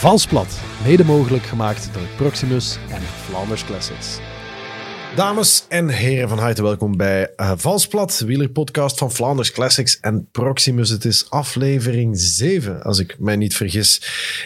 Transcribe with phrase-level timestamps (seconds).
[0.00, 4.29] Valsplat, mede mogelijk gemaakt door Proximus en Flanders Classics.
[5.20, 10.88] Dames en heren, van harte welkom bij uh, Valsplat, wielerpodcast van Flanders Classics en Proximus.
[10.88, 14.02] Het is aflevering 7, als ik mij niet vergis.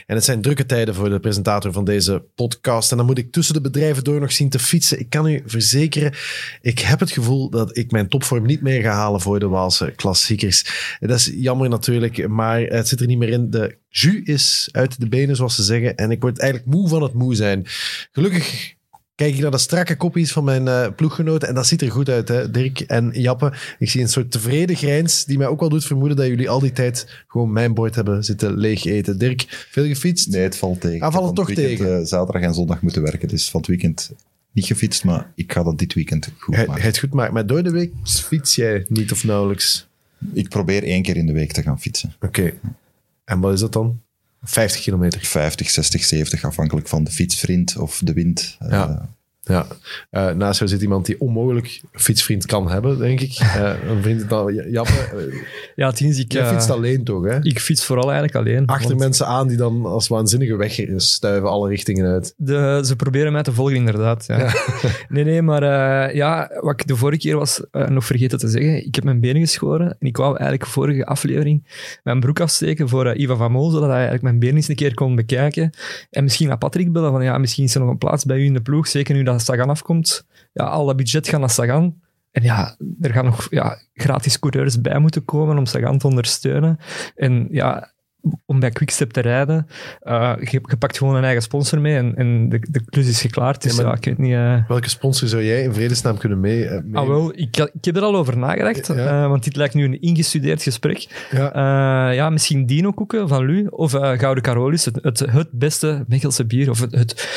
[0.06, 2.90] En het zijn drukke tijden voor de presentator van deze podcast.
[2.90, 5.00] En dan moet ik tussen de bedrijven door nog zien te fietsen.
[5.00, 6.14] Ik kan u verzekeren,
[6.60, 9.92] ik heb het gevoel dat ik mijn topvorm niet meer ga halen voor de Waalse
[9.96, 10.96] klassiekers.
[11.00, 13.50] Dat is jammer natuurlijk, maar het zit er niet meer in.
[13.50, 15.96] De jus is uit de benen, zoals ze zeggen.
[15.96, 17.66] En ik word eigenlijk moe van het moe zijn.
[18.12, 18.73] Gelukkig
[19.14, 21.48] kijk ik naar de strakke kopjes van mijn uh, ploeggenoten.
[21.48, 22.50] En dat ziet er goed uit, hè?
[22.50, 23.52] Dirk en Jappe.
[23.78, 26.60] Ik zie een soort tevreden grijns die mij ook wel doet vermoeden dat jullie al
[26.60, 29.18] die tijd gewoon mijn bord hebben zitten leeg eten.
[29.18, 30.28] Dirk, veel gefietst?
[30.28, 31.06] Nee, het valt tegen.
[31.06, 32.00] Ah, valt het toch weekend, tegen?
[32.00, 33.28] Uh, zaterdag en zondag moeten werken.
[33.28, 34.12] Dus van het weekend
[34.52, 36.72] niet gefietst, maar ik ga dat dit weekend goed maken.
[36.72, 37.34] hij het goed maken.
[37.34, 39.88] Maar door de week fiets jij niet of nauwelijks?
[40.32, 42.14] Ik probeer één keer in de week te gaan fietsen.
[42.20, 42.52] Oké.
[43.24, 44.00] En wat is dat dan?
[44.44, 45.20] 50 kilometer.
[45.24, 48.56] 50, 60, 70, afhankelijk van de fietsvriend of de wind.
[48.68, 49.13] Ja.
[49.44, 49.66] Ja,
[50.10, 53.40] uh, naast jou zit iemand die onmogelijk fietsvriend kan hebben, denk ik.
[53.40, 54.92] Uh, een vriend dan Jappe.
[55.14, 55.34] Uh,
[55.74, 56.32] ja, Tiens, ik...
[56.32, 57.42] Jij fietst alleen toch, hè?
[57.42, 58.66] Ik fiets vooral eigenlijk alleen.
[58.66, 59.00] Achter want...
[59.00, 62.34] mensen aan die dan als waanzinnige wegstuiven alle richtingen uit.
[62.36, 64.24] De, ze proberen mij te volgen, inderdaad.
[64.26, 64.38] Ja.
[64.38, 64.52] ja.
[65.08, 65.62] nee, nee, maar
[66.14, 68.86] ja, wat ik de vorige keer was nog vergeten te zeggen.
[68.86, 71.42] Ik heb mijn benen geschoren en ik wou eigenlijk vorige aflevering
[72.02, 74.94] mijn broek afsteken voor Iva van Mol, zodat hij eigenlijk mijn benen eens een keer
[74.94, 75.70] kon bekijken.
[76.10, 78.44] En misschien naar Patrick bellen van ja, misschien is er nog een plaats bij u
[78.44, 82.02] in de ploeg, zeker nu dat Sagan afkomt, ja, al dat budget gaat naar Sagan.
[82.30, 86.78] En ja, er gaan nog ja, gratis coureurs bij moeten komen om Sagan te ondersteunen.
[87.14, 87.92] En ja,
[88.46, 89.66] om bij Quickstep te rijden,
[90.02, 93.20] uh, je, je, pakt gewoon een eigen sponsor mee en, en de, de klus is
[93.20, 93.62] geklaard.
[93.62, 94.32] Dus ja, ja, ik weet niet...
[94.32, 94.68] Uh...
[94.68, 96.64] Welke sponsor zou jij in vredesnaam kunnen mee?
[96.64, 96.96] Uh, mee...
[97.02, 99.28] Ah, wel, ik, ik heb er al over nagedacht, ja.
[99.28, 101.26] want dit lijkt nu een ingestudeerd gesprek.
[101.30, 106.46] Ja, ja misschien Dino Koeken van Lu of Gouden Carolus, het, het, het beste Mechelse
[106.46, 107.28] bier, of het, het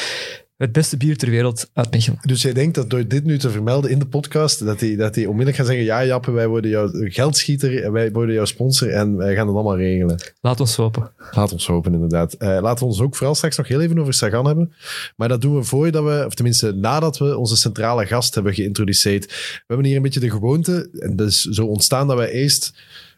[0.58, 2.20] het beste bier ter wereld uit Mechelen.
[2.22, 5.18] Dus jij denkt dat door dit nu te vermelden in de podcast, dat hij dat
[5.18, 9.18] onmiddellijk gaat zeggen, ja Jappe, wij worden jouw geldschieter, en wij worden jouw sponsor en
[9.18, 10.20] wij gaan het allemaal regelen.
[10.42, 11.12] Laat ons hopen.
[11.32, 12.36] Laat ons hopen, inderdaad.
[12.40, 14.74] Uh, laten we ons ook vooral straks nog heel even over Sagan hebben.
[15.16, 19.26] Maar dat doen we voordat we, of tenminste nadat we onze centrale gast hebben geïntroduceerd.
[19.26, 22.74] We hebben hier een beetje de gewoonte, en dat is zo ontstaan dat wij eerst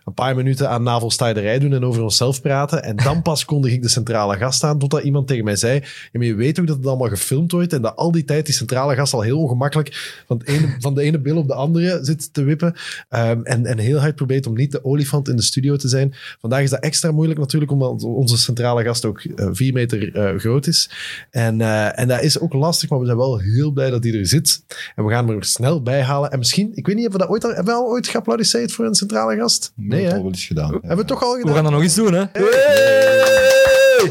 [0.10, 2.84] een paar minuten aan navelstaaierij doen en over onszelf praten.
[2.84, 5.84] En dan pas kondig ik de centrale gast aan, totdat iemand tegen mij zei, ja,
[6.12, 8.56] maar je weet ook dat het allemaal gefilmd wordt en dat al die tijd die
[8.56, 12.34] centrale gast al heel ongemakkelijk van, ene, van de ene bil op de andere zit
[12.34, 12.76] te wippen.
[13.10, 16.14] Um, en, en heel hard probeert om niet de olifant in de studio te zijn.
[16.40, 20.40] Vandaag is dat extra moeilijk natuurlijk, omdat onze centrale gast ook uh, vier meter uh,
[20.40, 20.90] groot is.
[21.30, 24.14] En, uh, en dat is ook lastig, maar we zijn wel heel blij dat hij
[24.14, 24.64] er zit.
[24.96, 26.32] En we gaan hem er snel bij halen.
[26.32, 28.72] En misschien, ik weet niet, hebben we dat ooit al, hebben we al ooit geapplaudisseerd
[28.72, 29.72] voor een centrale gast?
[29.76, 30.72] Nee, Nee, al wel eens gedaan.
[30.72, 31.48] Hebben we het toch al gedaan?
[31.48, 32.24] We gaan dat nog eens doen, hè?
[32.32, 34.08] Hey!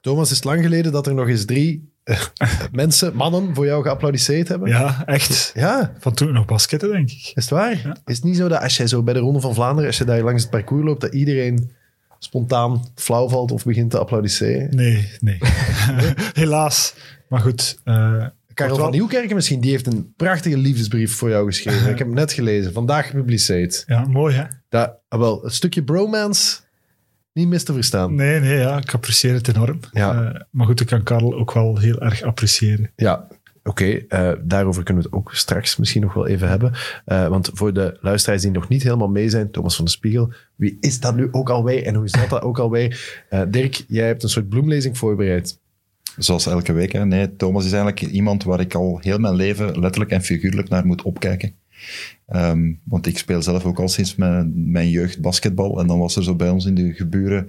[0.00, 2.20] Thomas, is het lang geleden dat er nog eens drie uh,
[2.72, 4.68] mensen, mannen, voor jou geapplaudisseerd hebben?
[4.68, 5.50] Ja, echt.
[5.54, 5.92] Ja.
[5.98, 7.22] Van toen nog basketten, denk ik.
[7.22, 7.80] Is het waar?
[7.84, 7.96] Ja.
[8.04, 10.04] Is het niet zo dat als jij zo bij de Ronde van Vlaanderen, als je
[10.04, 11.70] daar langs het parcours loopt, dat iedereen
[12.18, 14.76] spontaan flauw valt of begint te applaudisseren?
[14.76, 15.38] Nee, nee.
[16.32, 16.94] Helaas.
[17.28, 17.78] Maar goed...
[17.84, 18.26] Uh,
[18.58, 21.90] Karel van Nieuwkerken misschien, die heeft een prachtige liefdesbrief voor jou geschreven.
[21.90, 23.84] Ik heb hem net gelezen, vandaag gepubliceerd.
[23.86, 24.44] Ja, mooi hè?
[24.68, 26.60] Dat, wel, het stukje bromance
[27.32, 28.14] niet mis te verstaan.
[28.14, 29.80] Nee, nee, ja, ik apprecieer het enorm.
[29.92, 30.22] Ja.
[30.22, 32.90] Uh, maar goed, ik kan Karel ook wel heel erg appreciëren.
[32.96, 33.28] Ja,
[33.62, 36.72] Oké, okay, uh, daarover kunnen we het ook straks misschien nog wel even hebben.
[37.06, 40.32] Uh, want voor de luisteraars die nog niet helemaal mee zijn, Thomas van de Spiegel,
[40.56, 43.24] wie is dat nu ook alweer en hoe zat dat ook alweer?
[43.48, 45.58] Dirk, jij hebt een soort bloemlezing voorbereid.
[46.16, 46.92] Zoals elke week.
[46.92, 47.06] Hè.
[47.06, 50.86] Nee, Thomas is eigenlijk iemand waar ik al heel mijn leven letterlijk en figuurlijk naar
[50.86, 51.54] moet opkijken.
[52.28, 55.80] Um, want ik speel zelf ook al sinds mijn, mijn jeugd basketbal.
[55.80, 57.46] En dan was er zo bij ons in de geburen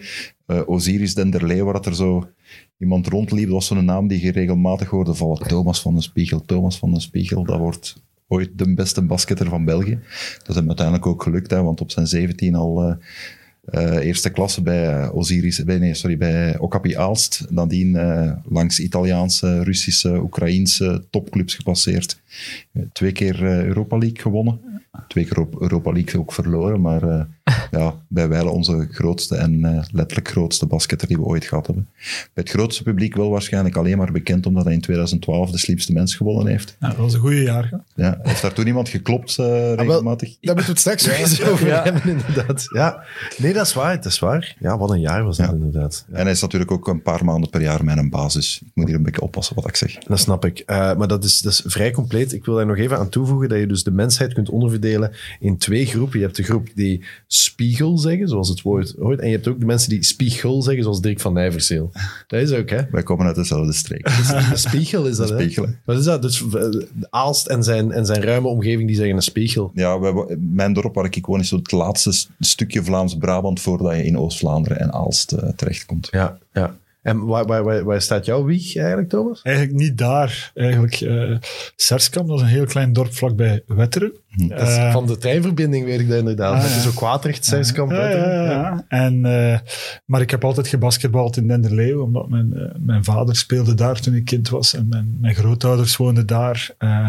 [0.47, 2.29] uh, Osiris Denderlee, waar dat er zo
[2.77, 3.43] iemand rondliep.
[3.45, 5.47] Dat was zo'n naam die je regelmatig hoorde vallen.
[5.47, 7.43] Thomas van den Spiegel, Thomas van den Spiegel.
[7.43, 9.99] Dat wordt ooit de beste basketter van België.
[10.37, 12.89] Dat is hem uiteindelijk ook gelukt, hè, want op zijn 17 al...
[12.89, 12.95] Uh,
[13.65, 17.45] uh, eerste klasse bij Osiris, bij, nee, sorry, bij Okapi Aalst.
[17.49, 22.21] Nadien uh, langs Italiaanse, Russische, Oekraïense topclubs gepasseerd.
[22.93, 24.59] Twee keer Europa League gewonnen.
[25.07, 27.27] Twee keer Europa League ook verloren, maar
[27.71, 31.87] ja, bij wijle onze grootste en letterlijk grootste basketter die we ooit gehad hebben.
[32.33, 35.93] Bij het grootste publiek wel waarschijnlijk alleen maar bekend omdat hij in 2012 de slimste
[35.93, 36.75] mens gewonnen heeft.
[36.79, 37.71] Ja, dat was een goede jaar.
[37.95, 40.29] Ja, heeft daar toen iemand geklopt regelmatig?
[40.29, 41.47] Ah, daar moeten we het straks ja.
[41.49, 41.83] over ja.
[41.83, 42.65] hebben, inderdaad.
[42.73, 43.03] Ja.
[43.37, 44.55] Nee, dat is waar, dat is waar.
[44.59, 45.53] Ja, wat een jaar was dat Ja.
[45.53, 46.05] inderdaad.
[46.11, 48.61] En hij is natuurlijk ook een paar maanden per jaar mijn basis.
[48.65, 49.93] Ik moet hier een beetje oppassen wat ik zeg.
[49.97, 50.63] Dat snap ik.
[50.67, 52.33] Uh, maar dat is, dat is vrij compleet.
[52.33, 55.57] Ik wil daar nog even aan toevoegen dat je dus de mensheid kunt onderverdelen in
[55.57, 56.19] twee groepen.
[56.19, 57.03] Je hebt de groep die
[57.59, 59.19] spiegel zeggen, zoals het woord hoort.
[59.19, 61.91] En je hebt ook de mensen die spiegel zeggen, zoals Dirk van Nijverseel.
[62.27, 62.81] Dat is ook, hè?
[62.91, 64.07] Wij komen uit dezelfde streek.
[64.51, 65.35] Een spiegel is dat, hè?
[65.35, 65.71] spiegel, hè?
[65.85, 66.21] Wat is dat?
[66.21, 66.67] Dus eh,
[67.09, 69.71] Aalst en zijn, en zijn ruime omgeving, die zeggen een spiegel.
[69.73, 74.05] Ja, wij, mijn dorp waar ik woon is zo het laatste stukje Vlaams-Brabant voordat je
[74.05, 76.07] in Oost-Vlaanderen en Aalst eh, terechtkomt.
[76.11, 76.75] Ja, ja.
[77.01, 79.41] En waar, waar, waar, waar staat jouw wieg eigenlijk, Thomas?
[79.41, 80.51] Eigenlijk niet daar.
[80.55, 81.35] Eigenlijk, eh
[81.75, 84.11] Serskamp, dat is een heel klein dorp vlakbij Wetteren.
[84.35, 86.63] Dat is Eh, van de treinverbinding weet ik dat inderdaad.
[86.63, 87.91] ah, Dat ook Kwaadrecht, Zerskamp.
[87.91, 88.85] Ja.
[88.87, 89.59] En, eh,
[90.05, 94.13] maar ik heb altijd gebasketbald in Denderleeuw, omdat mijn, eh, mijn vader speelde daar toen
[94.13, 96.69] ik kind was en mijn, mijn grootouders woonden daar.
[96.77, 97.07] Eh,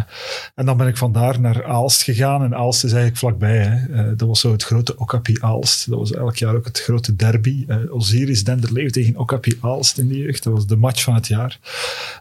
[0.54, 3.56] en dan ben ik vandaar naar Aalst gegaan en Aalst is eigenlijk vlakbij.
[3.58, 3.98] Hè.
[3.98, 5.90] Eh, dat was zo het grote Okapi Aalst.
[5.90, 7.64] Dat was elk jaar ook het grote derby.
[7.68, 10.42] Eh Osiris Denderleeuw tegen Okapi Aalst in die jeugd.
[10.44, 11.58] Dat was de match van het jaar.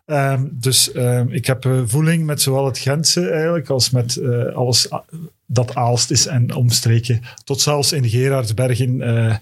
[0.05, 4.55] Ehm, dus ehm, ik heb eh, voeling met zowel het Gentse eigenlijk als met eh,
[4.55, 4.88] alles
[5.45, 7.21] dat Aalst is en omstreken.
[7.43, 9.35] Tot zelfs in Gerardsbergen, eh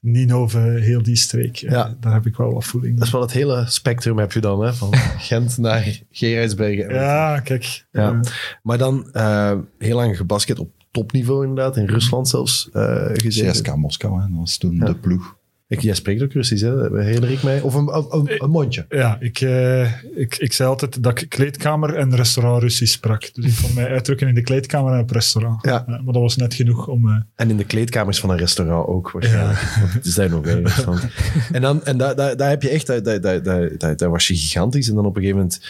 [0.00, 1.56] Ninove, heel die streek.
[1.62, 1.96] Eh, Ja.
[2.00, 4.60] Daar heb ik wel wat voeling Dat is wel het hele spectrum heb je dan,
[4.64, 4.74] hè?
[4.74, 4.94] van
[5.30, 6.88] Gent naar Gerardsbergen.
[6.88, 7.84] en Ja, kijk.
[7.92, 8.20] Ja.
[8.62, 13.52] Maar dan eh, heel lang gebasket op topniveau inderdaad, in Rusland zelfs eh gezeten.
[13.52, 14.84] CSK Moskou, hè, dat was toen Ja.
[14.84, 15.38] de ploeg.
[15.70, 17.00] Ik, jij spreekt ook Russisch, hè?
[17.02, 17.60] herinner ik mij.
[17.60, 18.86] Of een, een, een, mondje.
[18.88, 23.30] ja, ik, eh, ik, ik zei altijd dat ik kleedkamer en restaurant Russisch sprak.
[23.34, 25.64] Dus ik kon mij uitdrukken in de kleedkamer en op restaurant.
[25.66, 25.84] Ja.
[25.86, 27.08] maar dat was net genoeg om...
[27.08, 29.58] eh, En in de kleedkamers van een restaurant ook waarschijnlijk.
[29.80, 31.06] Want het is daar nog Rusland.
[31.52, 34.10] En, dan, en daar, daar, daar heb je echt, daar, daar, daar, daar, daar- daar
[34.10, 34.88] was je gigantisch.
[34.88, 35.60] En dan op een gegeven moment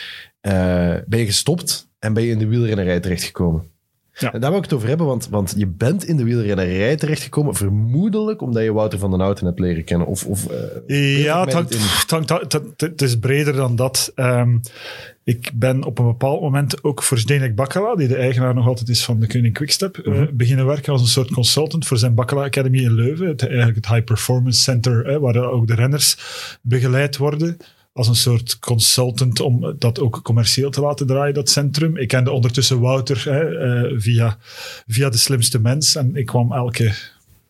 [0.40, 3.62] eh, ben je gestopt en ben je in de wielrennerij terechtgekomen.
[4.20, 4.32] Ja.
[4.32, 7.54] En daar wil ik het over hebben, want, want je bent in de wielrennerij terechtgekomen,
[7.54, 10.06] vermoedelijk omdat je Wouter van den Houten hebt leren kennen.
[10.06, 10.46] Of, of,
[10.86, 11.86] eh, Ja, het, mij hangt- niet in.
[11.86, 14.12] het, hangt- het, het- het is breder dan dat.
[14.14, 14.56] Ehm,
[15.24, 18.88] ik ben op een bepaald moment ook voor Zdenek Bakkala, die de eigenaar nog altijd
[18.88, 20.26] is van de Koning Quickstep, eh, Mhm.
[20.32, 23.26] beginnen werken als een soort consultant voor zijn Bakkala Academy in Leuven.
[23.26, 26.16] Het, eigenlijk het High Performance Center, waar ook de renners
[26.62, 27.56] begeleid worden.
[27.92, 31.96] Als een soort consultant om dat ook commercieel te laten draaien, dat centrum.
[31.96, 34.36] Ik kende ondertussen Wouter hè, eh, via,
[34.86, 35.94] via De Slimste Mens.
[35.94, 36.94] En ik kwam elke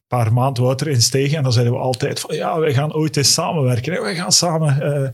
[0.06, 1.36] paar maanden Wouter eens tegen.
[1.36, 3.92] En dan zeiden we altijd van, ja, wij gaan ooit eens samenwerken.
[3.92, 4.00] Hè.
[4.00, 5.08] Wij gaan samen eh,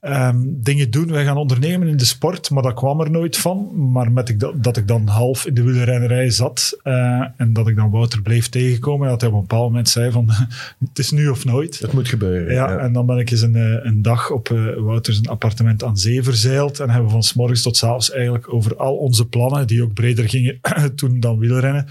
[0.00, 1.10] ehm, dingen doen.
[1.10, 2.50] Wij gaan ondernemen in de sport.
[2.50, 3.90] Maar dat kwam er nooit van.
[3.92, 7.68] Maar met ik dat, dat ik dan half in de wielrennerij zat eh, en dat
[7.68, 9.06] ik dan Wouter bleef tegenkomen.
[9.06, 10.28] En dat hij op een bepaald moment zei van,
[10.88, 11.78] het is nu of nooit.
[11.78, 12.54] Het moet gebeuren.
[12.54, 15.84] Ja, en dan ben ik eens een, eh, een dag op eh Wouter zijn appartement
[15.84, 18.96] aan zee verzeild en hebben we van s morgens tot s avonds eigenlijk over al
[18.96, 20.60] onze plannen, die ook breder gingen
[20.94, 21.86] toen dan wielrennen,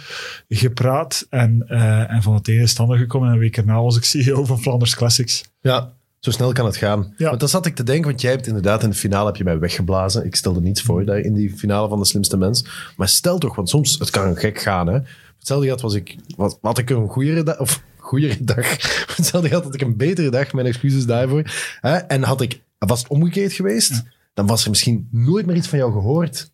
[0.50, 1.28] gepraat.
[1.30, 3.98] En, eh, en van het ene is het andere gekomen en een week erna was
[3.98, 5.44] ik CEO van Flanders Classics.
[5.62, 5.97] Ja,
[6.32, 7.14] zo snel kan het gaan.
[7.18, 7.28] Ja.
[7.28, 9.44] Want dan zat ik te denken, want jij hebt inderdaad in de finale heb je
[9.44, 10.26] mij weggeblazen.
[10.26, 12.66] Ik stelde niets voor daar in die finale van de slimste mens.
[12.98, 14.88] Maar stel toch, want soms, het kan gek gaan.
[14.88, 15.00] Hè.
[15.38, 18.72] Hetzelfde had was ik, wat, had ik een goede dag, of goede dag.
[19.16, 21.44] Hetzelfde had ik een betere dag, mijn excuses daarvoor.
[21.82, 21.96] Hè.
[21.96, 24.04] En had ik, was het omgekeerd geweest,
[24.34, 26.52] dan was er misschien nooit meer iets van jou gehoord.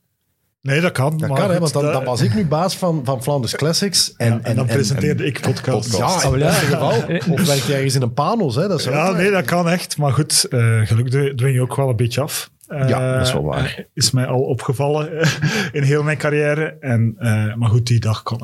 [0.63, 1.17] Nee, dat kan.
[1.17, 3.55] Dat maar kan, hè, want dan, dat- dan was ik nu baas van, van Flanders
[3.55, 4.13] Classics.
[4.17, 5.97] En, ja, en, dan presenteerde en- ik podcast.
[5.97, 6.89] Ja, in ieder geval.
[7.33, 8.67] Of werk jij ergens in een panos, hè?
[8.67, 9.97] Dat is Ja, ook- nee, dat kan echt.
[9.97, 12.51] Maar goed, eh, geluk dwi- dwing je ook wel een beetje af.
[12.67, 13.85] Eh, Ja, dat is wel waar.
[13.93, 15.09] Is mij al opgevallen
[15.71, 16.77] in heel mijn carrière.
[16.79, 18.39] En, eh, maar goed, die dag kon...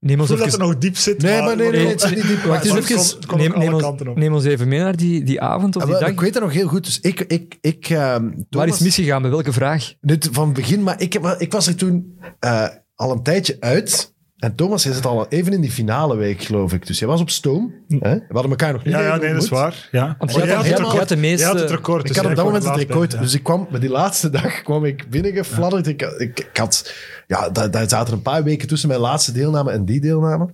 [0.00, 1.22] Neem ons voel dat even, het nog diep zit.
[1.22, 2.44] Nee, maar nee, nee, maar- het zit niet diep.
[2.44, 2.98] Maar- het kon- even.
[3.30, 4.22] ook Neem, alle neem, kanten ons, op.
[4.22, 6.08] neem ons even mee naar die, die avond of Ah, die dag.
[6.08, 6.84] ik weet dat nog heel goed.
[6.84, 9.22] Dus ik, ik, ik ehm, Waar Thomas- is misgegaan?
[9.22, 9.94] Bij welke vraag?
[10.00, 13.56] Dit van het begin, maar ik, heb, ik was er toen eh, al een tijdje
[13.60, 14.14] uit.
[14.40, 16.86] En Thomas is het al even in die finale week, geloof ik.
[16.86, 17.74] Dus jij was op stoom.
[17.88, 18.14] Hè?
[18.14, 19.88] We hadden elkaar nog niet Ja, ja, nee, dat is waar.
[19.90, 20.14] Ja.
[20.18, 21.18] Want jij had- het jij had- jij had de record.
[21.20, 22.00] meeste- Jij had het record.
[22.00, 23.12] Ik dus had op dat moment het record.
[23.12, 23.20] ja.
[23.20, 25.86] Dus ik kwam, met die laatste dag kwam ik binnengefladderd.
[25.86, 26.94] Ik, ik, ik had,
[27.26, 30.48] ja, daar, daar zaten een paar weken tussen mijn laatste deelname en die deelname.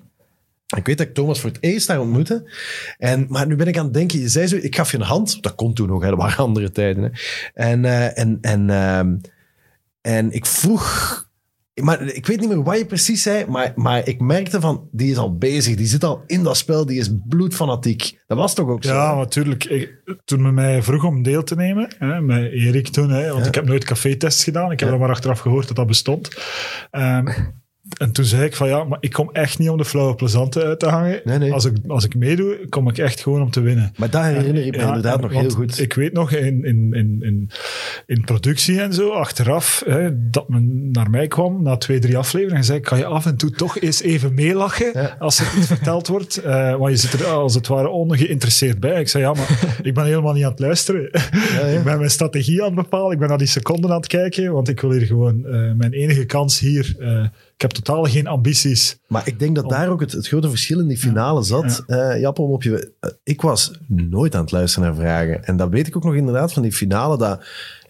[0.76, 2.50] Ik weet dat ik Thomas voor het eerst daar ontmoette.
[2.98, 5.02] En, maar nu ben ik aan het denken, je zei zo, ik gaf je een
[5.02, 5.42] hand.
[5.42, 7.02] Dat kon toen nog, hè, dat waren andere tijden.
[7.02, 7.08] Hè.
[7.54, 9.16] En, eh, en, en, ehm,
[10.00, 11.24] en ik vroeg...
[11.82, 15.10] Maar ik weet niet meer wat je precies zei, maar, maar ik merkte van, die
[15.10, 18.18] is al bezig, die zit al in dat spel, die is bloedfanatiek.
[18.26, 18.94] Dat was toch ook zo?
[18.94, 19.94] Ja, natuurlijk.
[20.24, 23.48] Toen men mij vroeg om deel te nemen, hè, met Erik toen, hè, want Ja.
[23.48, 24.70] ik heb nooit café-tests gedaan.
[24.72, 24.94] Ik heb Ja.
[24.94, 26.28] er maar achteraf gehoord dat dat bestond.
[26.90, 27.28] Ehm,
[27.98, 30.64] en toen zei ik van ja, maar ik kom echt niet om de flauwe plezante
[30.64, 31.20] uit te hangen.
[31.24, 31.52] Nee, nee.
[31.52, 33.92] Als, ik, als ik meedoe, kom ik echt gewoon om te winnen.
[33.96, 35.80] Maar daar herinner ik me Ja, inderdaad nog heel goed.
[35.80, 37.50] Ik weet nog in, in, in, in,
[38.06, 42.58] in productie en zo, achteraf, hè, dat men naar mij kwam na twee, drie afleveringen
[42.58, 45.16] en zei: Kan je af en toe toch eens even meelachen Ja.
[45.18, 46.36] als er iets verteld wordt?
[46.36, 49.00] Eh, want je zit er als het ware ongeïnteresseerd bij.
[49.00, 51.08] Ik zei: Ja, maar ik ben helemaal niet aan het luisteren.
[51.12, 51.60] ja.
[51.78, 53.12] ik ben mijn strategie aan het bepalen.
[53.12, 55.92] Ik ben naar die seconden aan het kijken, want ik wil hier gewoon eh, mijn
[55.92, 56.94] enige kans hier.
[56.98, 57.24] eh,
[57.56, 58.98] Ik heb totaal geen ambities.
[59.06, 61.82] Maar ik denk dat daar ook het, het grote verschil in die finale zat.
[61.86, 62.16] Ja.
[62.16, 62.92] Jappe, om op je...
[63.24, 65.44] ik was nooit aan het luisteren naar vragen.
[65.44, 67.44] En dat weet ik ook nog inderdaad van die finale, dat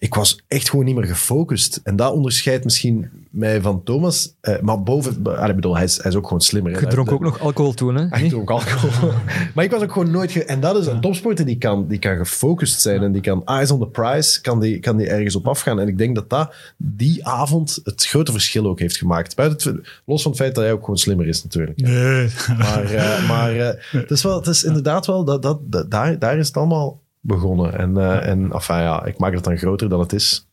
[0.07, 1.81] ik was echt gewoon niet meer gefocust.
[1.85, 4.35] En dat onderscheidt misschien mij van Thomas.
[4.43, 5.13] Uh, maar boven,
[5.49, 6.81] ik bedoel, hij is, hij is ook gewoon slimmer.
[6.81, 8.07] Je dronk ook nog alcohol toen, hè?
[8.09, 9.11] Hij dronk alcohol.
[9.55, 10.45] maar ik was ook gewoon nooit...
[10.45, 13.71] en dat is een topsporter die kan, die kan gefocust zijn en die kan eyes
[13.71, 15.81] on the prize, kan die, kan die ergens op afgaan.
[15.81, 19.37] En ik denk dat dat die avond het grote verschil ook heeft gemaakt.
[19.37, 21.81] Buiten het, los van het feit dat hij ook gewoon slimmer is natuurlijk.
[21.81, 22.29] Nee.
[22.59, 25.25] Maar, uh, maar uh, het, is wel, het is inderdaad wel...
[25.25, 27.79] Dat, dat, dat, daar, daar is het allemaal begonnen.
[27.79, 30.49] En, uh, en enfin, ja, ik maak het dan groter dan het is.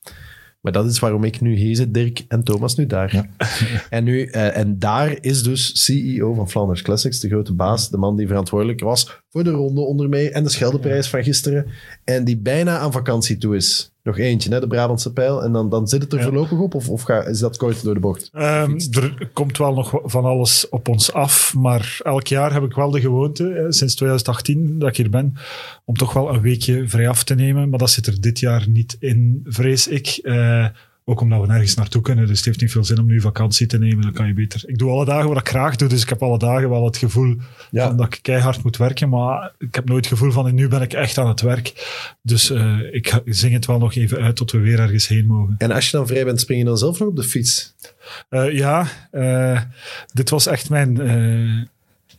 [0.62, 3.16] Maar dat is waarom ik nu hier zit, Dirk en Thomas nu daar.
[3.16, 3.28] Ja.
[3.90, 7.98] en, nu, uh, en daar is dus CEO van Flanders Classics, de grote baas, de
[7.98, 11.66] man die verantwoordelijk was voor de ronde onder mij en de Scheldeprijs van gisteren.
[12.04, 13.92] En die bijna aan vakantie toe is.
[14.04, 15.44] Nog eentje, hè, de Brabantse pijl.
[15.44, 16.24] En dan, dan zit het er ja.
[16.24, 16.74] voorlopig op?
[16.74, 18.30] Of, of ga, is dat kort door de bocht?
[18.34, 21.54] Um, er komt wel nog van alles op ons af.
[21.54, 25.34] Maar elk jaar heb ik wel de gewoonte, sinds 2018 dat ik hier ben,
[25.86, 27.70] om toch wel een weekje vrij af te nemen.
[27.70, 30.20] Maar dat zit er dit jaar niet in, vrees ik.
[30.24, 30.68] Uh,
[31.06, 32.28] ook omdat we nergens naartoe kunnen.
[32.28, 34.02] Dus het heeft niet veel zin om nu vakantie te nemen.
[34.02, 34.64] Dan kan je beter.
[34.66, 35.90] Ik doe alle dagen wat ik graag doe.
[35.90, 37.36] Dus ik heb alle dagen wel het gevoel
[37.72, 37.88] ja.
[37.88, 39.10] van dat ik keihard moet werken.
[39.10, 41.74] Maar ik heb nooit het gevoel van nu ben ik echt aan het werk.
[42.22, 45.56] Dus uh, ik zing het wel nog even uit tot we weer ergens heen mogen.
[45.58, 47.74] En als je dan vrij bent, spring je dan zelf nog op de fiets?
[48.30, 49.62] Uh, ja, uh,
[50.14, 50.98] dit was echt mijn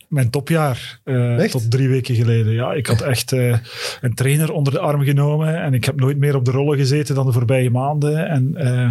[0.07, 2.53] mijn topjaar uh, tot drie weken geleden.
[2.53, 3.57] Ja, ik had echt uh,
[4.01, 7.15] een trainer onder de arm genomen en ik heb nooit meer op de rollen gezeten
[7.15, 8.27] dan de voorbije maanden.
[8.27, 8.89] En uh,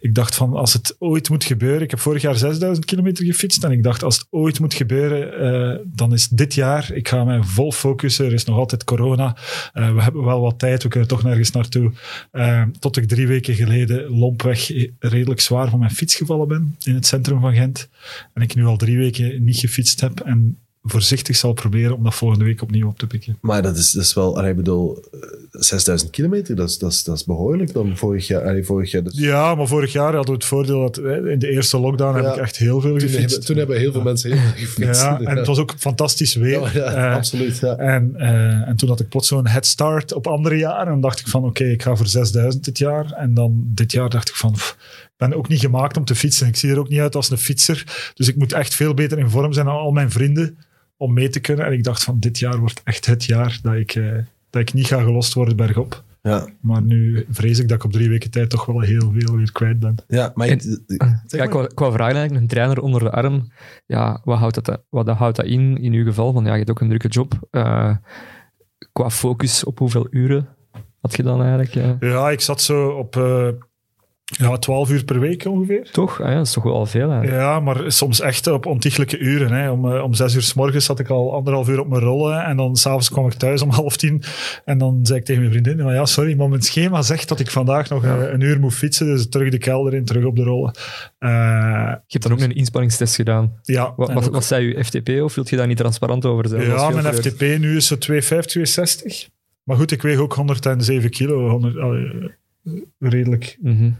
[0.00, 3.64] ik dacht van, als het ooit moet gebeuren, ik heb vorig jaar 6000 kilometer gefietst
[3.64, 7.42] en ik dacht, als het ooit moet gebeuren, dan is dit jaar, ik ga mij
[7.42, 8.26] vol focussen.
[8.26, 9.36] Er is nog altijd corona.
[9.72, 11.92] we hebben wel wat tijd, we kunnen toch nergens naartoe.
[12.78, 17.06] tot ik drie weken geleden lompweg redelijk zwaar van mijn fiets gevallen ben in het
[17.06, 17.88] centrum van Gent.
[18.32, 22.14] En ik nu al drie weken niet gefietst heb en voorzichtig zal proberen om dat
[22.14, 23.38] volgende week opnieuw op te pikken.
[23.40, 25.04] Maar dat is, dat is wel, ik bedoel,
[25.50, 28.42] 6000 kilometer, dat is, dat is, dat is behoorlijk dan vorig jaar.
[28.42, 29.18] Allee, vorig jaar dus...
[29.18, 32.24] Ja, maar vorig jaar hadden we het voordeel dat in de eerste lockdown ja.
[32.24, 33.12] heb ik echt heel veel gefietst.
[33.12, 34.06] Toen hebben, toen hebben heel veel ja.
[34.06, 35.02] mensen heel veel gefietst.
[35.02, 36.70] Ja, en het was ook fantastisch weer.
[36.74, 37.62] Ja, uh, absoluut.
[37.62, 40.92] En, uh, en toen had ik plots zo'n head start op andere jaren.
[40.92, 43.12] En dacht ik van, oké, okay, ik ga voor 6000 dit jaar.
[43.12, 44.52] En dan dit jaar dacht ik van...
[44.52, 46.46] Pff, ik ben ook niet gemaakt om te fietsen.
[46.46, 48.12] Ik zie er ook niet uit als een fietser.
[48.14, 50.56] Dus ik moet echt veel beter in vorm zijn dan al mijn vrienden
[51.04, 51.66] om mee te kunnen.
[51.66, 54.18] En ik dacht van dit jaar wordt echt het jaar dat ik, uh,
[54.50, 56.02] dat ik niet ga gelost worden bergop.
[56.22, 56.48] Ja.
[56.60, 59.52] Maar nu vrees ik dat ik op drie weken tijd toch wel heel veel weer
[59.52, 59.94] kwijt ben.
[60.08, 60.84] Ja, maar, en,
[61.26, 63.52] ja, ik wou, vragen eigenlijk, een trainer onder de arm,
[63.86, 66.34] ja, wat, houdt dat, wat houdt dat in, in uw geval?
[66.34, 67.48] Want ja, je hebt ook een drukke job.
[67.50, 67.96] Uh,
[68.92, 70.48] qua focus, op hoeveel uren
[71.00, 71.74] had je dan eigenlijk?
[71.74, 72.10] Uh...
[72.10, 73.16] Ja, ik zat zo op...
[73.16, 73.48] Uh,
[74.38, 75.88] ja, 12 uur per week ongeveer.
[75.90, 76.20] Toch?
[76.20, 77.10] Ah ja, dat is toch wel al veel.
[77.10, 77.36] Hè?
[77.36, 79.52] Ja, maar soms echt op ontiegelijke uren.
[79.52, 79.70] Hè.
[79.70, 82.44] Om, uh, om zes uur s morgens zat ik al anderhalf uur op mijn rollen.
[82.44, 84.22] En dan s'avonds kwam ik thuis om half tien.
[84.64, 87.40] En dan zei ik tegen mijn vriendin: maar ja, sorry, maar mijn schema zegt dat
[87.40, 88.28] ik vandaag nog ja.
[88.28, 89.06] een uur moet fietsen.
[89.06, 90.74] Dus terug de kelder in, terug op de rollen.
[91.20, 91.30] Uh,
[92.06, 93.58] je hebt dan ook een inspanningstest gedaan.
[93.62, 93.92] Ja.
[93.96, 95.08] Wat, wat, wat zei je FTP?
[95.22, 96.62] Of wilt je daar niet transparant over zijn?
[96.62, 99.28] Ja, mijn FTP nu is zo 250, 260.
[99.62, 101.48] Maar goed, ik weeg ook 107 kilo.
[101.48, 103.56] 100, uh, redelijk.
[103.60, 103.96] Mm -hmm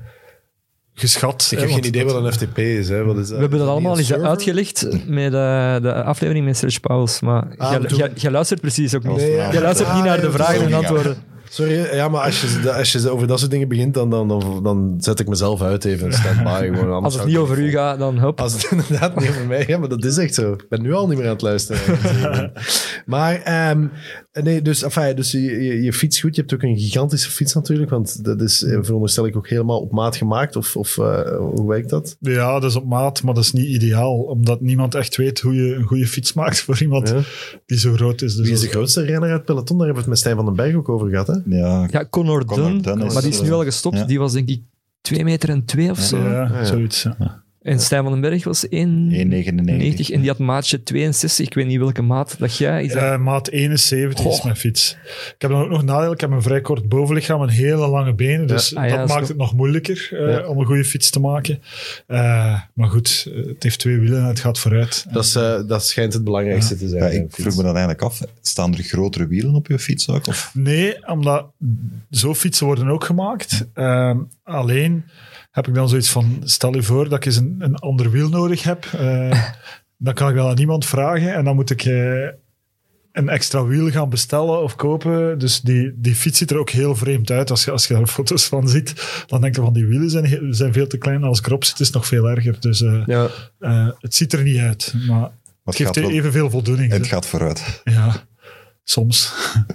[0.94, 1.48] geschat.
[1.50, 2.88] Ik heb geen idee wat een FTP is.
[2.88, 3.04] Hè.
[3.04, 7.20] Wat is We hebben dat allemaal eens uitgelicht met de, de aflevering met Serge Pauls.
[7.20, 7.82] Maar ah,
[8.14, 9.16] jij luistert precies ook niet.
[9.16, 9.52] Nee, ja.
[9.52, 11.16] Jij luistert ah, niet naar de vragen en antwoorden.
[11.48, 14.62] Sorry, ja, maar als je, als je over dat soort dingen begint, dan, dan, dan,
[14.62, 16.70] dan zet ik mezelf uit even stand-by.
[17.02, 18.40] Als het niet over u gaat, dan hop.
[18.40, 20.52] Als het inderdaad niet over mij gaat, maar dat is echt zo.
[20.52, 22.00] Ik ben nu al niet meer aan het luisteren.
[23.06, 23.90] maar, um,
[24.42, 26.34] nee, dus, enfin, dus je, je, je fiets goed.
[26.34, 29.80] Je hebt ook een gigantische fiets natuurlijk, want dat is, eh, veronderstel ik, ook helemaal
[29.80, 30.56] op maat gemaakt.
[30.56, 32.16] Of, of uh, hoe werkt dat?
[32.20, 35.54] Ja, dat is op maat, maar dat is niet ideaal, omdat niemand echt weet hoe
[35.54, 37.20] je een goede fiets maakt voor iemand ja.
[37.66, 38.34] die zo groot is.
[38.34, 39.78] Dus Wie is de grootste renner uit peloton?
[39.78, 41.36] Daar hebben we het met Stijn van den Berg ook over gehad, hè?
[41.44, 43.96] Ja, ja Conor, Dunn, maar die is nu al gestopt.
[43.96, 44.04] Ja.
[44.04, 44.62] Die was denk ik
[45.00, 46.18] 2 meter en 2 of zo.
[46.18, 46.64] Ja, ja.
[46.64, 47.02] zoiets.
[47.02, 47.43] Ja.
[47.64, 51.46] En Stijn van den Berg was 1,99 en die had maatje 62.
[51.46, 52.94] Ik weet niet welke maat dat jij is.
[52.94, 54.32] Uh, maat 71 Goh.
[54.32, 54.96] is mijn fiets.
[55.04, 56.12] Ik heb dan ook nog nadeel.
[56.12, 58.46] Ik heb een vrij kort bovenlichaam en hele lange benen.
[58.46, 58.82] Dus ja.
[58.82, 60.46] ah, ja, dat maakt het nog moeilijker uh, ja.
[60.46, 61.62] om een goede fiets te maken.
[62.08, 65.06] Uh, maar goed, het heeft twee wielen en het gaat vooruit.
[65.10, 65.32] Dat, is,
[65.66, 67.12] dat schijnt het belangrijkste te zijn.
[67.12, 70.26] ik vroeg me dan eigenlijk af, staan er grotere wielen op je fiets ook?
[70.26, 70.50] Of?
[70.54, 71.46] Nee, omdat
[72.10, 73.66] zo fietsen worden ook gemaakt.
[74.42, 75.04] alleen
[75.54, 78.28] heb ik dan zoiets van, stel je voor dat ik eens een, een ander wiel
[78.28, 78.86] nodig heb.
[79.00, 79.44] Uh,
[79.98, 82.28] dan kan ik wel aan niemand vragen en dan moet ik uh,
[83.12, 85.38] een extra wiel gaan bestellen of kopen.
[85.38, 87.50] Dus die, die fiets ziet er ook heel vreemd uit.
[87.50, 90.54] Als je, als je daar foto's van ziet, dan denk je van die wielen zijn,
[90.54, 91.24] zijn veel te klein.
[91.24, 92.56] Als ik erop zit, is het nog veel erger.
[92.60, 93.28] Dus eh, Ja.
[93.58, 94.94] eh, het ziet er niet uit.
[94.94, 95.30] Maar Maar
[95.64, 96.92] het het geeft wel, evenveel voldoening.
[96.92, 97.80] en het gaat vooruit.
[97.84, 98.26] Ja,
[98.84, 99.32] soms.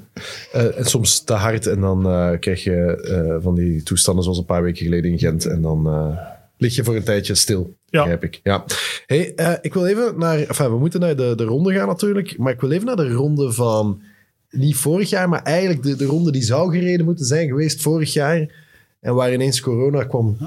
[0.51, 4.37] Eh, en soms te hard en dan eh, krijg je eh, van die toestanden zoals
[4.39, 5.45] een paar weken geleden in Gent.
[5.45, 6.17] En dan
[6.57, 7.99] lig je voor een tijdje stil, Ja.
[7.99, 8.39] begrijp ik.
[8.43, 8.65] Ja.
[9.05, 10.39] Hey, ik wil even naar...
[10.39, 12.37] Enfin, we moeten naar de, de ronde gaan natuurlijk.
[12.37, 14.01] Maar ik wil even naar de ronde van...
[14.49, 18.13] Niet vorig jaar, maar eigenlijk de, de ronde die zou gereden moeten zijn geweest vorig
[18.13, 18.55] jaar.
[18.99, 20.37] En waar ineens corona kwam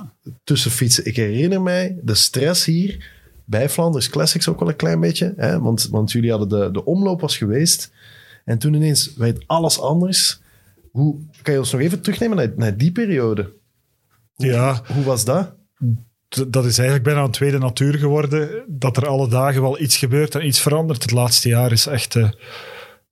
[0.45, 1.07] tussen fietsen.
[1.07, 3.11] Ik herinner mij de stress hier
[3.45, 5.35] bij Flanders Classics ook wel een klein beetje.
[5.37, 5.61] Hè?
[5.61, 7.91] Want, want jullie hadden de, de omloop was geweest.
[8.45, 10.41] En toen ineens werd alles anders.
[10.91, 13.53] Hoe, kan je ons nog even terugnemen naar, naar die periode?
[14.37, 15.55] Ja, Hoe was dat?
[16.49, 18.65] dat is eigenlijk bijna een tweede natuur geworden.
[18.67, 21.03] Dat er alle dagen wel iets gebeurt en iets verandert.
[21.03, 22.29] Het laatste jaar is echt eh,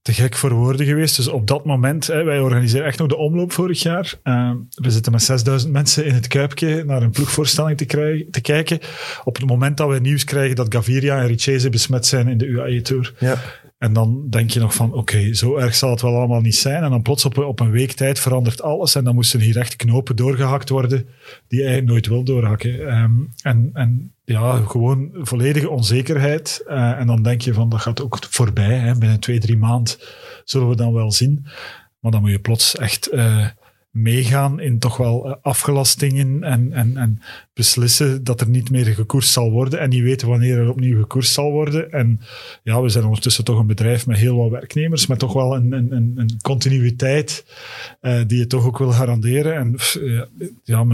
[0.02, 1.16] te gek voor woorden geweest.
[1.16, 4.14] Dus op dat moment, hè, wij organiseren echt nog de omloop vorig jaar.
[4.22, 8.40] Eh, we zitten met 6000 mensen in het Kuipje naar een ploegvoorstelling te, krijgen, te
[8.40, 8.78] kijken.
[9.24, 12.46] Op het moment dat we nieuws krijgen dat Gaviria en Richese besmet zijn in de
[12.46, 13.14] UAE Tour.
[13.18, 13.38] Ja.
[13.80, 16.82] En dan denk je nog van, oké, zo erg zal het wel allemaal niet zijn.
[16.82, 18.94] En dan plots op, een week tijd verandert alles.
[18.94, 21.06] En dan moesten hier echt knopen doorgehakt worden
[21.48, 22.88] die je eigenlijk nooit wil doorhakken.
[22.88, 26.64] Ehm, en, en ja, gewoon volledige onzekerheid.
[26.66, 28.78] Eh, en dan denk je van, dat gaat ook voorbij.
[28.78, 28.98] Hè.
[28.98, 29.94] Binnen twee, drie maanden
[30.44, 31.46] zullen we dan wel zien.
[32.00, 33.46] Maar dan moet je plots echt eh,
[33.90, 39.32] meegaan in toch wel eh, afgelastingen en, en, en beslissen dat er niet meer gekoerst
[39.32, 41.92] zal worden en niet weten wanneer er opnieuw gekoerst zal worden.
[41.92, 42.20] En
[42.62, 45.72] ja, we zijn ondertussen toch een bedrijf met heel wat werknemers, met toch wel een,
[45.72, 47.44] een, een, continuïteit
[48.00, 49.54] eh, die je toch ook wil garanderen.
[49.54, 49.98] En pff,
[50.64, 50.86] ja,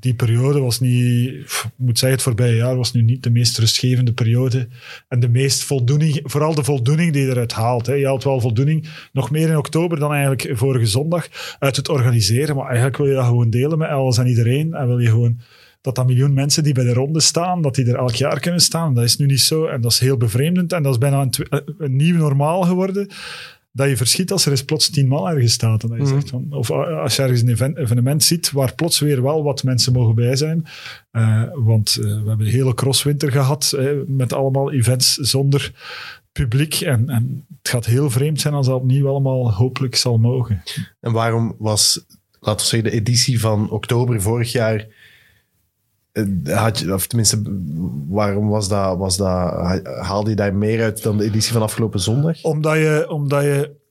[0.00, 3.58] die periode was niet, ik moet zeggen, het voorbije jaar was nu niet de meest
[3.58, 4.68] rustgevende periode
[5.08, 7.86] en de meest voldoening, vooral de voldoening die je eruit haalt.
[7.86, 7.94] Hè.
[7.94, 12.33] Je haalt wel voldoening, nog meer in oktober dan eigenlijk vorige zondag, uit het organiseren,
[12.54, 15.38] maar eigenlijk wil je dat gewoon delen met alles en iedereen en wil je gewoon
[15.80, 18.60] dat dat miljoen mensen die bij de ronde staan, dat die er elk jaar kunnen
[18.60, 18.94] staan.
[18.94, 21.32] Dat is nu niet zo en dat is heel bevreemdend en dat is bijna een,
[21.50, 23.08] eh, een nieuw normaal geworden.
[23.72, 25.82] Dat je verschiet als er eens plots tien man ergens staat.
[25.82, 26.12] En dat je Mhm.
[26.14, 29.42] zegt van, of a- als je ergens een even- evenement ziet waar plots weer wel
[29.42, 30.64] wat mensen mogen bij zijn.
[31.10, 35.72] Eh, want eh, we hebben een hele crosswinter gehad eh, met allemaal events zonder
[36.32, 36.74] publiek.
[36.80, 40.62] En, en het gaat heel vreemd zijn als dat opnieuw allemaal hopelijk zal mogen.
[41.00, 42.04] En waarom was,
[42.46, 44.86] laten we zeggen, de editie van oktober vorig jaar...
[46.12, 46.24] eh,
[46.58, 47.42] Had je, of tenminste,
[48.08, 49.52] waarom was dat, was dat,
[50.00, 52.42] haalde je daar meer uit dan de editie van afgelopen zondag?
[52.42, 53.82] Omdat je, omdat je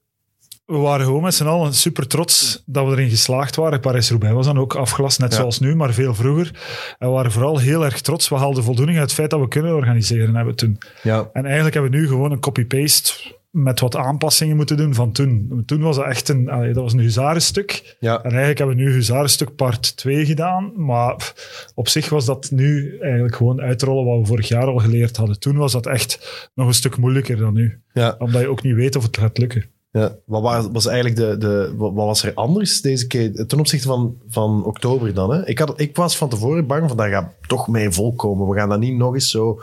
[0.65, 3.79] we waren gewoon met z'n allen super trots dat we erin geslaagd waren.
[3.79, 5.37] Parijs-Roubaix was dan ook afgelast, net Ja.
[5.37, 6.51] zoals nu, maar veel vroeger.
[6.99, 8.29] En we waren vooral heel erg trots.
[8.29, 10.77] We haalden voldoening uit het feit dat we kunnen organiseren hebben toen.
[11.03, 13.13] Ja, En eigenlijk hebben we nu gewoon een copy-paste
[13.53, 15.63] met wat aanpassingen moeten doen van toen.
[15.65, 17.97] Toen was dat echt een, allee, dat was een huzarenstuk.
[17.99, 18.17] ja.
[18.17, 20.71] En eigenlijk hebben we nu huzarenstuk part 2 gedaan.
[20.75, 21.33] Maar
[21.75, 25.39] op zich was dat nu eigenlijk gewoon uitrollen wat we vorig jaar al geleerd hadden.
[25.39, 27.81] Toen was dat echt nog een stuk moeilijker dan nu.
[27.93, 28.15] ja.
[28.19, 29.65] Omdat je ook niet weet of het gaat lukken.
[29.91, 33.87] Ja, wat was, was eigenlijk de, de, wat was er anders deze keer ten opzichte
[33.87, 35.33] van, van oktober dan?
[35.33, 35.47] Hè?
[35.47, 38.47] Ik, had, ik was van tevoren bang van, daar gaat toch meer volk komen.
[38.47, 39.61] We gaan dat niet nog eens zo...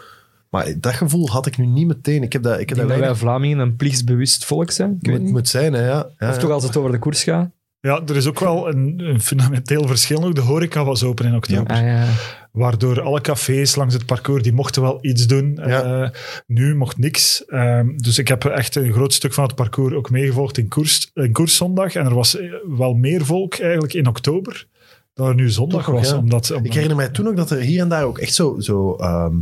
[0.51, 2.23] Maar dat gevoel had ik nu niet meteen.
[2.23, 3.17] Ik heb dat, ik Ik heb denk dat dat wij.
[3.17, 4.91] Vlamingen een plichtsbewust volk zijn.
[5.01, 5.33] Ik weet moet, niet.
[5.33, 5.87] moet zijn, hè?
[5.87, 6.07] Ja.
[6.19, 6.55] ja Of toch ja.
[6.55, 7.51] als het over de koers gaat.
[7.81, 10.35] Ja, er is ook wel een, een fundamenteel verschil ook.
[10.35, 11.67] De horeca was open in oktober.
[11.77, 12.07] Ah, ja.
[12.53, 15.59] Waardoor alle cafés langs het parcours, die mochten wel iets doen.
[15.67, 16.03] Ja.
[16.03, 16.11] Eh,
[16.47, 17.45] nu mocht niks.
[17.47, 21.11] Ehm, dus ik heb echt een groot stuk van het parcours ook meegevolgd in, koers,
[21.15, 21.95] in koerszondag.
[21.95, 24.67] En er was eh, wel meer volk eigenlijk in oktober
[25.15, 26.09] dan er nu zondag Toch was.
[26.11, 26.17] ja.
[26.17, 28.57] Omdat, omdat- Ik herinner mij toen ook dat er hier en daar ook echt zo,
[28.59, 29.35] zo ehm,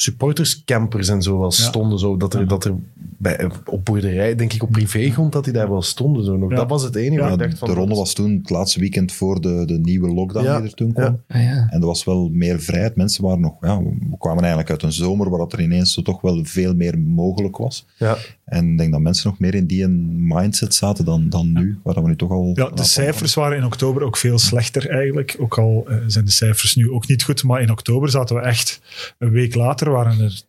[0.00, 1.64] supporterscampers en zo wel Ja.
[1.64, 1.98] stonden.
[1.98, 2.46] Zo, dat er, Ja.
[2.46, 2.74] dat er
[3.18, 6.24] bij, op boerderij, denk ik op privégrond, dat die daar wel stonden.
[6.24, 6.36] Zo.
[6.36, 6.50] Nog.
[6.50, 6.56] Ja.
[6.56, 7.22] Dat was het enige.
[7.22, 10.08] Ja, ik dacht van, de ronde was toen het laatste weekend voor de, de nieuwe
[10.14, 11.20] lockdown Ja, die er toen kwam.
[11.28, 11.36] ja.
[11.36, 11.66] Ah, ja.
[11.70, 12.96] En er was wel meer vrijheid.
[12.96, 13.54] Mensen waren nog...
[13.60, 16.74] Ja, we kwamen eigenlijk uit een zomer waar dat er ineens zo toch wel veel
[16.74, 17.86] meer mogelijk was.
[17.96, 18.16] Ja.
[18.44, 22.02] En ik denk dat mensen nog meer in die mindset zaten dan, dan nu, waar
[22.02, 22.50] we nu toch al...
[22.54, 25.36] Ja, de cijfers waren in oktober ook veel slechter eigenlijk.
[25.38, 27.44] Ook al eh, zijn de cijfers nu ook niet goed.
[27.44, 28.80] Maar in oktober zaten we echt...
[29.18, 30.42] Een week later waren er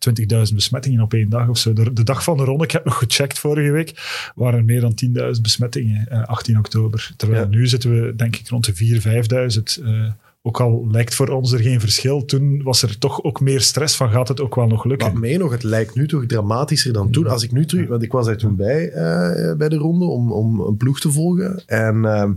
[0.48, 1.72] 20.000 besmettingen op één dag of zo.
[1.72, 3.92] De, de dag van de ronde, ik heb nog gecheckt vorige week,
[4.34, 4.94] waren er meer dan
[5.34, 7.10] 10.000 besmettingen, eh, 18 oktober.
[7.16, 7.48] Terwijl Ja.
[7.48, 9.76] nu zitten we denk ik rond de 4.000, 5.000.
[9.84, 10.10] eh,
[10.44, 13.96] ook al lijkt voor ons er geen verschil, toen was er toch ook meer stress
[13.96, 15.12] van gaat het ook wel nog lukken.
[15.12, 17.26] Maar mee nog, het lijkt nu toch dramatischer dan toen.
[17.26, 20.32] Als ik nu terug, want ik was daar toen bij, eh, bij de ronde om,
[20.32, 21.62] om een ploeg te volgen.
[21.66, 22.32] En ehm,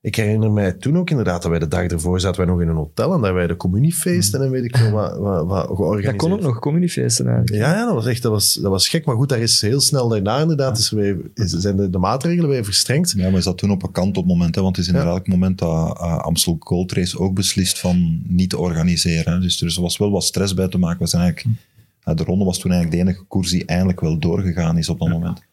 [0.00, 2.68] Ik herinner mij toen ook inderdaad dat wij de dag ervoor zaten wij nog in
[2.68, 6.20] een hotel en daar wij de communiefeesten en weet ik veel wat, wat, wat georganiseerd.
[6.20, 7.62] Dat kon ook nog, communiefeesten eigenlijk.
[7.62, 9.04] Ja, ja dat was echt dat was, dat was gek.
[9.04, 11.98] Maar goed, daar is heel snel daarna inderdaad is er weer, is, zijn de, de
[11.98, 13.12] maatregelen weer verstrengd.
[13.16, 14.62] Ja, maar is dat toen op een kant op het moment, hè?
[14.62, 18.50] want het is in elk moment dat uh, Amstel Gold Race ook beslist van niet
[18.50, 19.32] te organiseren.
[19.32, 19.40] Hè?
[19.40, 20.98] Dus er was wel wat stress bij te maken.
[20.98, 21.56] We zijn eigenlijk,
[22.04, 24.98] uh, de ronde was toen eigenlijk de enige koers die eindelijk wel doorgegaan is op
[24.98, 25.47] dat moment.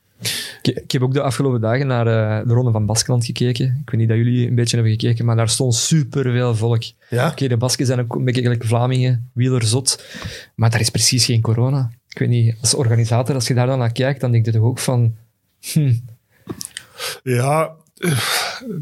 [0.62, 3.66] Ik, ik, heb ook de afgelopen dagen naar uh, de Ronde van Baskeland gekeken.
[3.66, 6.84] Ik weet niet dat jullie een beetje hebben gekeken, maar daar stond superveel volk.
[7.10, 7.24] Ja?
[7.24, 10.04] Oké, okay, de Basken zijn ook een beetje gelijk Vlamingen, wielerzot.
[10.56, 11.92] Maar daar is precies geen corona.
[12.10, 14.64] Ik weet niet, als organisator, als je daar dan naar kijkt, dan denk je toch
[14.64, 15.16] ook van...
[15.72, 15.94] Hm.
[17.24, 17.76] Ja,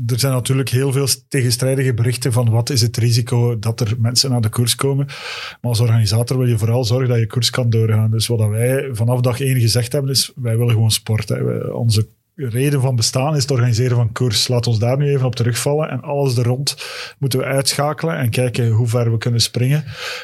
[0.07, 4.29] er zijn natuurlijk heel veel tegenstrijdige berichten van wat is het risico dat er mensen
[4.29, 5.05] naar de koers komen.
[5.05, 8.11] Maar als organisator wil je vooral zorgen dat je koers kan doorgaan.
[8.11, 11.75] Dus wat wij vanaf dag één gezegd hebben is, wij willen gewoon sporten.
[11.75, 14.47] Onze reden van bestaan is het organiseren van koers.
[14.47, 15.89] Laat ons daar nu even op terugvallen.
[15.89, 16.75] En alles er rond
[17.19, 19.83] moeten we uitschakelen en kijken hoe ver we kunnen springen.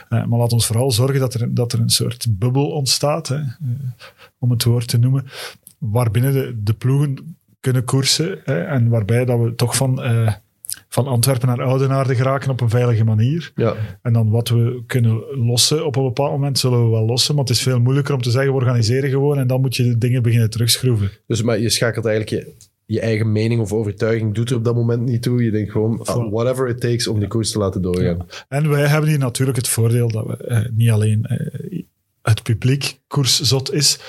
[0.09, 3.37] Uh, maar laat ons vooral zorgen dat er, dat er een soort bubbel ontstaat, hè,
[3.37, 3.45] uh,
[4.39, 5.25] om het woord te noemen,
[5.77, 8.39] waarbinnen de, de ploegen kunnen koersen.
[8.43, 10.33] Hè, en waarbij dat we toch van, uh,
[10.89, 13.51] van Antwerpen naar Oudenaarde geraken op een veilige manier.
[13.55, 13.75] Ja.
[14.01, 17.35] En dan wat we kunnen lossen op een bepaald moment zullen we wel lossen.
[17.35, 19.83] Maar het is veel moeilijker om te zeggen, we organiseren gewoon en dan moet je
[19.83, 21.11] de dingen beginnen terugschroeven.
[21.27, 22.53] Dus maar je schakelt eigenlijk je,
[22.85, 25.43] je eigen mening of overtuiging doet er op dat moment niet toe.
[25.43, 28.25] Je denkt gewoon, ah, whatever it takes om die koers te laten doorgaan.
[28.29, 28.45] Ja.
[28.47, 31.25] En wij hebben hier natuurlijk het voordeel dat we eh, niet alleen...
[31.25, 31.83] Eh,
[32.29, 33.99] het publiek koerszot is,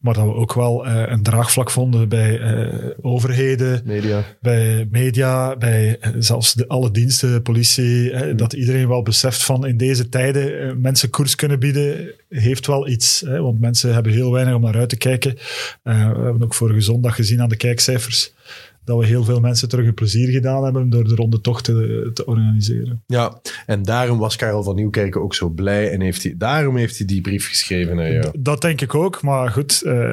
[0.00, 4.24] maar dat we ook wel uh, een draagvlak vonden bij uh, overheden, media.
[4.40, 8.36] bij media, bij uh, zelfs de, alle diensten, politie, mm.
[8.36, 13.20] dat iedereen wel beseft van in deze tijden mensen koers kunnen bieden, heeft wel iets.
[13.20, 15.34] Hè, want mensen hebben heel weinig om naar uit te kijken.
[15.82, 18.32] we hebben ook vorige zondag gezien aan de kijkcijfers
[18.84, 22.10] dat we heel veel mensen terug een plezier gedaan hebben door de ronde toch te,
[22.14, 23.02] te organiseren.
[23.06, 26.98] Ja, en daarom was Karel van Nieuwkerken ook zo blij en heeft hij, daarom heeft
[26.98, 28.34] hij die brief geschreven naar jou.
[28.38, 30.12] Dat denk ik ook, maar goed, uh,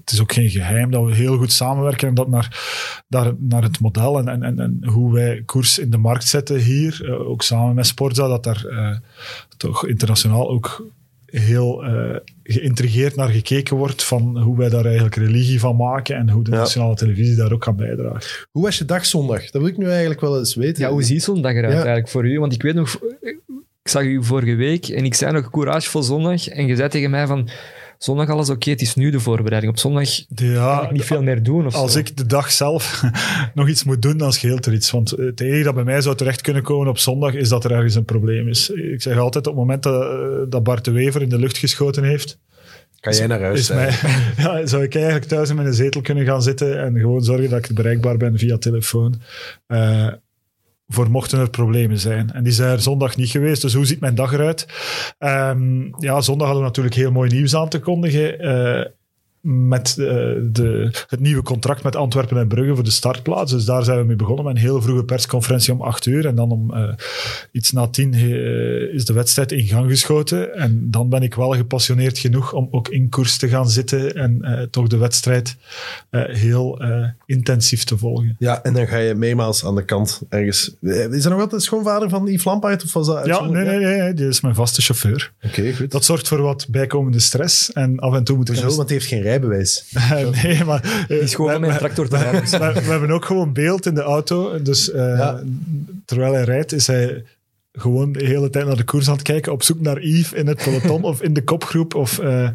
[0.00, 3.62] het is ook geen geheim dat we heel goed samenwerken en dat naar, naar, naar
[3.62, 7.42] het model en, en, en hoe wij koers in de markt zetten hier, uh, ook
[7.42, 8.96] samen met Sportza, dat daar uh,
[9.56, 10.86] toch internationaal ook
[11.26, 16.30] heel uh, geïntrigeerd naar gekeken wordt van hoe wij daar eigenlijk religie van maken en
[16.30, 16.56] hoe de ja.
[16.56, 18.46] nationale televisie daar ook kan bijdragen.
[18.50, 19.50] Hoe was je dag zondag?
[19.50, 20.84] Dat wil ik nu eigenlijk wel eens weten.
[20.84, 21.78] Ja, hoe ziet zo'n dag eruit ja.
[21.78, 22.40] eigenlijk voor u?
[22.40, 22.98] Want ik weet nog,
[23.82, 27.10] ik zag u vorige week en ik zei nog couragevol zondag en je zei tegen
[27.10, 27.48] mij van
[27.98, 29.72] zondag alles oké, okay, het is nu de voorbereiding.
[29.72, 31.66] Op zondag ja, kan ik niet veel meer doen.
[31.66, 31.98] Of als zo.
[31.98, 33.02] ik de dag zelf
[33.54, 34.90] nog iets moet doen, dan scheelt er iets.
[34.90, 37.72] Want het enige dat bij mij zou terecht kunnen komen op zondag, is dat er
[37.72, 38.70] ergens een probleem is.
[38.70, 42.04] Ik zeg altijd, op het moment dat, dat Bart de Wever in de lucht geschoten
[42.04, 42.38] heeft,
[43.00, 43.90] kan jij naar huis mij,
[44.44, 47.68] ja, zou ik eigenlijk thuis in mijn zetel kunnen gaan zitten en gewoon zorgen dat
[47.68, 49.20] ik bereikbaar ben via telefoon.
[49.68, 50.12] Uh,
[50.88, 52.32] voor mochten er problemen zijn.
[52.32, 53.62] En die zijn er zondag niet geweest.
[53.62, 54.66] Dus hoe ziet mijn dag eruit?
[55.18, 58.44] Um, ja, zondag hadden we natuurlijk heel mooi nieuws aan te kondigen.
[58.44, 58.84] Uh,
[59.48, 60.06] met uh,
[60.42, 63.52] de, het nieuwe contract met Antwerpen en Brugge voor de startplaats.
[63.52, 66.26] Dus daar zijn we mee begonnen met een heel vroege persconferentie om acht uur.
[66.26, 66.92] En dan om uh,
[67.52, 70.54] iets na tien uh, is de wedstrijd in gang geschoten.
[70.54, 74.68] En dan ben ik wel gepassioneerd genoeg om ook in koers te gaan zitten en
[74.70, 75.56] toch de wedstrijd
[76.10, 76.82] heel
[77.26, 78.36] intensief te volgen.
[78.38, 80.76] Ja, en dan ga je meermaals aan de kant ergens.
[81.10, 82.84] Is er nog altijd schoonvader van Yves Lampaard?
[82.84, 85.32] Of was dat ja, nee, nee, nee, die is mijn vaste chauffeur.
[85.42, 85.90] Oké, okay, goed.
[85.90, 87.72] Dat zorgt voor wat bijkomende stress.
[87.72, 88.54] En af en toe moet ik...
[88.56, 89.84] Zo, want hij heeft geen rijbewijs.
[90.42, 91.04] nee, maar...
[91.08, 92.42] Die is gewoon met een tractor te rijden.
[92.42, 94.62] We, we, hebben ook gewoon beeld in de auto.
[94.62, 95.42] Dus uh, ja.
[96.04, 97.24] terwijl hij rijdt, is hij
[97.76, 100.46] gewoon de hele tijd naar de koers aan het kijken, op zoek naar Yves in
[100.46, 101.94] het peloton of in de kopgroep.
[101.94, 102.48] Of, uh,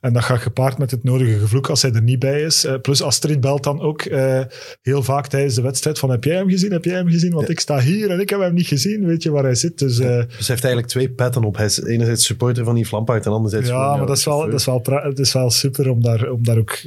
[0.00, 2.64] en dat gaat gepaard met het nodige gevloek als hij er niet bij is.
[2.64, 4.40] Uh, plus Astrid belt dan ook uh,
[4.82, 7.32] heel vaak tijdens de wedstrijd van heb jij hem gezien, heb jij hem gezien?
[7.32, 7.52] Want ja.
[7.52, 9.06] ik sta hier en ik heb hem niet gezien.
[9.06, 9.78] Weet je waar hij zit?
[9.78, 10.04] Dus, ja.
[10.04, 11.56] dus hij heeft eigenlijk twee petten op.
[11.56, 14.60] Hij is enerzijds supporter van Yves Lampaard en anderzijds Ja, maar dat is, wel, dat,
[14.60, 16.78] is wel het is wel super om daar, om daar ook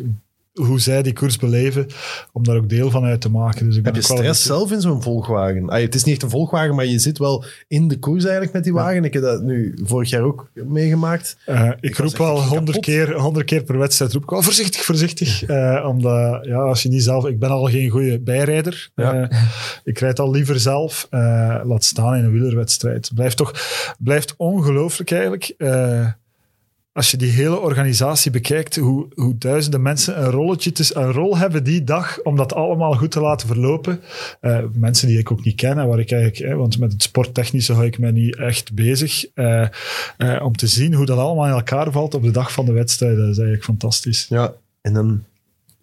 [0.53, 1.87] hoe zij die koers beleven,
[2.31, 3.65] om daar ook deel van uit te maken.
[3.65, 5.69] Dus ik Heb je stress zelf in zo'n volgwagen?
[5.69, 8.53] Ah, het is niet echt een volgwagen, maar je zit wel in de koers eigenlijk
[8.53, 8.95] met die wagen.
[8.95, 9.01] Ja.
[9.01, 11.37] Ik heb dat nu vorig jaar ook meegemaakt.
[11.45, 14.83] Uh, ik, ik roep wel honderd keer, honderd keer per wedstrijd, roep ik wel voorzichtig,
[14.83, 15.47] voorzichtig.
[15.49, 17.25] Uh, omdat, ja, als je niet zelf...
[17.25, 18.91] Ik ben al geen goede bijrijder.
[18.95, 19.21] Ja.
[19.21, 19.41] Uh,
[19.83, 21.07] ik rijd al liever zelf.
[21.63, 23.11] laat staan in een wielerwedstrijd.
[23.15, 23.53] Blijft toch...
[23.99, 25.55] Blijft ongelooflijk eigenlijk
[26.93, 31.63] als je die hele organisatie bekijkt, hoe, hoe duizenden mensen een, rolletje een rol hebben
[31.63, 34.01] die dag om dat allemaal goed te laten verlopen.
[34.41, 37.73] Uh, mensen die ik ook niet ken en waar ik eigenlijk, want met het sporttechnische
[37.73, 39.25] hou ik mij niet echt bezig.
[39.35, 39.67] Uh,
[40.17, 42.71] uh, om te zien hoe dat allemaal in elkaar valt op de dag van de
[42.71, 44.25] wedstrijd, dat is eigenlijk fantastisch.
[44.29, 45.23] Ja, en dan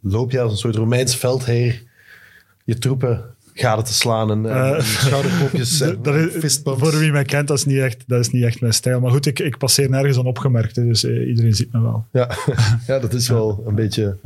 [0.01, 1.83] loop je als een soort Romeins veldheer
[2.65, 3.25] je troepen
[3.61, 6.81] gaten te slaan en, Eh, en schouderklopjes en Dat- dat is- fistbumps.
[6.81, 9.01] voor wie mij kent, dat is niet echt, dat is niet echt mijn stijl.
[9.01, 12.07] Maar goed, ik, ik passeer nergens onopgemerkt, hè, dus eh, iedereen ziet me wel.
[12.13, 12.31] Ja.
[12.87, 14.17] ja, dat is wel een beetje...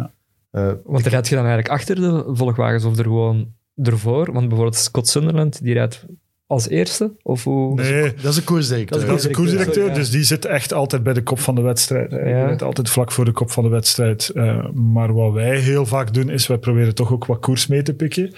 [0.51, 4.33] eh, Want rijd je dan eigenlijk achter de volgwagens of er gewoon ervoor?
[4.33, 6.05] Want bijvoorbeeld Scott Sunderland, die rijdt
[6.47, 7.13] als eerste?
[7.23, 7.75] Of hoe?
[7.75, 9.07] Nee, dat is een koersdirecteur.
[9.07, 12.11] dat is de koersdirecteur, dus die zit echt altijd bij de kop van de wedstrijd.
[12.11, 12.45] Hij Ja.
[12.45, 14.29] rijdt altijd vlak voor de kop van de wedstrijd.
[14.29, 17.83] Eh, maar wat wij heel vaak doen, is wij proberen toch ook wat koers mee
[17.83, 18.33] te pikken.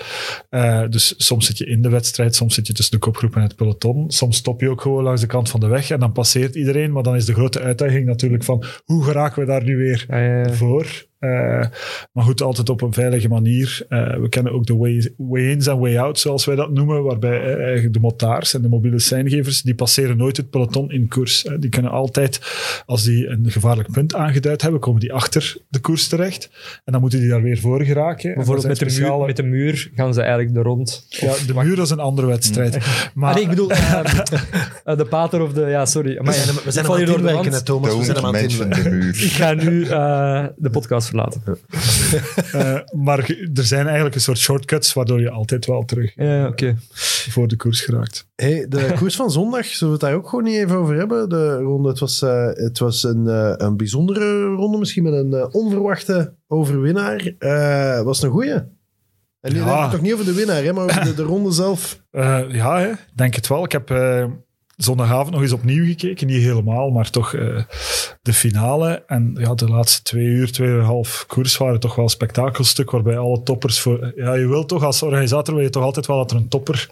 [0.50, 3.42] Eh, dus soms zit je in de wedstrijd, soms zit je tussen de kopgroep en
[3.42, 4.10] het peloton.
[4.10, 6.92] Soms stop je ook gewoon langs de kant van de weg en dan passeert iedereen.
[6.92, 10.18] Maar dan is de grote uitdaging natuurlijk van, hoe geraken we daar nu weer ja,
[10.18, 10.52] ja.
[10.52, 11.04] voor.
[11.18, 11.30] Eh,
[12.12, 13.84] maar goed, altijd op een veilige manier.
[13.88, 17.62] Eh, we kennen ook de way- way-ins en way-outs, zoals wij dat noemen, waarbij eh,
[17.64, 21.46] eigenlijk de motards en de mobiele seingevers, die passeren nooit het peloton in koers.
[21.58, 22.40] Die kunnen altijd,
[22.86, 26.50] als die een gevaarlijk punt aangeduid hebben, komen die achter de koers terecht.
[26.84, 28.28] En dan moeten die daar weer voor geraken.
[28.30, 31.06] En Bijvoorbeeld met de, muur, met de muur gaan ze eigenlijk er rond.
[31.08, 32.78] Ja, de muur is een andere wedstrijd.
[33.14, 34.00] Maar Ah, nee, ik bedoel, eh,
[34.84, 35.60] eh, de pater of de...
[35.60, 36.20] Ja, sorry.
[36.22, 37.96] Maar, we zijn hem aan door het de inwerken, Thomas.
[37.96, 38.90] We zijn aan het inwerken.
[39.00, 39.06] de.
[39.06, 41.42] Ik ga nu eh, de podcast verlaten.
[42.52, 43.18] eh, maar
[43.54, 46.76] er zijn eigenlijk een soort shortcuts, waardoor je altijd wel terug Ja, oké.
[47.28, 48.28] voor de koers geraakt.
[48.34, 51.28] Hey, de koers van zondag, zullen we het daar ook gewoon niet even over hebben?
[51.28, 55.32] De ronde, het was, eh, het was een, eh, een bijzondere ronde, misschien met een
[55.34, 57.32] eh, onverwachte overwinnaar.
[57.38, 58.52] Eh was een goeie.
[59.40, 59.64] En nu Ja.
[59.74, 62.02] denk ik toch niet over de winnaar, hè, maar over de, de ronde zelf.
[62.10, 63.64] Eh, ja, hè, denk het wel.
[63.64, 64.24] Ik heb eh,
[64.76, 66.26] zondagavond nog eens opnieuw gekeken.
[66.26, 67.62] Niet helemaal, maar toch eh,
[68.22, 69.02] de finale.
[69.06, 73.42] En ja, de laatste twee uur, tweeënhalf koers waren toch wel een spektakelstuk waarbij alle
[73.42, 73.80] toppers...
[73.80, 76.48] Voor, ja, je wil toch als organisator wil je toch altijd wel dat er een
[76.48, 76.88] topper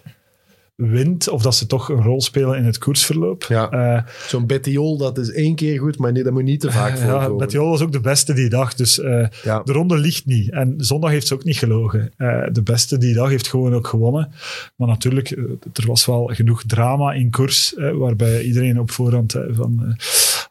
[0.74, 3.42] wint of dat ze toch een rol spelen in het koersverloop.
[3.42, 3.70] Ja.
[3.70, 6.96] Eh, Zo'n Bettiol, dat is één keer goed, maar nee, dat moet niet te vaak
[6.96, 7.36] ja, voorkomen.
[7.36, 9.62] Bettiol was ook de beste die dag, dus eh, Ja.
[9.62, 10.50] de ronde ligt niet.
[10.50, 12.12] En zondag heeft ze ook niet gelogen.
[12.16, 14.32] Eh, de beste die dag heeft gewoon ook gewonnen.
[14.76, 15.30] Maar natuurlijk,
[15.72, 19.94] er was wel genoeg drama in koers, waarbij iedereen op voorhand eh, van uh,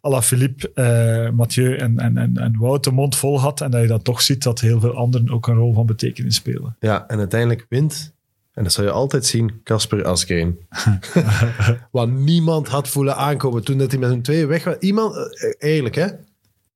[0.01, 3.61] Alaphilippe, eh Mathieu en, en, en, en Wout de mond vol had.
[3.61, 6.35] En dat je dan toch ziet dat heel veel anderen ook een rol van betekenis
[6.35, 6.75] spelen.
[6.79, 8.12] Ja, en uiteindelijk wint,
[8.53, 10.59] en dat zal je altijd zien, Casper Asgreen.
[11.91, 14.75] Wat niemand had voelen aankomen toen dat hij met hun twee weg was.
[14.79, 16.07] Iemand, eh, eerlijk hè,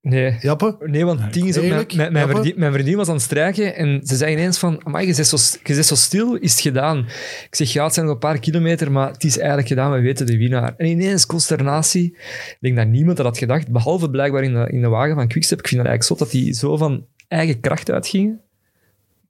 [0.02, 0.36] Nee.
[0.40, 0.76] Jappe?
[0.80, 3.76] Nee, want het ding is ook, mijn, mijn, verdien, mijn vriendin was aan het strijken
[3.76, 6.60] en ze zei ineens van, amai, je bent, zo, je bent zo stil, is het
[6.60, 6.98] gedaan?
[7.46, 10.00] Ik zeg, ja, het zijn nog een paar kilometer, maar het is eigenlijk gedaan, we
[10.00, 10.74] weten de winnaar.
[10.76, 12.04] En ineens consternatie.
[12.48, 15.28] Ik denk dat niemand dat had gedacht, behalve blijkbaar in de, in de wagen van
[15.28, 15.58] Quickstep.
[15.58, 18.40] Ik vind dat eigenlijk zot dat die zo van eigen kracht uitgingen.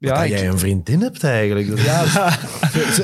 [0.00, 1.68] Ja, Ja, dat ik, jij een vriendin hebt eigenlijk.
[1.68, 2.04] Dat- ja,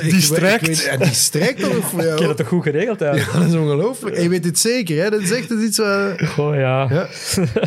[0.01, 0.85] Die strijkt.
[0.87, 2.13] en die dan ook voor jou.
[2.13, 3.33] ik heb dat toch goed geregeld eigenlijk?
[3.33, 4.15] Ja, dat is ongelooflijk.
[4.15, 5.09] En je weet dit zeker, hè?
[5.09, 5.79] Dat is echt iets...
[5.79, 6.87] eh, Oh ja.
[6.89, 7.07] ja.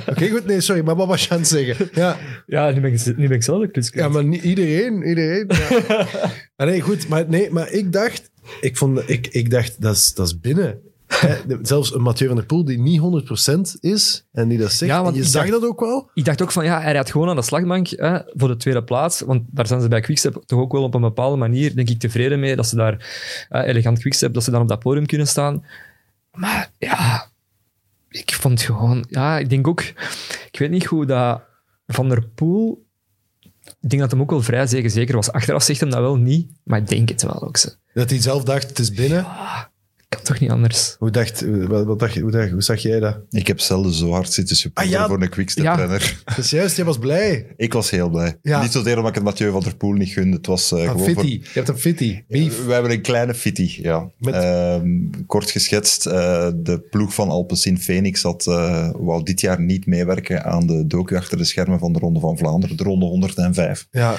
[0.06, 0.46] Oké, goed.
[0.46, 0.82] Nee, sorry.
[0.82, 1.88] Maar wat was je aan het zeggen?
[1.92, 5.02] Ja, Ja, nu ben ik, nu ben ik zelf ja maar niet iedereen.
[5.02, 5.50] Iedereen.
[5.88, 6.06] Ja.
[6.66, 7.08] Nee, goed.
[7.08, 8.30] Maar, nee, maar ik dacht...
[8.60, 10.78] Ik, vond, ik, ik dacht, dat is, dat is binnen.
[11.62, 13.00] Zelfs een Mathieu van der Poel die niet
[13.76, 14.90] 100% is en die dat zegt.
[14.92, 16.10] Ja, want en je zag dacht- dat ook wel.
[16.14, 18.84] Ik dacht ook van, ja, hij rijdt gewoon aan de slagbank hè, voor de tweede
[18.84, 19.20] plaats.
[19.20, 21.98] Want daar zijn ze bij Quickstep toch ook wel op een bepaalde manier, denk ik,
[21.98, 22.56] tevreden mee.
[22.56, 23.06] Dat ze daar,
[23.48, 25.64] elegant Quickstep, dat ze dan op dat podium kunnen staan.
[26.32, 27.30] Maar ja,
[28.08, 29.06] ik vond gewoon...
[29.08, 29.80] Ja, ik denk ook...
[30.50, 31.40] Ik weet niet hoe dat
[31.86, 32.86] Van der Poel...
[33.80, 35.32] Ik denk dat hem ook wel vrij zeker zeker was.
[35.32, 37.56] Achteraf zegt hem dat wel niet, maar ik denk het wel ook.
[37.56, 37.74] Ze.
[37.94, 39.26] Dat hij zelf dacht, het is binnen.
[40.08, 40.96] Kan toch niet anders?
[40.98, 43.18] Hoe, dacht, wat, wat dacht, je- hoe, dacht, hoe zag jij dat?
[43.30, 45.06] Ik heb zelden zo hard zitten supporten Ah, ja.
[45.08, 46.22] voor een quickstep-renner.
[46.24, 47.46] Dat is juist, jij was blij.
[47.56, 48.38] Ik was heel blij.
[48.42, 48.62] Ja.
[48.62, 50.36] Niet zozeer omdat ik het Mathieu van der Poel niet gunde.
[50.36, 51.26] Het was eh, Een gewoon voor...
[51.26, 52.22] Je hebt een fitty.
[52.28, 52.64] Beef.
[52.64, 54.10] We hebben een kleine fitty, ja.
[54.18, 54.90] Met- Ehm,
[55.26, 60.44] kort geschetst, eh, de ploeg van Alpecin Phoenix had, eh, wou dit jaar niet meewerken
[60.44, 63.86] aan de docu achter de schermen van de Ronde van Vlaanderen, de Ronde 105.
[63.90, 64.14] Ja,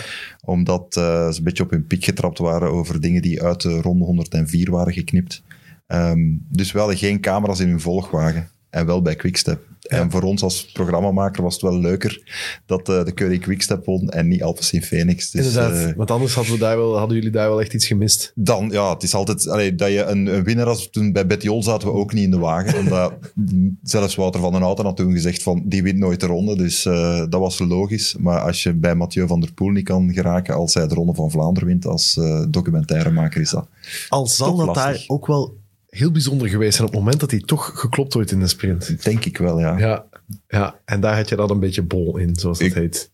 [0.46, 3.82] Omdat eh, ze een beetje op hun piek getrapt waren over dingen die uit de
[3.82, 5.42] Ronde 104 waren geknipt.
[5.90, 8.50] Ehm, dus we hadden geen camera's in hun volgwagen.
[8.70, 9.68] En wel bij Quickstep.
[9.80, 12.22] En voor ons als programmamaker was het wel leuker
[12.66, 15.32] dat eh, de Curry Quickstep won en niet Alpecin Phoenix.
[15.32, 15.90] Dus, inderdaad.
[15.90, 18.32] eh, Want anders hadden, we daar wel, hadden jullie daar wel echt iets gemist.
[18.36, 21.64] dan, ja, het is altijd allee, dat je een, een winnaar als toen bij Bettiol
[21.64, 22.80] zaten we ook niet in de wagen.
[22.80, 23.14] Omdat
[23.84, 26.56] zelfs Wouter van den Houten had toen gezegd van die wint nooit de ronde.
[26.56, 28.16] Dus eh, dat was logisch.
[28.20, 31.14] Maar als je bij Mathieu van der Poel niet kan geraken als hij de ronde
[31.14, 33.68] van Vlaanderen wint als eh, documentairemaker is dat.
[34.10, 35.58] Al zal dat daar ook wel
[35.90, 39.04] heel bijzonder geweest zijn op het moment dat hij toch geklopt wordt in de sprint.
[39.04, 39.78] Denk ik wel, ja.
[39.78, 40.06] Ja,
[40.48, 40.80] ja.
[40.86, 43.12] en daar had je dan een beetje bol in, zoals dat heet.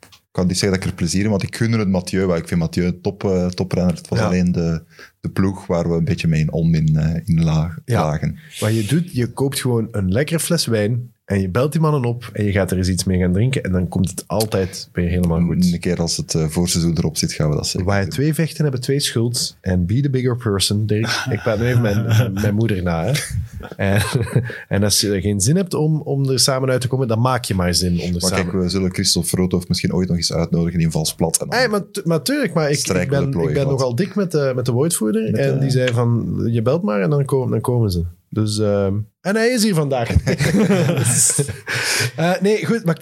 [0.00, 2.26] Ik kan niet zeggen dat ik er plezier in want ik gunde het Mathieu.
[2.26, 2.36] wel.
[2.36, 3.94] Ik vind Mathieu een top, eh, toprenner.
[3.94, 4.24] Het was Ja.
[4.26, 4.82] alleen de,
[5.20, 8.04] de ploeg waar we een beetje mee in onmin eh, in laag, Ja.
[8.04, 8.38] lagen.
[8.60, 12.04] Wat je doet, je koopt gewoon een lekkere fles wijn En je belt die mannen
[12.04, 13.62] op en je gaat er eens iets mee gaan drinken.
[13.62, 15.72] En dan komt het altijd weer helemaal goed.
[15.72, 18.62] Een keer als het uh, voorseizoen erop zit, gaan we dat zeker Waar twee vechten
[18.62, 19.56] hebben twee schuld.
[19.60, 20.86] En be the bigger person.
[20.86, 23.04] Dirk, ik praat nu even mijn, mijn moeder na.
[23.04, 23.12] Hè.
[23.76, 24.02] En,
[24.68, 27.44] en, als je geen zin hebt om, om er samen uit te komen, dan maak
[27.44, 28.36] je maar zin om er maar samen...
[28.36, 31.42] kijk, we zullen Christophe Roodhoff misschien ooit nog eens uitnodigen in Vals Plat.
[31.42, 34.52] En hey, maar, maar tuurlijk, maar ik, ik ben, ik ben nogal dik met de,
[34.54, 35.30] met de woordvoerder.
[35.30, 35.60] Met en de...
[35.60, 38.04] die zei van, je belt maar en dan, komen, dan komen ze.
[38.32, 38.84] Dus, uh,
[39.20, 40.10] en hij is hier vandaag.
[42.18, 42.98] uh, nee, goed, maar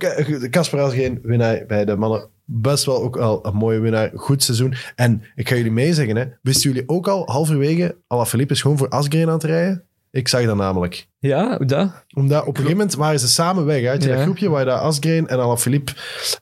[0.51, 2.29] Casper als geen winnaar bij de mannen.
[2.45, 4.11] Best wel ook al een mooie winnaar.
[4.15, 4.75] Goed seizoen.
[4.95, 6.25] En ik ga jullie meezeggen, hè.
[6.43, 9.89] Wisten jullie ook al halverwege Alaphilippe is gewoon voor Asgreen aan het rijden?
[10.11, 11.07] Ik zag dat namelijk.
[11.19, 12.05] Ja, hoe dat?
[12.15, 13.87] Omdat op een gegeven moment waren ze samen weg.
[13.87, 14.15] Uit je ja.
[14.15, 15.93] dat groepje waar dat Asgreen en Alaphilippe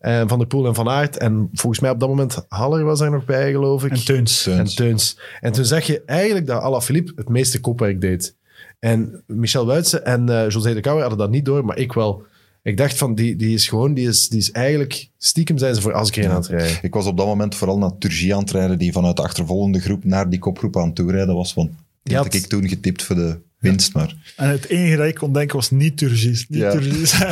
[0.01, 3.01] en Van der Poel en Van Aert en volgens mij op dat moment Haller was
[3.01, 3.91] er nog bij, geloof ik.
[3.91, 4.47] En Teuns.
[4.47, 5.19] En Teuns.
[5.41, 8.36] En toen zag je eigenlijk dat Alaphilippe het meeste kopwerk deed.
[8.79, 12.25] En Michel Wuitse en uh, José de Kouwer hadden dat niet door, maar ik wel.
[12.63, 15.81] Ik dacht van, die, die is gewoon, die is, die is eigenlijk, stiekem zijn ze
[15.81, 16.79] voor Asgreen aan het rijden.
[16.83, 19.81] Ik was op dat moment vooral naar Turgie aan het rijden, die vanuit de achtervolgende
[19.81, 21.55] groep naar die kopgroep aan het toerijden was.
[21.55, 21.71] Want
[22.03, 23.39] die had ik toen getipt voor de
[23.71, 24.15] winst, maar...
[24.37, 26.47] En het enige dat ik kon denken was niet Turgis.
[26.49, 26.71] Niet Ja.
[26.71, 27.19] Turgis.
[27.19, 27.25] We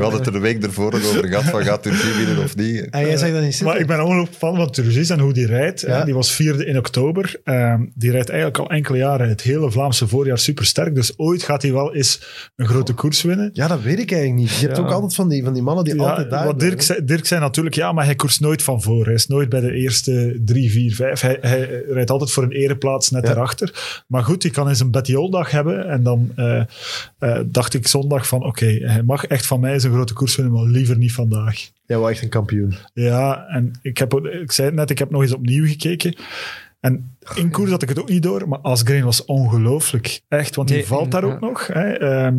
[0.00, 2.86] hadden het er de week ervoor nog over gehad, van gaat Turgie winnen of niet.
[2.90, 3.66] En jij zegt dat niet zitten?
[3.66, 5.80] Maar ik ben ongelooflijk fan van Turgis en hoe die rijdt.
[5.80, 5.86] Ja.
[5.98, 7.40] Eh, Die was vierde in oktober.
[7.44, 10.94] Ehm, die rijdt eigenlijk al enkele jaren het hele Vlaamse voorjaar supersterk.
[10.94, 12.20] Dus ooit gaat hij wel eens
[12.56, 13.50] een grote koers winnen.
[13.52, 14.58] Ja, dat weet ik eigenlijk niet.
[14.58, 14.82] Je hebt Ja.
[14.82, 17.26] ook altijd van die, van die mannen die Ja, altijd daar wat Dirk, zei, Dirk
[17.26, 19.04] zei natuurlijk, ja, maar hij koerst nooit van voor.
[19.04, 21.20] Hij is nooit bij de eerste drie, vier, vijf.
[21.20, 23.28] Hij, hij rijdt altijd voor een ereplaats net Ja.
[23.28, 24.02] daarachter.
[24.06, 25.50] Maar goed, hij kan eens een Betty dag
[25.86, 26.60] En dan eh,
[27.18, 30.54] eh, dacht ik zondag van, oké, hij mag echt van mij een grote koers winnen,
[30.54, 31.70] maar liever niet vandaag.
[31.86, 32.74] Jij was echt een kampioen.
[32.94, 36.16] Ja, en ik, heb, ik zei het net, ik heb nog eens opnieuw gekeken.
[36.80, 40.20] En in koers had ik het ook niet door, maar Asgreen was ongelooflijk.
[40.28, 41.32] Echt, want die Nee, valt daar ja.
[41.32, 41.66] ook nog.
[41.66, 41.92] Hè.
[41.92, 42.36] Ehm,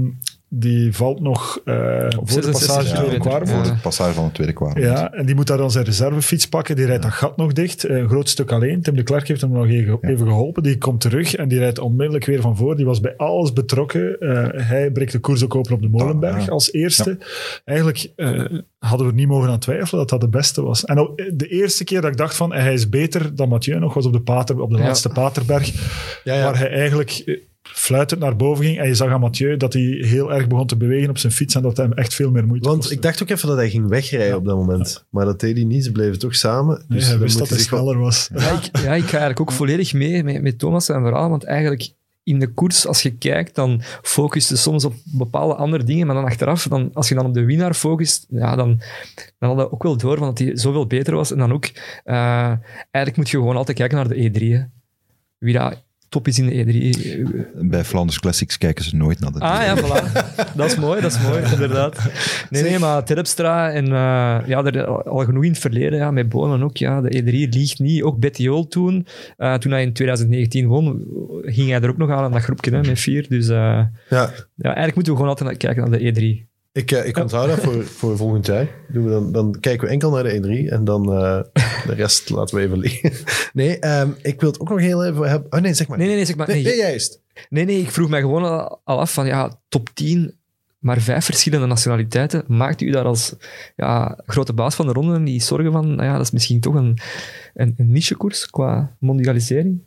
[0.52, 1.74] die valt nog eh,
[2.10, 2.96] voor de 66 passage.
[2.96, 3.46] Ja.
[3.46, 4.78] Voor de passage van het tweede kwart.
[4.78, 6.76] Ja, en die moet daar dan zijn reservefiets pakken.
[6.76, 7.84] Die rijdt dat gat nog dicht.
[7.84, 8.82] eh, Een groot stuk alleen.
[8.82, 10.64] Tim de Klerk heeft hem nog even, geholpen.
[10.64, 12.76] Die komt terug en die rijdt onmiddellijk weer van voor.
[12.76, 14.20] Die was bij alles betrokken.
[14.20, 16.52] Eh, hij breekt de koers ook open op de Molenberg ja.
[16.52, 17.18] als eerste.
[17.66, 18.30] Eigenlijk eh,
[18.80, 20.86] hadden we er niet mogen aan twijfelen dat dat de beste was.
[20.86, 23.94] En ook de eerste keer dat ik dacht van hij is beter dan Mathieu nog
[23.94, 24.84] was op de, Pater, op de Ja.
[24.84, 25.72] laatste Paterberg.
[26.24, 26.44] Ja, ja.
[26.44, 27.40] Waar hij eigenlijk
[27.74, 28.80] fluitend naar boven ging.
[28.80, 31.56] En je zag aan Mathieu dat hij heel erg begon te bewegen op zijn fiets.
[31.56, 32.96] En dat hij hem echt veel meer moeite Want kostte.
[32.96, 35.06] ik dacht ook even dat hij ging wegrijden op dat moment.
[35.10, 35.84] Maar dat deed hij niet.
[35.84, 36.76] Ze bleven toch samen.
[36.88, 38.30] Nee, Dus hij dan wist dat hij wel- sneller was.
[38.36, 41.44] Ja, ik, ja, ik ga eigenlijk ook volledig mee met, met Thomas zijn verhaal, want
[41.44, 41.90] eigenlijk
[42.24, 46.16] in de koers, als je kijkt, dan focus je soms op bepaalde andere dingen, maar
[46.16, 48.82] dan achteraf, dan, als je dan op de winnaar focust, ja, dan,
[49.40, 51.32] dan had je ook wel door van dat hij zoveel beter was.
[51.32, 51.66] En dan ook,
[52.04, 52.16] eh,
[52.92, 54.44] eigenlijk moet je gewoon altijd kijken naar de E3.
[54.54, 54.62] Hè.
[55.38, 57.60] Wie dat top is in de E3.
[57.68, 60.56] Bij Flanders Classics kijken ze nooit naar de Ah ja, voilà.
[60.56, 62.00] Dat is mooi, dat is mooi, inderdaad.
[62.50, 63.92] Nee, nee, maar Terpstra en eh,
[64.48, 66.78] ja, er al genoeg in het verleden, ja, met Bonen ook.
[66.78, 68.04] Ja, de E3 liegt niet.
[68.04, 71.04] Ook Betty Jol toen, eh, toen hij in 2019 won,
[71.42, 73.26] ging hij er ook nog aan in dat groepje hè, met vier.
[73.30, 74.30] Dus eh, Ja, ja,
[74.76, 76.06] eigenlijk moeten we gewoon altijd naar- kijken naar de
[76.44, 76.48] E3.
[76.72, 78.68] Ik, eh, ik onthoud dat voor, voor volgend jaar.
[78.88, 81.42] Doen we dan, dan kijken we enkel naar de E3 en dan eh,
[81.86, 83.12] de rest laten we even liggen.
[83.54, 85.52] Nee, ehm, ik wil het ook nog heel even hebben.
[85.52, 85.98] Oh nee, zeg maar.
[85.98, 86.48] Nee, nee, nee, zeg maar.
[86.48, 87.22] Nee, Nee, nee, juist.
[87.50, 90.38] nee, nee, ik vroeg mij gewoon al, al af van, ja, top 10,
[90.80, 92.44] maar vijf verschillende nationaliteiten.
[92.48, 93.36] Maakt u daar als
[93.76, 96.74] ja, grote baas van de ronde niet zorgen van, nou ja, dat is misschien toch
[96.76, 96.98] een,
[97.54, 99.82] een, een nichekoers qua mondialisering?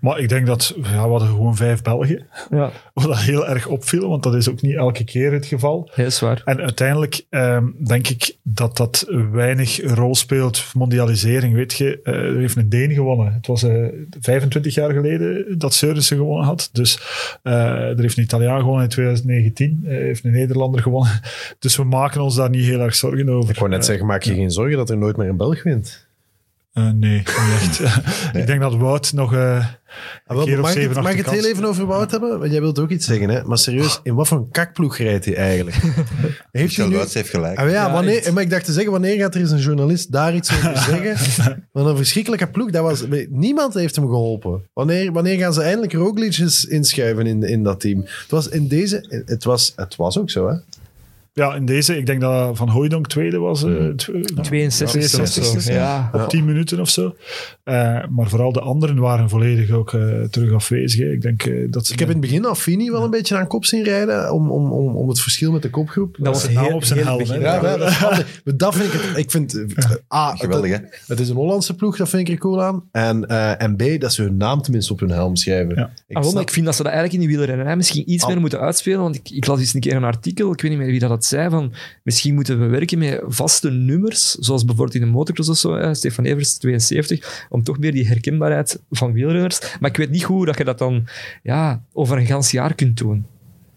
[0.00, 2.26] Maar ik denk dat ja, we hadden gewoon vijf Belgen.
[2.50, 5.90] Ja, Wat dat heel erg opviel, want dat is ook niet elke keer het geval.
[5.94, 6.42] heel zwaar.
[6.44, 10.64] En uiteindelijk ehm, denk ik dat dat weinig rol speelt.
[10.74, 12.00] Mondialisering, weet je.
[12.02, 13.32] eh, er heeft een Deen gewonnen.
[13.32, 13.86] Het was eh
[14.20, 16.68] 25 jaar geleden dat Seurensen gewonnen had.
[16.72, 17.00] Dus
[17.42, 19.84] eh, er heeft een Italiaan gewonnen in 2019.
[19.86, 21.20] Er heeft een Nederlander gewonnen.
[21.58, 23.50] Dus we maken ons daar niet heel erg zorgen over.
[23.50, 26.07] Ik wou net zeggen, maak je geen zorgen dat er nooit meer een Belg wint.
[26.86, 27.28] Eh, nee, niet
[27.60, 27.80] echt.
[28.40, 29.34] Ik denk dat Wout nog...
[29.34, 29.66] eh,
[30.26, 32.38] Ah, wel, keer of mag ik zeven, mag ik het heel even over Wout hebben?
[32.38, 33.42] Want jij wilt ook iets zeggen, hè?
[33.44, 35.76] Maar serieus, in wat voor een kakploeg rijdt hij eigenlijk?
[36.52, 36.94] Heeft hij nu...
[36.96, 37.58] Wuits heeft gelijk.
[37.58, 38.32] Ah, ja, Ja, wanneer, echt.
[38.32, 41.66] maar ik dacht te zeggen, wanneer gaat er eens een journalist daar iets over zeggen?
[41.72, 44.62] Want een verschrikkelijke ploeg, dat was, niemand heeft hem geholpen.
[44.72, 48.00] Wanneer, wanneer gaan ze eindelijk Roglic eens inschuiven in, in dat team?
[48.00, 50.54] Het was in deze, het was, het was ook zo, hè?
[51.32, 53.64] Ja, in deze, ik denk dat Van Hooijdonk tweede was.
[53.64, 55.40] eh, tw- nou, 62 ja, of zo.
[55.40, 56.10] 62, Ja.
[56.12, 57.14] Op 10 minuten of zo.
[57.64, 57.74] Eh,
[58.10, 61.00] maar vooral de anderen waren volledig ook eh, terug afwezig.
[61.00, 61.12] hè.
[61.12, 61.92] Ik denk eh, dat ze...
[61.92, 64.72] Ik heb in het begin Affini wel een beetje aan kop zien rijden om, om,
[64.72, 66.16] om, om het verschil met de kopgroep.
[66.18, 67.24] Dat was heel, op zijn helm.
[67.24, 68.22] Ja, ja,
[68.56, 69.16] dat vind ik het.
[69.16, 69.54] Ik vind.
[69.74, 70.86] eh, A, Geweldig, het, hè?
[71.06, 72.84] het is een Hollandse ploeg, dat vind ik er cool aan.
[72.92, 75.74] En, eh, en B, dat ze hun naam tenminste op hun helm schrijven.
[75.74, 75.90] Ja.
[76.06, 78.30] Ik Ah, snap- ik vind dat ze dat eigenlijk in die wielrennerij misschien iets Al-
[78.30, 79.00] meer moeten uitspelen.
[79.00, 81.10] Want ik, ik las eens een keer een artikel, ik weet niet meer wie dat
[81.28, 81.72] zei, van
[82.02, 85.94] misschien moeten we werken met vaste nummers, zoals bijvoorbeeld in de motocross of zo, hè,
[85.94, 89.76] Stefan Evers 72, om toch meer die herkenbaarheid van wielrenners.
[89.80, 91.06] Maar ik weet niet hoe dat je dat dan
[91.42, 93.26] ja, over een gans jaar kunt doen.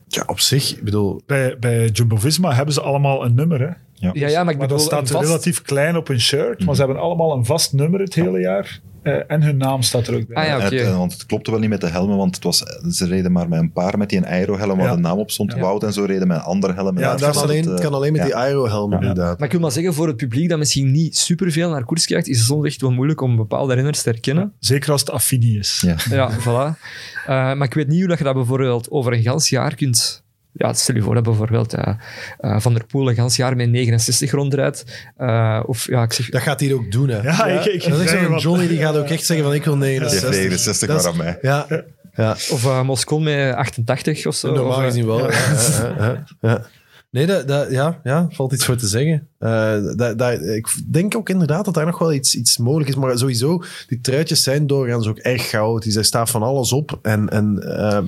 [0.07, 1.21] ja, op zich, ik bedoel.
[1.25, 3.59] Bij, bij Jumbo-Visma hebben ze allemaal een nummer.
[3.59, 3.65] Hè?
[3.93, 4.09] Ja.
[4.13, 6.65] Ja, ja maar ik Maar dat staat vast- relatief klein op hun shirt.
[6.65, 8.79] Maar ze hebben allemaal een vast nummer het hele jaar.
[9.03, 10.37] Eh, en hun naam staat er ook bij.
[10.37, 12.63] Ah ja, het, eh, want het klopte wel niet met de helmen, want het was,
[12.89, 14.95] ze reden maar met een paar met die een aero-helm waar Ja.
[14.95, 15.51] de naam op stond.
[15.53, 15.59] Ja.
[15.59, 17.01] Wout en zo reden met andere helmen.
[17.01, 18.27] Ja, Daar alleen, het, eh, kan alleen met ja.
[18.27, 19.07] die aero-helmen, Ja.
[19.07, 19.37] inderdaad.
[19.37, 22.27] Maar ik wil maar zeggen, voor het publiek dat misschien niet superveel naar koers kijkt,
[22.27, 24.53] is het soms echt wel moeilijk om bepaalde renners te herkennen.
[24.59, 25.83] Zeker als het Affini is.
[25.85, 25.95] Ja.
[26.09, 26.79] Ja, voilà.
[27.25, 30.20] Eh, maar ik weet niet hoe dat je dat bijvoorbeeld over een gans jaar kunt...
[30.53, 31.93] Ja, stel je voor dat bijvoorbeeld eh,
[32.37, 34.85] eh, Van der Poel een gans jaar met 69 rondrijdt.
[35.17, 36.29] Eh, of ja, ik zeg...
[36.29, 37.21] Dat gaat hij ook doen, hè.
[37.21, 39.55] Ja, ik- ik- dat is echt ik- zo'n Johnny, die gaat ook echt zeggen van
[39.55, 40.39] ik wil Die heeft 69.
[40.41, 41.37] 69 Dat is- maar aan mij.
[41.41, 41.65] Ja,
[42.13, 42.31] ja.
[42.31, 44.53] Of uh, Moscon met 88 of zo.
[44.53, 45.31] normaal eh, gezien wel.
[45.31, 46.61] Ja, ja, ja, ja.
[47.11, 49.27] Nee, dat, ja, ja, valt iets voor te zeggen.
[49.37, 52.95] Eh, dat, dat, ik denk ook inderdaad dat daar nog wel iets, iets mogelijk is.
[52.95, 55.95] Maar sowieso, die truitjes zijn doorgaans ook erg chaotisch.
[55.95, 58.03] Er staat van alles op en, en eh,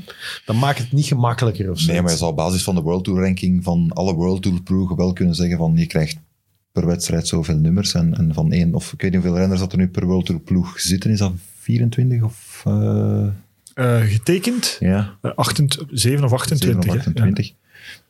[0.45, 1.91] dat maakt het niet gemakkelijker of zo.
[1.91, 4.61] Nee, maar je zou op basis van de World Tour ranking van alle World Tour
[4.61, 6.17] ploegen wel kunnen zeggen van je krijgt
[6.71, 7.93] per wedstrijd zoveel nummers.
[7.93, 10.25] En, en van één, of ik weet niet hoeveel renners dat er nu per World
[10.25, 11.11] Tour ploeg zitten.
[11.11, 12.63] Is dat 24 of...
[12.65, 13.27] eh,
[13.73, 16.77] Eh, getekend ja, eh, 28 7 of 7 28.
[16.79, 16.97] of hè.
[16.99, 17.53] 28.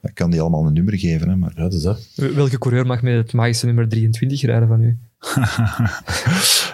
[0.02, 1.52] Ik kan die allemaal een nummer geven, hè, maar...
[1.56, 2.08] Ja, dat is dat.
[2.16, 4.98] Welke coureur mag met het magische nummer 23 rijden van u?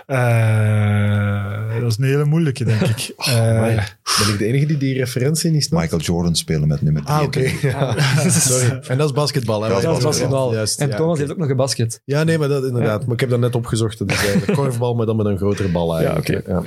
[0.10, 3.14] Eh, dat is een hele moeilijke, denk ik.
[3.18, 3.76] Eh, Amai.
[3.76, 5.84] ben ik de enige die die referentie niet snapt?
[5.84, 7.30] Michael Jordan spelen met nummer Ah, oké.
[7.30, 7.72] 23.
[7.72, 8.30] Ja.
[8.30, 8.80] Sorry.
[8.88, 9.62] En dat is basketbal.
[9.64, 9.70] Hè?
[9.70, 10.54] Dat is Dat is basketbal.
[10.54, 11.20] Juist, en ja, Thomas oké.
[11.20, 12.02] heeft ook nog een basket.
[12.06, 13.06] Ja, nee, maar dat inderdaad.
[13.06, 13.98] Maar ik heb dat net opgezocht.
[13.98, 16.48] Dat is eigenlijk korfbal, maar dan met een grotere bal eigenlijk.
[16.48, 16.62] Ja,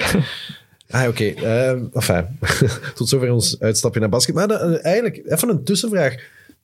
[0.93, 1.24] Ah, oké.
[1.24, 2.26] Eh, enfin,
[2.95, 4.34] tot zover ons uitstapje naar basket.
[4.34, 6.14] Maar dan, eh, eigenlijk, even een tussenvraag.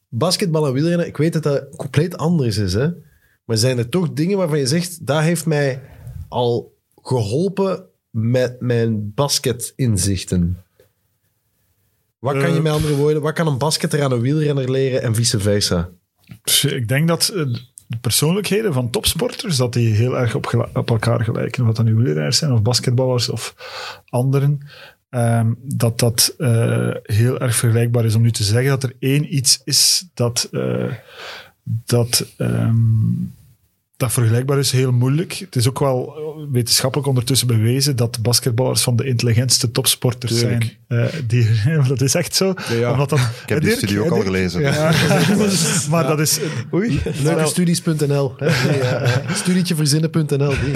[0.09, 2.89] Basketbal en wielrennen, ik weet dat dat compleet anders is, hè?
[3.45, 5.81] Maar zijn er toch dingen waarvan je zegt, dat heeft mij
[6.29, 10.63] al geholpen met mijn basketinzichten?
[12.19, 12.63] Wat kan je Eh.
[12.63, 15.91] met andere woorden, wat kan een basketter aan een wielrenner leren en vice versa?
[16.63, 17.47] Ik denk dat eh,
[17.89, 21.65] de persoonlijkheden van topsporters, dat die heel erg op, elkaar gelijken.
[21.65, 23.55] Dat dan nu wielrenners zijn, of basketballers, of
[24.09, 24.61] anderen.
[25.11, 29.35] Ehm, dat dat eh, heel erg vergelijkbaar is om nu te zeggen dat er één
[29.35, 30.93] iets is dat, eh,
[31.85, 32.77] dat, ehm,
[33.99, 35.33] dat vergelijkbaar is, heel moeilijk.
[35.33, 36.15] Het is ook wel
[36.53, 40.77] wetenschappelijk ondertussen bewezen dat basketballers van de intelligentste topsporters Tuurlijk.
[40.89, 41.03] zijn.
[41.13, 41.49] Eh, die,
[41.89, 42.55] dat is echt zo.
[42.79, 42.93] ja.
[42.93, 44.61] Omdat dat, Ik heb die Dirk, studie ook hè, al gelezen.
[44.61, 44.93] Ja.
[45.91, 46.41] maar dat is...
[46.75, 48.35] Oei, leukestudies.nl.
[48.37, 48.71] hè?
[48.71, 49.35] Nee.
[49.35, 50.49] Studietjeverzinnen.nl.
[50.49, 50.73] die.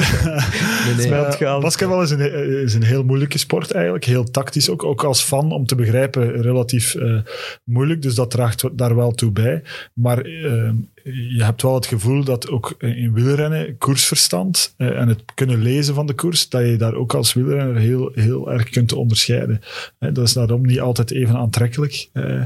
[0.96, 1.12] Nee, nee.
[1.14, 2.20] Eh, basketbal is een,
[2.62, 4.04] is een heel moeilijke sport eigenlijk.
[4.04, 4.84] Heel tactisch ook.
[4.84, 7.16] Ook als fan om te begrijpen relatief eh,
[7.64, 8.02] moeilijk.
[8.02, 9.62] Dus dat draagt daar wel toe bij.
[9.94, 10.70] Maar eh,
[11.04, 15.94] je hebt wel het gevoel dat ook in wielrennen koersverstand eh, en het kunnen lezen
[15.94, 19.60] van de koers, dat je daar ook als wielrenner heel, heel erg kunt onderscheiden.
[19.98, 22.42] Eh, dat is daarom niet altijd even aantrekkelijk eh,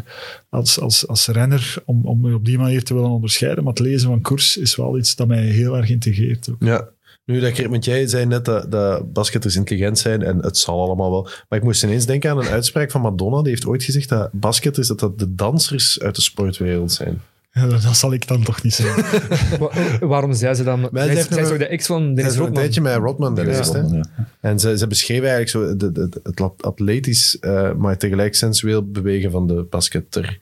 [0.48, 3.64] als, als, als renner om, om je op die manier te willen onderscheiden.
[3.64, 6.50] Maar het lezen van koers is wel iets dat mij heel erg integreert.
[6.50, 6.56] Ook.
[6.58, 6.88] Ja.
[7.24, 11.10] Nu, dat, want jij zei net dat, dat basketters intelligent zijn en het zal allemaal
[11.10, 11.22] wel.
[11.48, 13.40] Maar ik moest ineens denken aan een uitspraak van Madonna.
[13.42, 17.20] Die heeft ooit gezegd dat basketters dat dat de dansers uit de sportwereld zijn.
[17.56, 19.04] Ja, dat zal ik dan toch niet zeggen.
[19.60, 20.88] Wa- waarom zei ze dan?
[20.92, 22.62] Zij heeft zij is nog- ook de ex van Dat Dennis is een Rodman.
[22.62, 23.72] tijdje met Rodman geweest.
[23.72, 23.78] hè?
[23.80, 24.04] Ja.
[24.40, 28.90] En ze, ze beschreven eigenlijk zo de, de- het lat- atletisch, eh, maar tegelijk sensueel
[28.90, 30.38] bewegen van de basketter.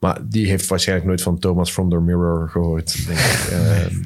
[0.00, 3.48] Maar die heeft waarschijnlijk nooit van Thomas from the Mirror gehoord, denk ik.
[3.52, 3.96] Eh,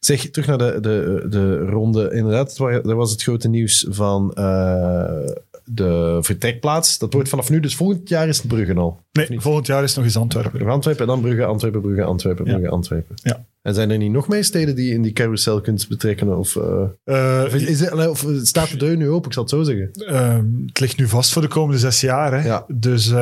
[0.00, 2.10] zeg, terug naar de, de, de ronde.
[2.12, 5.30] Inderdaad, het wa- dat was het grote nieuws van eh,
[5.70, 6.98] de vertrekplaats.
[6.98, 9.00] Dat wordt vanaf nu, dus volgend jaar is het Brugge al.
[9.12, 10.68] Nee, volgend jaar is nog eens Antwerpen.
[10.68, 12.52] Antwerpen, dan Brugge, Antwerpen, Brugge, Antwerpen, Ja.
[12.52, 13.14] Brugge, Antwerpen.
[13.22, 13.44] Ja.
[13.62, 16.38] En zijn er niet nog meer steden die je in die carousel kunt betrekken?
[16.38, 19.52] Of, eh, Eh, of, is, het- of staat de deur nu open, ik zal het
[19.52, 19.90] zo zeggen?
[19.92, 22.32] ehm, het ligt nu vast voor de komende zes jaar.
[22.40, 22.46] Hè?
[22.48, 22.64] Ja.
[22.68, 23.12] Dus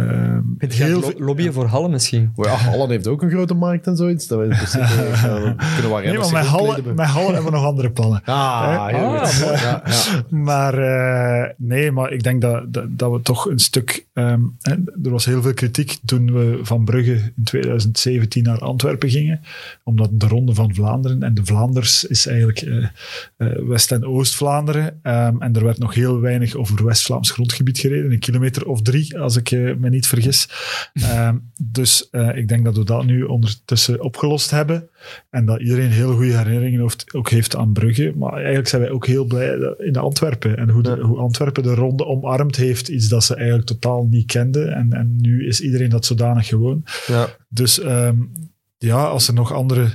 [0.00, 2.32] ehm, ehm, Het gaat heel lobbyen voor Halle misschien.
[2.36, 4.26] Maar ja, Holland heeft ook een grote markt en zoiets.
[4.26, 4.86] Dat we in principe
[5.80, 6.46] kunnen we Nee, maar met.
[6.46, 8.22] Halle, met Halle hebben we nog andere plannen.
[8.24, 9.40] Ah, heel Ah, goed.
[9.46, 9.60] mooi.
[9.60, 10.22] Ja, ja.
[10.28, 14.06] Maar eh, nee, maar ik denk dat, dat, dat we toch een stuk...
[14.12, 14.72] ehm, hè,
[15.04, 19.40] er was heel veel kritiek toen we van Brugge in 2017 naar Antwerpen gingen.
[19.84, 22.84] Omdat de Ronde van Vlaanderen en de Vlaanders is eigenlijk eh,
[23.36, 24.98] eh, West- en Oost-Vlaanderen.
[25.02, 28.12] Ehm, en er werd nog heel weinig over West-Vlaams grondgebied gereden.
[28.12, 30.48] Een kilometer of drie, als ik eh, me niet vergis.
[30.92, 34.88] Ehm, dus eh, ik denk dat we dat nu ondertussen opgelost hebben.
[35.30, 38.12] En dat iedereen heel goede herinneringen heeft, ook heeft aan Brugge.
[38.16, 40.56] Maar eigenlijk zijn wij ook heel blij in Antwerpen.
[40.56, 42.88] En hoe, de- hoe Antwerpen de ronde omarmd heeft.
[42.88, 44.72] Iets dat ze eigenlijk totaal niet kenden.
[44.74, 46.84] En, en nu is iedereen dat zodanig gewoon.
[47.06, 47.26] Ja.
[47.48, 48.16] Dus ehm,
[48.78, 49.88] ja, als er nog andere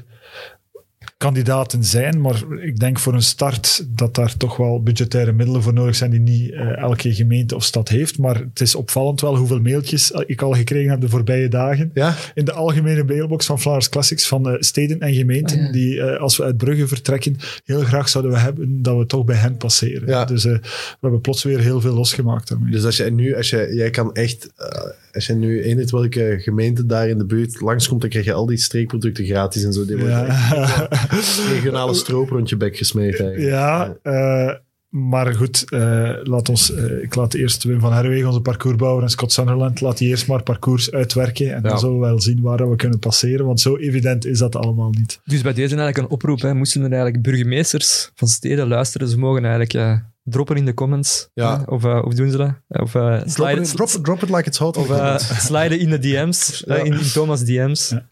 [1.18, 5.74] kandidaten zijn, maar ik denk voor een start dat daar toch wel budgettaire middelen voor
[5.74, 8.18] nodig zijn die niet eh, elke gemeente of stad heeft.
[8.18, 12.16] Maar het is opvallend wel hoeveel mailtjes ik al gekregen heb de voorbije dagen Ja?
[12.34, 15.72] in de algemene mailbox van Vlaanders Classics van eh, steden en gemeenten ja.
[15.72, 19.26] die, eh, als we uit Brugge vertrekken, heel graag zouden we hebben dat we toch
[19.26, 20.08] bij hen passeren.
[20.08, 20.26] Ja.
[20.26, 22.72] Dus eh, we hebben plots weer heel veel losgemaakt daarmee.
[22.72, 26.38] Dus als je nu, als je, jij kan echt, eh, als je nu weet welke
[26.40, 29.86] gemeente daar in de buurt langskomt, dan krijg je al die streekproducten gratis en zo.
[29.86, 30.26] Die ja.
[31.54, 33.50] regionale stroop rond je bek gesmeed eigenlijk.
[33.52, 34.54] ja, eh,
[34.90, 39.10] maar goed, eh, laat ons, eh, ik laat eerst Wim van Herwegen, onze parcoursbouwer en
[39.10, 41.70] Scott Sunderland, laat die eerst maar parcours uitwerken en Ja.
[41.70, 44.90] dan zullen we wel zien waar we kunnen passeren, want zo evident is dat allemaal
[44.90, 45.20] niet.
[45.26, 46.42] Dus bij deze eigenlijk een oproep.
[46.42, 46.54] Hè.
[46.54, 51.30] Moesten er eigenlijk burgemeesters van steden luisteren, ze mogen eigenlijk eh, droppen in de comments.
[51.34, 51.64] Ja.
[51.66, 52.54] Of, eh, of doen ze dat?
[52.68, 54.78] Of eh Drop, sliden, it, drop, it- drop it like it's hot.
[54.78, 56.76] of, eh, sliden in de DM's, Ja.
[56.76, 57.90] eh, in, in Thomas' DM's.
[57.90, 58.06] Ja.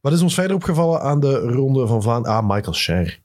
[0.00, 2.36] Wat is ons verder opgevallen aan de Ronde van Vlaanderen?
[2.36, 3.20] Ah, Michael Scher.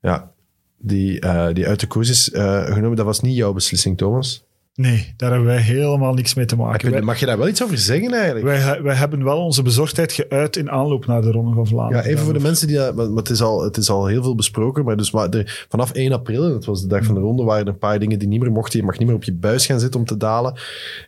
[0.00, 0.32] Ja,
[0.78, 2.96] die, eh, die uit de koers is eh, genomen.
[2.96, 4.44] Dat was niet jouw beslissing, Thomas.
[4.78, 6.90] Nee, daar hebben wij helemaal niks mee te maken.
[6.90, 8.44] Wij- mag je daar wel iets over zeggen eigenlijk?
[8.44, 12.04] Wij, wij hebben wel onze bezorgdheid geuit in aanloop naar de Ronde van Ja, Vlaanderen.
[12.04, 12.94] even voor de mensen die dat...
[12.94, 15.28] Maar, maar het, is al, het is al heel veel besproken, maar dus maar
[15.68, 18.18] vanaf 1 april, dat was de dag van de ronde, waren er een paar dingen
[18.18, 18.78] die niet meer mochten.
[18.78, 20.54] Je mag niet meer op je buis gaan zitten om te dalen.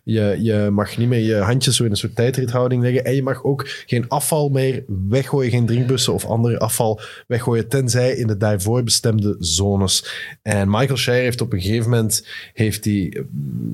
[0.05, 3.05] Je, je mag niet meer je handjes zo in een soort tijdrithouding leggen.
[3.05, 8.13] En je mag ook geen afval meer weggooien, geen drinkbussen of andere afval weggooien, tenzij
[8.13, 10.11] in de daarvoor bestemde zones.
[10.43, 13.21] En Michael Shire heeft op een gegeven moment heeft eh,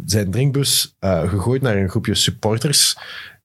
[0.06, 2.96] zijn drinkbus eh, gegooid naar een groepje supporters.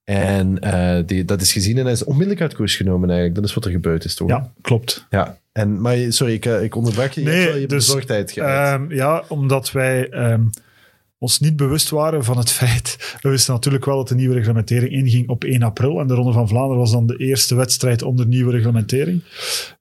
[0.04, 3.38] En eh, die, dat is gezien en hij is onmiddellijk uit koers genomen eigenlijk.
[3.40, 4.28] Dat is wat er gebeurd is, toch?
[4.28, 5.06] Ja, klopt.
[5.10, 5.38] Ja.
[5.52, 7.20] En, maar je- sorry, ik, eh, ik onderbrak je.
[7.20, 8.80] Je Nee, hebt wel je dus, bezorgdheid geuit.
[8.80, 10.42] Ehm, ja, omdat wij ehm,
[11.22, 13.16] ons niet bewust waren van het feit.
[13.20, 16.00] We wisten natuurlijk wel dat de nieuwe reglementering inging op 1 april.
[16.00, 19.22] En de Ronde van Vlaanderen was dan de eerste wedstrijd onder nieuwe reglementering.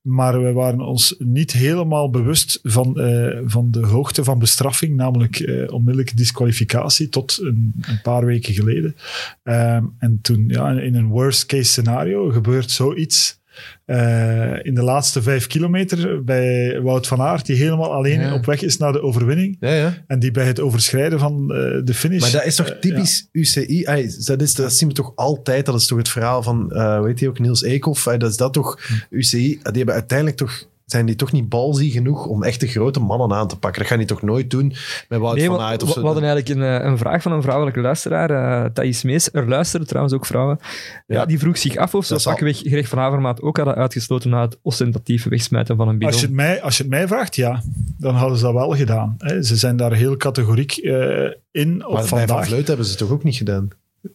[0.01, 5.39] Maar we waren ons niet helemaal bewust van, eh, van de hoogte van bestraffing, namelijk
[5.39, 8.95] eh, onmiddellijke disqualificatie tot een, een paar weken geleden.
[9.43, 13.40] Ehm, en toen, ja, in een worst case scenario, gebeurt zoiets.
[13.85, 18.33] Eh, in de laatste vijf kilometer bij Wout van Aert, die helemaal alleen Ja.
[18.33, 19.57] op weg is naar de overwinning.
[19.59, 19.93] ja, ja.
[20.07, 22.21] En die bij het overschrijden van eh, de finish.
[22.21, 23.83] Maar dat is toch eh, typisch UCI?
[24.25, 25.65] Dat, is, dat zien we toch altijd?
[25.65, 26.67] Dat is toch het verhaal van,
[27.03, 28.03] weet je ook, Niels Eekhoff?
[28.03, 28.79] Dat is dat toch?
[29.09, 30.69] UCI, die hebben uiteindelijk toch...
[30.91, 33.79] Zijn die toch niet balzie genoeg om echt de grote mannen aan te pakken?
[33.79, 34.73] Dat gaan die toch nooit doen
[35.09, 35.99] met Wout Nee, van we, Aert of zo?
[35.99, 39.29] we hadden eigenlijk een, eh, een vraag van een vrouwelijke luisteraar, eh Thais Mees.
[39.33, 40.59] Er luisteren trouwens ook vrouwen.
[41.07, 41.17] Ja.
[41.17, 41.25] Ja.
[41.25, 44.57] die vroeg zich af of ze pakweg Greg van Avermaat ook hadden uitgesloten na het
[44.61, 46.11] ostentatieve wegsmijten van een bidon.
[46.11, 47.61] Als je, het mij, als je het mij vraagt, ja,
[47.97, 49.15] dan hadden ze dat wel gedaan.
[49.17, 49.43] Hè.
[49.43, 52.45] Ze zijn daar heel categoriek eh, in op maar bij Van.
[52.45, 53.67] Vleut hebben ze het toch ook niet gedaan?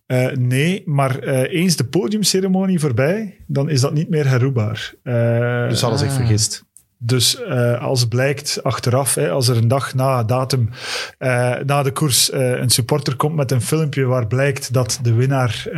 [0.06, 4.94] Eh, nee, maar eh, eens de podiumceremonie voorbij, dan is dat niet meer herroepbaar.
[5.02, 6.16] Eh, Dus ze hadden zich Ah.
[6.16, 6.64] vergist.
[6.98, 10.70] Dus eh, als blijkt achteraf, hè, als er een dag na datum,
[11.18, 15.12] eh, na de koers, eh, een supporter komt met een filmpje waar blijkt dat de
[15.12, 15.68] winnaar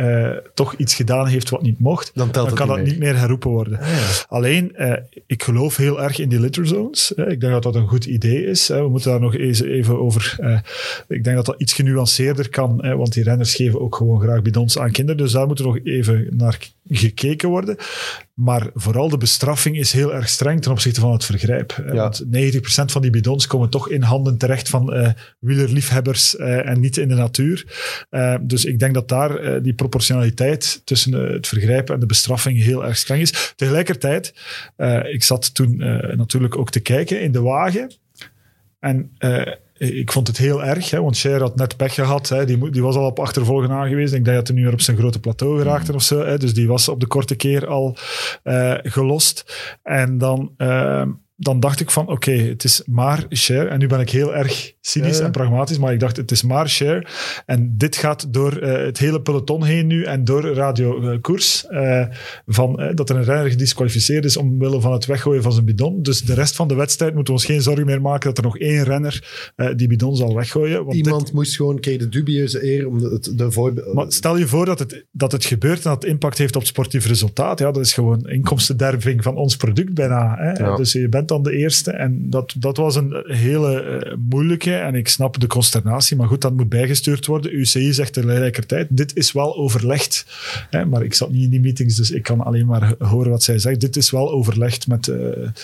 [0.53, 3.79] toch iets gedaan heeft wat niet mocht, Dan kan niet dat niet meer herroepen worden.
[4.27, 4.93] Alleen, eh,
[5.25, 7.13] ik geloof heel erg in die litter zones.
[7.15, 7.31] Hè.
[7.31, 8.67] Ik denk dat dat een goed idee is.
[8.67, 8.81] Hè.
[8.81, 10.37] We moeten daar nog eens even over...
[11.07, 14.41] ik denk dat dat iets genuanceerder kan, hè, want die renners geven ook gewoon graag
[14.41, 15.21] bidons aan kinderen.
[15.21, 16.57] Dus daar moet er nog even naar
[16.89, 17.75] gekeken worden.
[18.33, 21.83] Maar vooral de bestraffing is heel erg streng ten opzichte van het vergrijp.
[21.85, 21.93] Ja.
[21.93, 22.25] Want 90%
[22.85, 27.07] van die bidons komen toch in handen terecht van eh wielerliefhebbers eh, en niet in
[27.07, 27.65] de natuur.
[28.09, 32.05] Eh, dus ik denk dat daar eh, die proportionaliteit tussen eh, het vergrijpen en de
[32.05, 33.53] bestraffing heel erg streng is.
[33.55, 34.33] Tegelijkertijd,
[34.75, 37.91] eh, ik zat toen eh, natuurlijk ook te kijken in de wagen.
[38.79, 42.29] En eh, ik vond het heel erg, hè, want Cher had net pech gehad.
[42.29, 44.17] Hè, die, die was al op achtervolgen aangewezen.
[44.17, 46.25] Ik denk dat hij nu weer op zijn grote plateau geraakte of zo.
[46.25, 47.97] Hè, dus die was op de korte keer al
[48.43, 49.55] eh, gelost.
[49.83, 51.07] En dan eh,
[51.41, 53.67] dan dacht ik van, oké, het is maar share.
[53.67, 55.25] En nu ben ik heel erg cynisch Ja.
[55.25, 57.05] en pragmatisch, maar ik dacht, het is maar share.
[57.45, 61.67] En dit gaat door eh, het hele peloton heen nu en door Radio eh, Koers.
[61.67, 62.05] eh,
[62.45, 66.01] van, dat er een renner gedisqualificeerd is omwille van het weggooien van zijn bidon.
[66.01, 68.43] Dus de rest van de wedstrijd moeten we ons geen zorgen meer maken dat er
[68.43, 70.77] nog één renner eh, die bidon zal weggooien.
[70.85, 73.93] Want dit- Iemand moest gewoon, kreeg de dubieuze eer om de, het- de voorbeeld...
[73.93, 76.61] maar stel je voor dat het, dat het gebeurt en dat het impact heeft op
[76.61, 77.59] het sportief resultaat.
[77.59, 80.35] Ja, dat is gewoon inkomstenderving van ons product bijna.
[80.37, 80.51] Hè?
[80.51, 80.75] Ja.
[80.75, 81.91] Dus je bent dan de eerste.
[81.91, 84.75] En dat, dat was een hele eh, moeilijke.
[84.75, 86.17] En ik snap de consternatie.
[86.17, 87.55] Maar goed, dat moet bijgestuurd worden.
[87.55, 90.25] UCI zegt tegelijkertijd, dit is wel overlegd.
[90.69, 90.85] Hè?
[90.85, 93.59] Maar ik zat niet in die meetings, dus ik kan alleen maar horen wat zij
[93.59, 93.79] zegt.
[93.79, 95.17] Dit is wel overlegd met eh,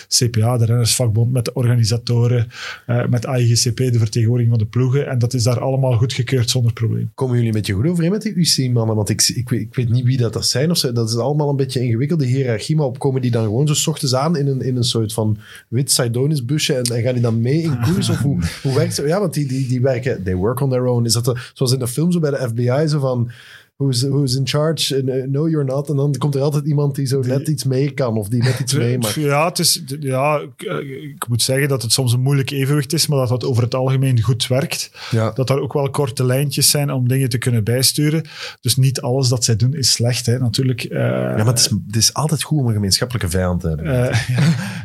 [0.08, 2.48] CPA, de rennersvakbond, met de organisatoren,
[2.86, 5.06] eh, met AIGCP, de vertegenwoordiging van de ploegen.
[5.08, 7.10] En dat is daar allemaal goedgekeurd zonder probleem.
[7.14, 8.96] Komen jullie met je goed overeen met die UC-mannen?
[8.96, 10.70] Want ik, ik, weet, ik weet niet wie dat, dat zijn.
[10.70, 10.92] Of zo.
[10.92, 12.76] Dat is allemaal een beetje ingewikkelde hiërarchie.
[12.76, 15.38] Maar op komen die dan gewoon zo ochtends aan in een, in een soort van
[15.68, 18.08] wit Sidonis busje en, en gaan die dan mee in koers?
[18.08, 19.06] Of hoe, hoe werkt het?
[19.06, 20.22] Ja, want die, die, die werken...
[20.22, 21.04] They work on their own.
[21.04, 22.88] Is dat de- zoals in de film zo bij de FBI?
[22.88, 23.30] Zo van...
[23.76, 24.94] Who's, who's in charge?
[24.94, 25.88] And, uh, no, you're not.
[25.88, 28.16] En dan komt er altijd iemand die zo net iets mee kan.
[28.16, 29.14] Of die net iets mee maakt.
[29.14, 32.92] Ja, het is, ja ik, eh, ik moet zeggen dat het soms een moeilijk evenwicht
[32.92, 34.90] is, maar dat dat over het algemeen goed werkt.
[35.10, 35.30] Ja.
[35.30, 38.24] Dat er ook wel korte lijntjes zijn om dingen te kunnen bijsturen.
[38.60, 40.38] Dus niet alles dat zij doen is slecht, hè.
[40.38, 40.82] natuurlijk.
[40.84, 43.86] eh, Ja, maar het is, het is altijd goed om een gemeenschappelijke vijand te hebben.
[44.10, 44.28] eh,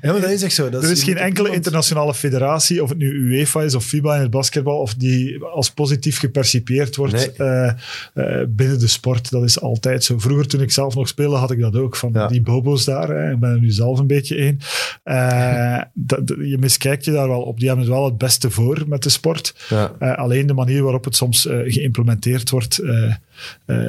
[0.01, 0.69] ja, maar dat is echt zo.
[0.69, 4.15] Dat er is geen enkele iemand- internationale federatie, of het nu UEFA is of FIBA
[4.15, 7.31] in het basketbal, of die als positief gepercipieerd wordt Nee.
[7.31, 7.67] eh,
[8.13, 9.29] eh, binnen de sport.
[9.31, 10.19] Dat is altijd zo.
[10.19, 11.95] Vroeger, toen ik zelf nog speelde, had ik dat ook.
[11.95, 12.27] Van Ja.
[12.27, 13.09] die bobo's daar.
[13.09, 13.31] Hè.
[13.31, 14.59] Ik ben er nu zelf een beetje een.
[15.03, 17.57] Eh, dat, dat- je miskijkt je daar wel op.
[17.59, 19.55] Die hebben het wel het beste voor met de sport.
[19.69, 19.91] Ja.
[19.99, 23.15] Eh, alleen de manier waarop het soms eh, geïmplementeerd wordt, eh, eh,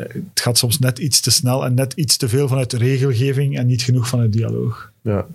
[0.09, 3.59] het gaat soms net iets te snel en net iets te veel vanuit de regelgeving
[3.59, 4.93] en niet genoeg vanuit dialoog.
[5.03, 5.26] Ja.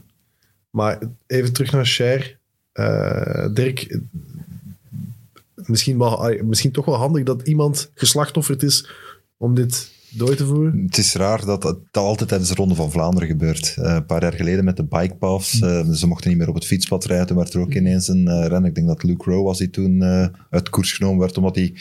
[0.70, 2.38] Maar even terug naar Cher.
[2.72, 3.99] Eh, Dirk,
[5.55, 8.89] misschien, wel, misschien toch wel handig dat iemand geslachtofferd is
[9.38, 10.84] om dit door te voeren.
[10.86, 13.76] Het is raar dat het altijd tijdens de Ronde van Vlaanderen gebeurt.
[13.78, 15.60] Eh, een paar jaar geleden met de bikepaths.
[15.60, 17.28] eh, ze mochten niet meer op het fietspad rijden.
[17.28, 18.66] Toen werd er ook ineens een eh ren.
[18.66, 21.38] Ik denk dat Luke Rowe was die toen eh, uit koers genomen werd.
[21.38, 21.74] Omdat hij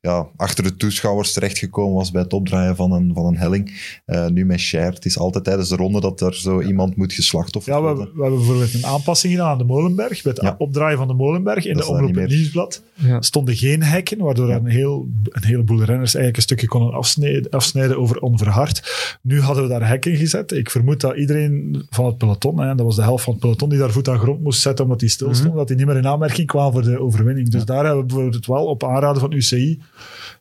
[0.00, 4.00] ja, achter de toeschouwers terechtgekomen was bij het opdraaien van een, van een helling.
[4.04, 4.92] Eh, nu met Cher.
[4.92, 8.14] Het is altijd tijdens de ronde dat er zo iemand moet geslachtofferd Ja, we worden.
[8.14, 10.22] we hebben bijvoorbeeld een aanpassing gedaan aan de Molenberg.
[10.22, 10.54] Bij het Ja.
[10.58, 12.28] opdraaien van de Molenberg in Dat de omroep het meer.
[12.28, 13.22] nieuwsblad Ja.
[13.22, 14.56] stonden geen hekken, waardoor Ja.
[14.56, 18.82] een, heel, een heleboel renners eigenlijk een stukje konden afsnijden, afsnijden over onverhard.
[19.22, 20.52] Nu hadden we daar hekken gezet.
[20.52, 23.68] Ik vermoed dat iedereen van het peloton, hè, dat was de helft van het peloton,
[23.68, 25.96] die daar voet aan grond moest zetten omdat die stil stond, dat die niet meer
[25.96, 27.48] in aanmerking kwam voor de overwinning.
[27.48, 29.80] Dus daar hebben we bijvoorbeeld wel op aanraden van UCI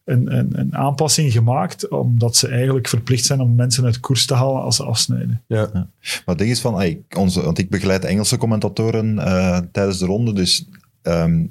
[0.05, 4.33] een, een, een aanpassing gemaakt, omdat ze eigenlijk verplicht zijn om mensen uit koers te
[4.33, 5.41] halen als ze afsnijden.
[5.47, 5.69] Ja.
[5.73, 10.05] Maar het ding is van, ey, onze, want ik begeleid Engelse commentatoren eh, tijdens de
[10.05, 10.65] ronde, dus
[11.01, 11.45] ehm,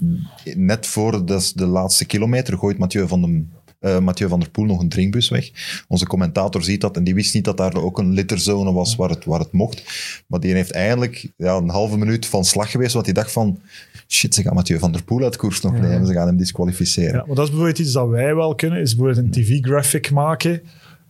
[0.54, 3.50] net voor de, de laatste kilometer gooit Mathieu van, den,
[3.80, 5.50] eh, Mathieu van der Poel nog een drinkbus weg.
[5.88, 9.08] Onze commentator ziet dat en die wist niet dat daar ook een literzone was waar
[9.08, 9.82] het, waar het mocht.
[10.26, 13.60] Maar die heeft eigenlijk ja, een halve minuut van slag geweest, want die dacht van,
[14.08, 17.14] shit, ze gaan Mathieu van der Poel uit koers nog nemen, ze gaan hem disqualificeren.
[17.14, 20.62] Ja, maar dat is bijvoorbeeld iets dat wij wel kunnen, is bijvoorbeeld een tv-graphic maken,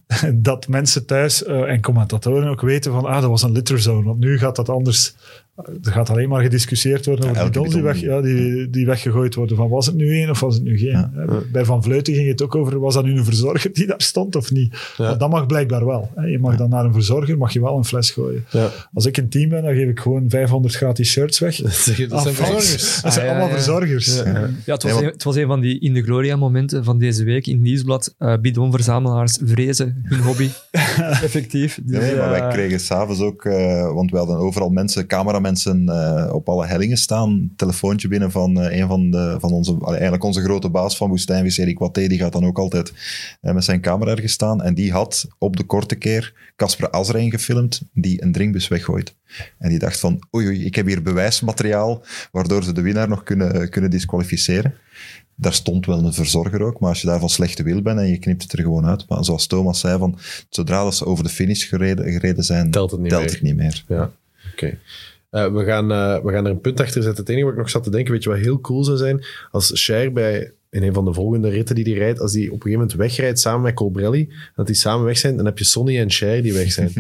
[0.34, 4.18] dat mensen thuis eh, en commentatoren ook weten van, ah, dat was een litterzone, want
[4.18, 5.14] nu gaat dat anders,
[5.82, 8.14] er gaat alleen maar gediscussieerd worden over Ja, die die, weg, bidon.
[8.16, 11.06] ja, die, die weggegooid worden, van was het nu één of was het nu geen?
[11.52, 14.36] Bij Van Vleuten ging het ook over, was dat nu een verzorger die daar stond
[14.36, 14.94] of niet?
[14.96, 16.10] Want dat mag blijkbaar wel.
[16.14, 16.24] Hè.
[16.26, 18.44] Je mag dan naar een verzorger, mag je wel een fles gooien.
[18.50, 18.68] Ja.
[18.94, 21.56] Als ik een team ben, dan geef ik gewoon 500 gratis shirts weg.
[21.60, 23.00] Dat zijn Ah, verzorgers.
[23.02, 24.16] Dat zijn Ah, allemaal verzorgers.
[24.16, 24.48] Ja.
[24.64, 27.46] Het was, een, het was een van die in de gloria momenten van deze week
[27.46, 28.14] in het nieuwsblad.
[28.18, 30.48] eh bidonverzamelaars vrezen hun hobby.
[31.22, 31.78] Effectief.
[31.82, 35.49] Dus, Nee, maar wij eh, kregen s'avonds ook, eh, want we hadden overal mensen, cameramensen
[35.56, 37.52] eh, op alle hellingen staan.
[37.56, 41.08] Telefoontje binnen van eh, een van, de, van onze, allee, eigenlijk onze grote baas van
[41.08, 42.92] Woestijnvis, Erik Watté, die gaat dan ook altijd
[43.40, 44.62] eh, met zijn camera ergens staan.
[44.62, 49.14] En die had op de korte keer Casper Azrein gefilmd, die een drinkbus weggooit.
[49.58, 53.22] En die dacht van, oei, oei, ik heb hier bewijsmateriaal, waardoor ze de winnaar nog
[53.22, 54.74] kunnen, kunnen disqualificeren.
[55.40, 58.08] Daar stond wel een verzorger ook, maar als je daar van slechte wil bent en
[58.08, 59.08] je knipt het er gewoon uit.
[59.08, 62.90] Maar zoals Thomas zei, van, zodra dat ze over de finish gereden, gereden zijn, Telt
[62.90, 63.20] het niet meer.
[63.20, 63.84] het niet meer.
[63.88, 64.10] Ja,
[64.52, 64.78] oké.
[65.30, 67.20] We, gaan, eh, we gaan er een punt achter zetten.
[67.20, 69.24] Het enige wat ik nog zat te denken, weet je wat heel cool zou zijn?
[69.50, 72.46] Als Cher bij in een van de volgende ritten die hij rijdt, als hij op
[72.52, 75.64] een gegeven moment wegrijdt samen met Colbrelli, dat die samen weg zijn, dan heb je
[75.64, 76.90] Sonny en Cher die weg zijn.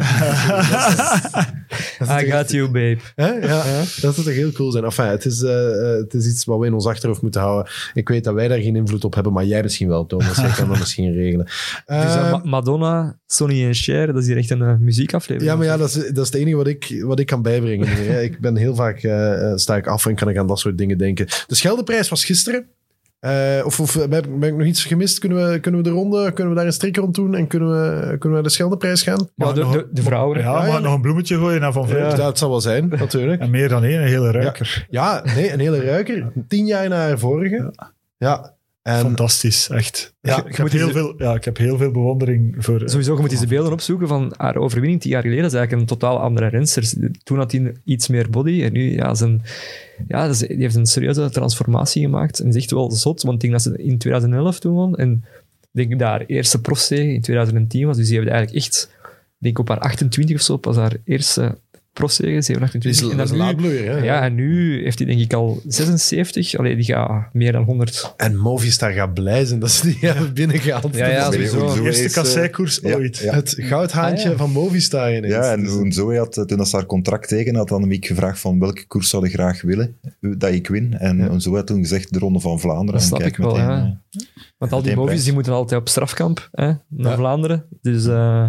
[2.20, 2.96] I got you, babe.
[3.14, 3.28] Hè?
[3.32, 3.62] Ja,
[4.00, 4.84] dat zou toch heel cool zijn.
[4.84, 7.72] Enfin, het, is, eh, het is iets wat we in ons achterhoofd moeten houden.
[7.94, 10.36] Ik weet dat wij daar geen invloed op hebben, maar jij misschien wel, Thomas.
[10.36, 11.44] Jij kan dat misschien regelen.
[11.44, 15.50] Dus, Ma- Madonna, Sonny en Cher, dat is hier echt een muziekaflevering.
[15.50, 17.96] ja, maar ja, dat is, dat is het enige wat ik, wat ik kan bijbrengen.
[17.96, 18.22] hier, hè.
[18.22, 18.98] Ik ben heel vaak,
[19.54, 21.26] sta ik af en kan ik aan dat soort dingen denken.
[21.46, 22.66] De Scheldeprijs was gisteren.
[23.20, 25.18] Eh, of of ben, ben ik nog iets gemist?
[25.18, 27.68] Kunnen we, kunnen we de ronde, kunnen we daar een strik rond doen en kunnen
[27.68, 29.28] we, kunnen we naar de Scheldeprijs gaan?
[29.34, 30.38] Ja, de, nog- de, de vrouwen.
[30.38, 30.78] Ja, Ja, maar ja.
[30.78, 32.10] nog een bloemetje gooien naar Van Vleuten.
[32.10, 33.40] Ja, dat zal wel zijn, natuurlijk.
[33.40, 34.86] En meer dan één, een hele ruiker.
[34.90, 36.32] Ja, nee, een hele ruiker.
[36.48, 37.74] Tien jaar na haar vorige.
[38.16, 38.54] Ja.
[38.82, 40.14] En Fantastisch, echt.
[40.20, 42.82] Ja, ik, je heb heel veel, ja, ik heb heel veel bewondering voor...
[42.84, 45.42] Sowieso, je moet eens de beelden opzoeken van haar overwinning tien jaar geleden.
[45.42, 46.92] Dat is eigenlijk een totaal andere renster.
[47.22, 49.42] Toen had hij iets meer body en nu, ja, zijn,
[50.08, 52.38] ja dat is- die heeft een serieuze transformatie gemaakt.
[52.40, 54.96] En is echt wel zot, want ik denk dat ze in 2011 toen won.
[54.96, 55.24] En
[55.62, 57.96] ik denk dat haar eerste profzege in 2010 was.
[57.96, 58.90] Dus die heeft eigenlijk echt,
[59.38, 61.58] denk op haar 28 of zo, pas haar eerste
[61.92, 63.10] profzege, 7, die is, 28.
[63.10, 63.90] En dat is een laadbloeier.
[63.96, 64.04] Hè?
[64.04, 66.56] ja, en nu heeft hij denk ik al 76.
[66.56, 68.14] Allee, die gaat meer dan 100.
[68.16, 70.96] En Movistar gaat blij zijn dat ze die hebben binnengehaald.
[70.96, 71.74] Ja, ja, Dat is sowieso.
[71.74, 73.16] de eerste eh, kasseikoers ja, ooit.
[73.18, 73.34] ja.
[73.34, 74.36] Het goudhaantje Ah, ja.
[74.36, 75.32] van Movistar ineens.
[75.34, 78.06] Ja, en Dus- toen Zoe had, eh, toen dat ze haar contract tekende, had Annemiek
[78.06, 80.94] gevraagd van welke koers zou je graag willen eh, dat ik win.
[80.98, 81.38] En Ja.
[81.38, 82.92] Zoe had toen gezegd de Ronde van Vlaanderen.
[83.00, 84.00] Dat snap ik wel, meteen, ja.
[84.58, 87.16] Want al die movies die moeten altijd op strafkamp hè, naar Ja.
[87.16, 87.64] Vlaanderen.
[87.82, 88.44] Dus eh,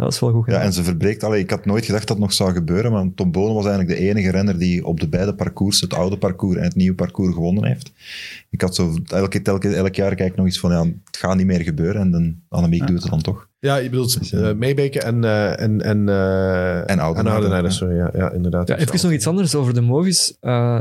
[0.00, 1.24] dat is wel goed Ja, en ze verbreekt.
[1.24, 3.98] Allee, ik had nooit gedacht dat het nog zou gebeuren, maar Tom Bonen was eigenlijk
[3.98, 7.34] de enige renner die op de beide parcours, het oude parcours en het nieuwe parcours,
[7.34, 7.92] gewonnen heeft.
[8.50, 11.36] Ik had zo elke, elke, elk jaar kijk ik nog eens van, ja, het gaat
[11.36, 12.00] niet meer gebeuren.
[12.00, 13.48] En dan, Annemiek doet het dan toch.
[13.58, 17.96] Ja, je bedoelt uh, Meebeke en, uh, en, en, uh, en sorry.
[17.96, 18.68] Ja, ja inderdaad.
[18.68, 20.36] Ja, even nog iets anders over de movies.
[20.40, 20.80] Uh,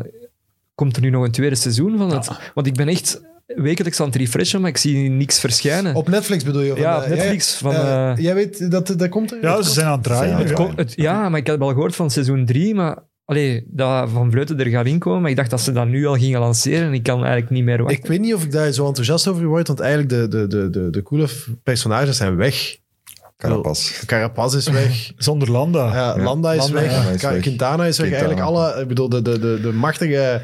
[0.76, 2.12] komt er nu nog een tweede seizoen van?
[2.12, 2.26] Het?
[2.26, 2.40] Ja.
[2.54, 3.22] Want ik ben echt
[3.56, 5.96] wekelijks aan het refreshen, maar ik zie niks verschijnen.
[5.96, 6.70] Op Netflix bedoel je?
[6.70, 7.60] Van, ja, op Netflix.
[7.60, 9.42] Jij, van, uh, jij weet dat dat komt er?
[9.42, 10.38] Ja, ze zijn aan het draaien.
[10.38, 14.10] Het komt, het, ja, maar ik heb al gehoord van seizoen 3, maar allee, dat
[14.10, 16.88] Van Vleuten er gaat inkomen, maar ik dacht dat ze dat nu al gingen lanceren
[16.88, 17.98] en ik kan eigenlijk niet meer wachten.
[17.98, 20.70] Ik weet niet of ik daar zo enthousiast over word, want eigenlijk de, de, de,
[20.70, 21.28] de, de coole
[21.64, 22.78] personages zijn weg.
[23.38, 24.06] Carapaz.
[24.06, 25.12] Carapaz is weg.
[25.18, 25.86] Zonder Landa.
[25.86, 26.24] Ja, ja.
[26.24, 26.92] Landa is Landa, weg.
[26.92, 27.10] ja.
[27.10, 27.42] Is weg.
[27.42, 28.08] Quintana is weg.
[28.08, 28.36] Quintana.
[28.36, 30.42] Eigenlijk alle, ik bedoel, de, de, de, de machtige...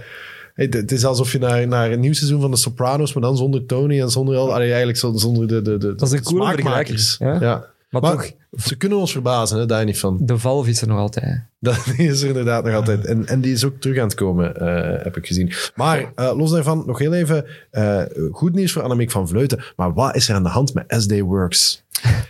[0.55, 3.65] Het is alsof je naar, naar een nieuw seizoen van de Sopranos, maar dan zonder
[3.65, 4.37] Tony en zonder...
[4.37, 7.15] Allee, eigenlijk zonder de, de, de Dat is een coole smaakmakers.
[7.19, 7.37] Ja?
[7.41, 7.65] ja.
[7.89, 10.17] Maar, maar, toch, ze kunnen ons verbazen, hè, daar niet van.
[10.21, 11.41] De Valve is er nog altijd.
[11.59, 13.05] Dat die is er inderdaad nog altijd.
[13.05, 15.51] En, en die is ook terug aan het komen, uh, heb ik gezien.
[15.75, 19.63] Maar uh, los daarvan, nog heel even uh, goed nieuws voor Annemiek van Vleuten.
[19.75, 21.83] Maar wat is er aan de hand met SD Works?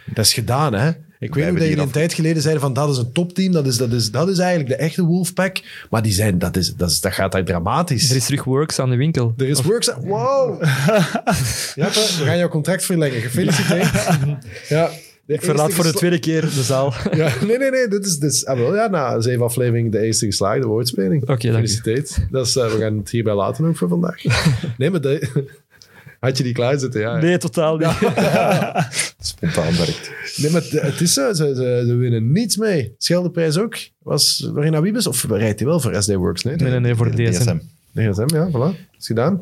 [0.05, 0.91] Dat is gedaan, hè?
[1.19, 3.67] Ik weet niet dat jullie een tijd geleden zeiden van dat is een topteam, dat
[3.67, 5.61] is, dat, is, dat is eigenlijk de echte Wolfpack.
[5.89, 8.09] Maar die zijn, dat, is, dat, is, dat gaat daar dramatisch.
[8.09, 9.33] Er is terug Works aan de winkel.
[9.37, 9.65] Er is of...
[9.65, 10.01] Works aan...
[10.01, 10.63] Wow!
[11.75, 13.21] ja, we gaan jouw contract verlengen.
[13.21, 13.91] Gefeliciteerd.
[14.69, 14.89] ja.
[15.27, 16.93] Ik verlaat voor de tweede keer de zaal.
[17.11, 17.87] ja, nee, nee, nee.
[17.87, 21.21] Dit is, dit is, ah, wel, ja, na zeven afleveringen de eerste geslaagde woordspeling.
[21.21, 22.17] Oké, okay, Gefeliciteerd.
[22.31, 24.23] Dat is, uh, we gaan het hierbij laten ook voor vandaag.
[24.77, 25.45] nee, maar de,
[26.19, 27.01] had je die klaarzitten?
[27.01, 27.99] Ja, nee, totaal niet.
[27.99, 28.89] Ja.
[29.19, 30.11] Spontaan werkt.
[30.35, 31.33] Nee, maar het is zo.
[31.33, 32.95] Ze, ze, ze winnen niets mee.
[32.97, 33.77] Scheldeprijs ook.
[34.03, 35.07] Was Marina Wiebes?
[35.07, 36.43] Of rijdt hij wel voor SD Works?
[36.43, 37.57] Nee, nee, nee, nee voor de DSM.
[37.93, 38.97] DSM, ja, voilà.
[38.97, 39.41] Is gedaan.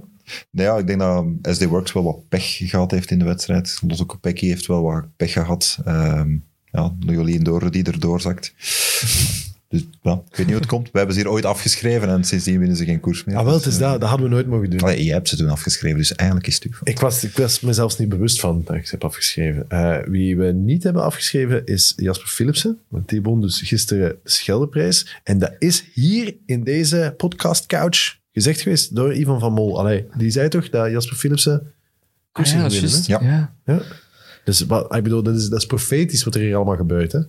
[0.49, 3.80] Nee, ja, ik denk dat SD Works wel wat pech gehad heeft in de wedstrijd.
[3.88, 5.78] Los Kopecky heeft wel wat pech gehad.
[5.88, 8.53] Um, ja, Jolien Doren die er doorzakt.
[9.74, 10.91] Dus ja, ik weet niet hoe het komt.
[10.91, 13.38] We hebben ze hier ooit afgeschreven en sindsdien winnen ze geen koers meer.
[13.38, 13.99] Ah, wel, het is dat.
[13.99, 14.80] Dat hadden we nooit mogen doen.
[14.80, 16.71] Allee, jij hebt ze toen afgeschreven, dus eigenlijk is het u.
[16.84, 19.65] Ik was, ik was me zelfs niet bewust van dat ik ze heb afgeschreven.
[19.69, 22.80] Uh, wie we niet hebben afgeschreven is Jasper Philipsen.
[22.88, 25.19] Want die won dus gisteren de Scheldeprijs.
[25.24, 29.79] En dat is hier in deze podcast couch gezegd geweest door Ivan van Mol.
[29.79, 31.73] Allee, die zei toch dat Jasper Philipsen
[32.31, 33.19] koers ah, ja, winnen, just, ja.
[33.21, 33.53] ja.
[33.65, 33.81] ja.
[34.43, 37.11] Dus wat, ik bedoel, dat is, dat is profetisch wat er hier allemaal gebeurt.
[37.11, 37.19] Hè?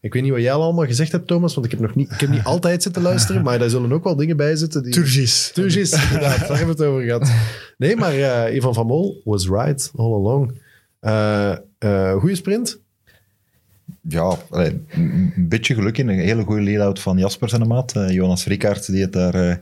[0.00, 2.20] Ik weet niet wat jij allemaal gezegd hebt, Thomas, want ik heb nog niet, ik
[2.20, 4.82] heb niet altijd zitten luisteren, maar daar zullen ook wel dingen bij zitten.
[4.82, 4.92] Die...
[4.92, 5.50] Turgis.
[5.54, 7.32] Turgis, inderdaad, daar hebben we het over gehad.
[7.78, 10.60] Nee, maar uh, Ivan van Mol was right all along.
[11.00, 12.78] Uh, uh, goede sprint.
[14.00, 16.08] Ja, een beetje geluk in.
[16.08, 17.96] Een hele goede lead-out van Jasper zijn maat.
[17.96, 19.54] Uh, Jonas Rickaert, die het daar uh,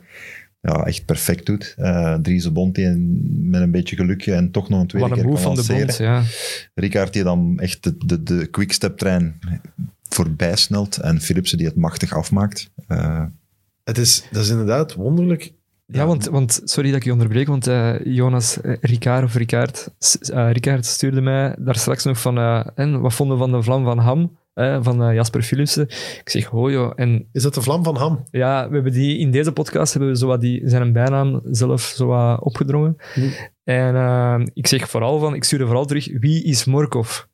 [0.62, 1.74] ja, echt perfect doet.
[1.78, 2.86] Uh, Dries Bonti
[3.28, 5.96] met een beetje gelukje en toch nog een tweede Wat een keer van de bond,
[5.96, 6.22] ja.
[6.74, 9.38] Rickaert die dan echt de, de, de quickstep-trein
[10.08, 12.70] voorbij snelt en Philipsen die het machtig afmaakt.
[12.88, 13.24] Uh,
[13.84, 15.52] het is, dat is inderdaad wonderlijk.
[15.86, 19.90] Ja, want, want sorry dat ik je onderbreek, want uh, Jonas uh, Ricard of Ricard,
[20.30, 22.38] uh, Ricard stuurde mij daar straks nog van,
[22.74, 25.82] en wat vonden we van de vlam van Ham, van Jasper Philipsen.
[26.20, 26.92] Ik zeg, ho joh.
[26.94, 28.24] En, Is dat de vlam van Ham?
[28.30, 31.80] Ja, we hebben die, in deze podcast hebben we zo wat die, zijn bijnaam zelf
[31.82, 32.96] zo wat opgedrongen.
[33.14, 33.20] Hm.
[33.64, 37.26] En uh, ik zeg vooral van, ik stuurde vooral terug, wie is Morkov?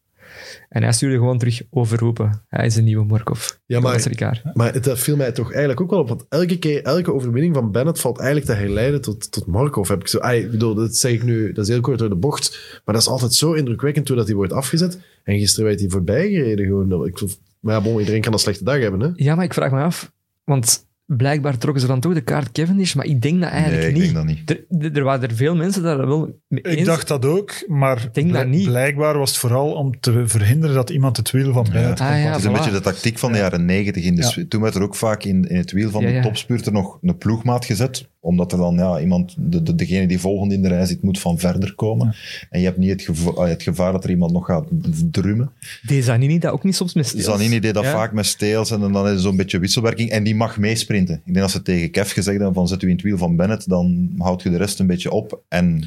[0.69, 2.45] En hij stuurde gewoon terug overroepen.
[2.49, 3.51] Hij is een nieuwe Morkov.
[3.67, 6.09] Ja, maar, maar dat viel mij toch eigenlijk ook wel op.
[6.09, 9.89] Want elke keer, elke overwinning van Bennett valt eigenlijk te herleiden tot, tot Morkov.
[9.89, 12.15] Heb ik, zo, ik bedoel, dat zeg ik nu, dat is heel kort door de
[12.15, 12.81] bocht.
[12.85, 15.01] Maar dat is altijd zo indrukwekkend doordat hij wordt afgezet.
[15.25, 16.67] En gisteren werd hij voorbij gereden.
[16.67, 17.07] Gewoon.
[17.07, 17.21] Ik,
[17.61, 19.01] maar ja, bon, iedereen kan een slechte dag hebben.
[19.01, 19.11] Hè?
[19.15, 20.13] Ja, maar ik vraag me af.
[20.45, 23.91] Want blijkbaar trokken ze dan toch de kaart Cavendish, maar ik denk dat eigenlijk nee,
[23.91, 24.15] ik niet.
[24.15, 24.83] Denk dat niet.
[24.83, 28.15] Er, er, waren er veel mensen daar wel mee Ik dacht dat ook, maar ik
[28.15, 28.67] denk dat niet.
[28.67, 31.91] blijkbaar was het vooral om te verhinderen dat iemand het wiel van ja.
[31.91, 34.35] ah, ja, Het is een beetje de tactiek van de jaren negentig.
[34.35, 34.45] Ja.
[34.49, 36.23] Toen werd er ook vaak in, in het wiel van Ja, de ja.
[36.23, 40.55] topspurter nog een ploegmaat gezet, omdat er dan ja, iemand, de, de, degene die volgende
[40.55, 42.15] in de rij zit, moet van verder komen.
[42.51, 44.67] En je hebt niet het gevaar, het gevaar dat er iemand nog gaat
[45.11, 45.51] drummen.
[45.83, 47.25] Desanini dat ook niet soms met Steels.
[47.25, 47.93] Zanini deed dat Ja.
[47.93, 50.11] vaak met Steels en dan is er zo'n beetje wisselwerking.
[50.11, 51.15] En die mag meesprinten.
[51.15, 53.37] Ik denk dat ze tegen Kev gezegd hebben van zet u in het wiel van
[53.37, 55.85] Bennett, dan houd je de rest een beetje op en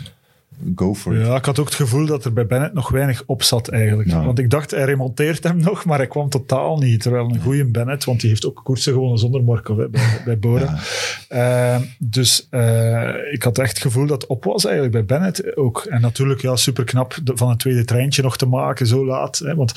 [0.76, 1.26] go for it.
[1.26, 4.10] Ja, ik had ook het gevoel dat er bij Bennett nog weinig op zat eigenlijk.
[4.10, 4.26] Ja.
[4.26, 7.02] Want ik dacht, hij remonteert hem nog, maar hij kwam totaal niet.
[7.02, 10.40] Terwijl een goede Bennett, want die heeft ook koersen gewonnen zonder Morkov hè, bij, bij
[10.40, 10.80] Bora.
[11.28, 15.56] Eh, dus eh, ik had echt het gevoel dat het op was eigenlijk bij Bennett
[15.58, 15.86] ook.
[15.90, 19.38] En natuurlijk, ja, super knap van een tweede treintje nog te maken, zo laat.
[19.38, 19.74] Hè, want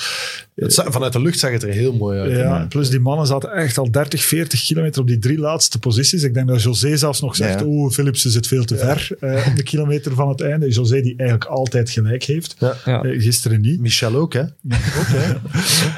[0.55, 2.37] Het za- vanuit de lucht zag het er heel mooi uit.
[2.37, 6.23] ja, plus die mannen zaten echt al 30, 40 kilometer op die drie laatste posities.
[6.23, 7.67] Ik denk dat José zelfs nog zegt, Ja.
[7.67, 10.67] oeh, Philipsen zit veel te ver eh, op de kilometer van het einde.
[10.75, 12.57] José die eigenlijk altijd gelijk heeft.
[12.59, 12.75] Ja.
[12.85, 13.03] Ja.
[13.03, 13.81] Eh, gisteren niet.
[13.81, 14.43] Michel ook, hè?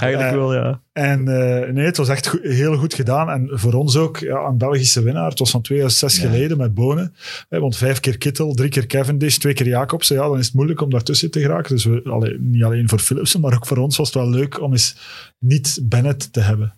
[0.00, 0.80] Eigenlijk Eh, wel, ja.
[0.92, 3.30] En eh, nee, het was echt goed- heel goed gedaan.
[3.30, 5.28] En voor ons ook ja, een Belgische winnaar.
[5.28, 6.28] Het was van 2006 Ja.
[6.28, 7.14] geleden met Bonen.
[7.48, 10.16] Hè, want vijf keer Kittel, drie keer Cavendish, twee keer Jacobsen.
[10.16, 11.74] Ja, dan is het moeilijk om daartussen te geraken.
[11.74, 14.60] Dus we, allee, niet alleen voor Philipsen, maar ook voor ons was het wel leuk
[14.60, 14.96] om eens
[15.38, 16.74] niet Bennett te hebben.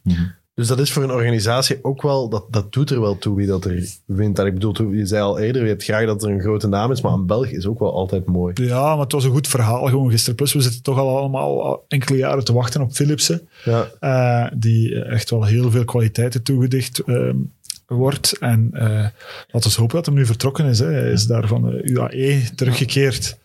[0.59, 3.47] Dus dat is voor een organisatie ook wel, dat, dat doet er wel toe wie
[3.47, 4.39] dat er wint.
[4.39, 6.91] En ik bedoel, je zei al eerder, je hebt graag dat er een grote naam
[6.91, 8.53] is, maar een Belg is ook wel altijd mooi.
[8.55, 10.35] Ja, maar het was een goed verhaal gewoon gisteren.
[10.35, 13.49] Plus, we zitten toch al allemaal al enkele jaren te wachten op Philipsen.
[13.65, 13.89] Ja.
[14.01, 17.37] eh, die echt wel heel veel kwaliteiten toegedicht ehm,
[17.87, 18.39] wordt.
[18.39, 19.07] En eh
[19.51, 20.79] laten we hopen dat hem nu vertrokken is.
[20.79, 20.87] Hè.
[20.87, 23.39] Hij is daar van de UAE teruggekeerd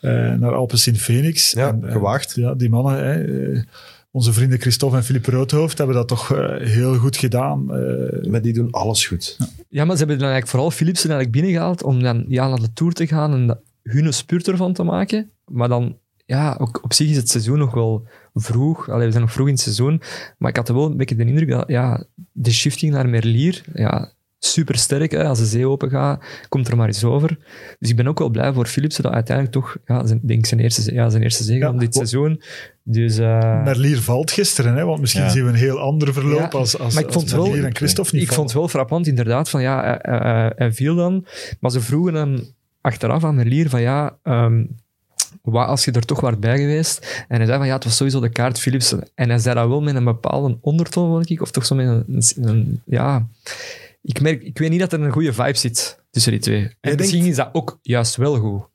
[0.00, 1.50] eh, naar Alpes in Phoenix.
[1.50, 2.32] Ja, En, gewaagd.
[2.34, 3.62] ja, die mannen, hè,
[4.10, 7.74] onze vrienden Christophe en Philippe Roodhoofd, hebben dat toch eh, heel goed gedaan.
[7.74, 9.36] Eh, Maar die doen alles goed.
[9.68, 12.72] Ja, maar ze hebben dan eigenlijk vooral Philipsen eigenlijk binnengehaald om dan ja, naar de
[12.72, 15.30] Tour te gaan en hun een spurt ervan te maken.
[15.44, 15.96] Maar dan,
[16.26, 18.88] ja, ook op zich is het seizoen nog wel vroeg.
[18.88, 20.02] Allee, we zijn nog vroeg in het seizoen.
[20.38, 24.12] Maar ik had wel een beetje de indruk dat ja, de shifting naar Merlier, ja,
[24.40, 25.10] super sterk.
[25.10, 25.24] Hè.
[25.24, 27.38] Als de zee open gaat, komt er maar eens over.
[27.78, 30.46] Dus ik ben ook wel blij voor Philipsen dat uiteindelijk toch, ja, zijn, denk ik
[30.46, 32.42] zijn eerste, ja, zijn eerste zege van dit seizoen.
[32.82, 35.28] Dus, eh, Merlier valt gisteren, hè, want misschien Ja.
[35.28, 37.64] zien we een heel ander verloop Ja, als, als, maar ik als vond wel- Merlier
[37.64, 40.94] en Christophe niet ik vond het wel frappant, inderdaad, van ja, hij, hij- hij viel
[40.94, 41.26] dan.
[41.60, 42.40] Maar ze vroegen hem
[42.80, 44.64] achteraf aan Merlier van ja, ehm,
[45.42, 47.24] wat als je er toch was bij geweest?
[47.28, 49.08] En hij zei van ja, het was sowieso de kaart Philipsen.
[49.14, 51.86] En hij zei dat wel met een bepaalde ondertoon, denk ik, of toch zo met
[51.86, 53.26] een, een- een- ja...
[54.02, 56.70] Ik, merk, ik weet niet dat er een goede vibe zit tussen die twee.
[56.80, 58.68] En misschien is dat ook juist wel goed.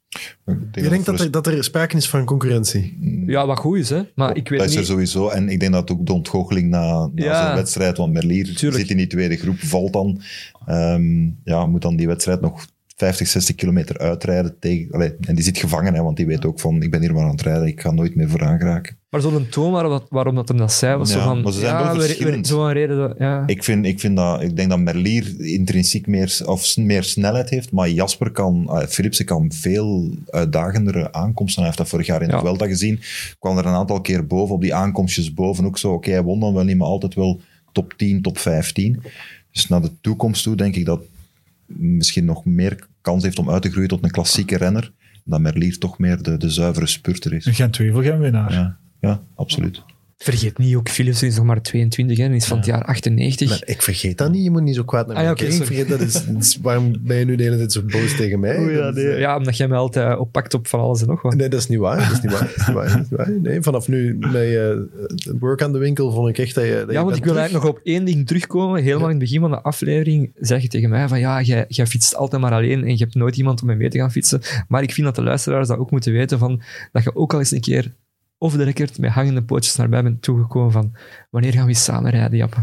[0.71, 2.97] Je denkt dat er, dat er sprake is van concurrentie?
[3.27, 4.01] Ja, wat goed is, hè.
[4.15, 4.89] Maar ik weet dat is er niet...
[4.89, 5.29] sowieso.
[5.29, 7.45] En ik denk dat ook de ontgoocheling na, na Ja.
[7.47, 8.81] zo'n wedstrijd, want Merlier Tuurlijk.
[8.81, 10.21] zit in die tweede groep, valt dan.
[10.65, 12.65] Ehm, ja, moet dan die wedstrijd nog
[12.95, 14.59] 50, 60 kilometer uitrijden.
[14.59, 17.13] Tegen, allee, en die zit gevangen, hè, want die weet ook van, ik ben hier
[17.13, 18.97] maar aan het rijden, ik ga nooit meer vooraan geraken.
[19.23, 21.41] Maar zo'n toon waarom, dat, waarom dat hem dat zei, was Ja, zo van...
[21.41, 22.47] maar ze zijn ja, wel we- we- verschillend.
[22.47, 23.15] Zo'n reden dat...
[23.17, 23.43] Ja.
[23.47, 27.71] Ik, vind, ik, vind dat, ik denk dat Merlier intrinsiek meer, of meer snelheid heeft,
[27.71, 31.55] maar Jasper kan, uh, Philipsen kan veel uitdagendere aankomsten.
[31.57, 32.39] Hij heeft dat vorig jaar in Ja.
[32.39, 32.99] Vuelta gezien.
[33.39, 35.91] Kwam er een aantal keer boven, op die aankomstjes boven ook zo.
[35.93, 37.41] Oké, hij won dan wel niet, maar altijd wel
[37.71, 39.01] top 10, top 15.
[39.51, 41.01] Dus naar de toekomst toe denk ik dat
[41.65, 44.91] misschien nog meer kans heeft om uit te groeien tot een klassieke renner.
[45.23, 47.45] Dat Merlier toch meer de, de zuivere spurter is.
[47.45, 48.51] Een Gent-Wevelgem-winnaar.
[48.51, 49.83] Ja, ja absoluut.
[50.17, 53.49] Vergeet niet, ook Philipsen is nog maar 22 hè, en is van het jaar 98.
[53.49, 55.45] Maar ik vergeet dat niet, je moet niet zo kwaad naar Ah, mij ja.
[55.45, 55.65] Ik sorry.
[55.65, 58.39] vergeet dat, is, dat is- waarom ben je nu de hele tijd zo boos tegen
[58.39, 58.59] mij?
[58.61, 59.07] Ja, nee.
[59.07, 61.35] eh, ja, omdat jij mij altijd oppakt op van alles en nog wat.
[61.35, 61.97] Nee, dat is niet waar.
[61.97, 62.41] Dat is niet waar.
[62.41, 62.85] Dat is niet waar.
[62.87, 63.31] Dat is niet waar.
[63.41, 64.89] Nee, vanaf nu met je
[65.25, 66.83] eh, work aan de winkel vond ik echt dat je.
[66.85, 67.37] Dat Ja, want ik wil terug.
[67.37, 68.81] eigenlijk nog op één ding terugkomen.
[68.83, 71.87] Helemaal in het begin van de aflevering zeg je tegen mij van ja, jij, jij
[71.87, 74.41] fietst altijd maar alleen en je hebt nooit iemand om mee te gaan fietsen.
[74.67, 77.39] Maar ik vind dat de luisteraars dat ook moeten weten van dat je ook al
[77.39, 77.93] eens een keer
[78.45, 80.93] off the record met hangende pootjes naar mij bent toegekomen van
[81.29, 82.57] wanneer gaan we samen rijden, Jappe?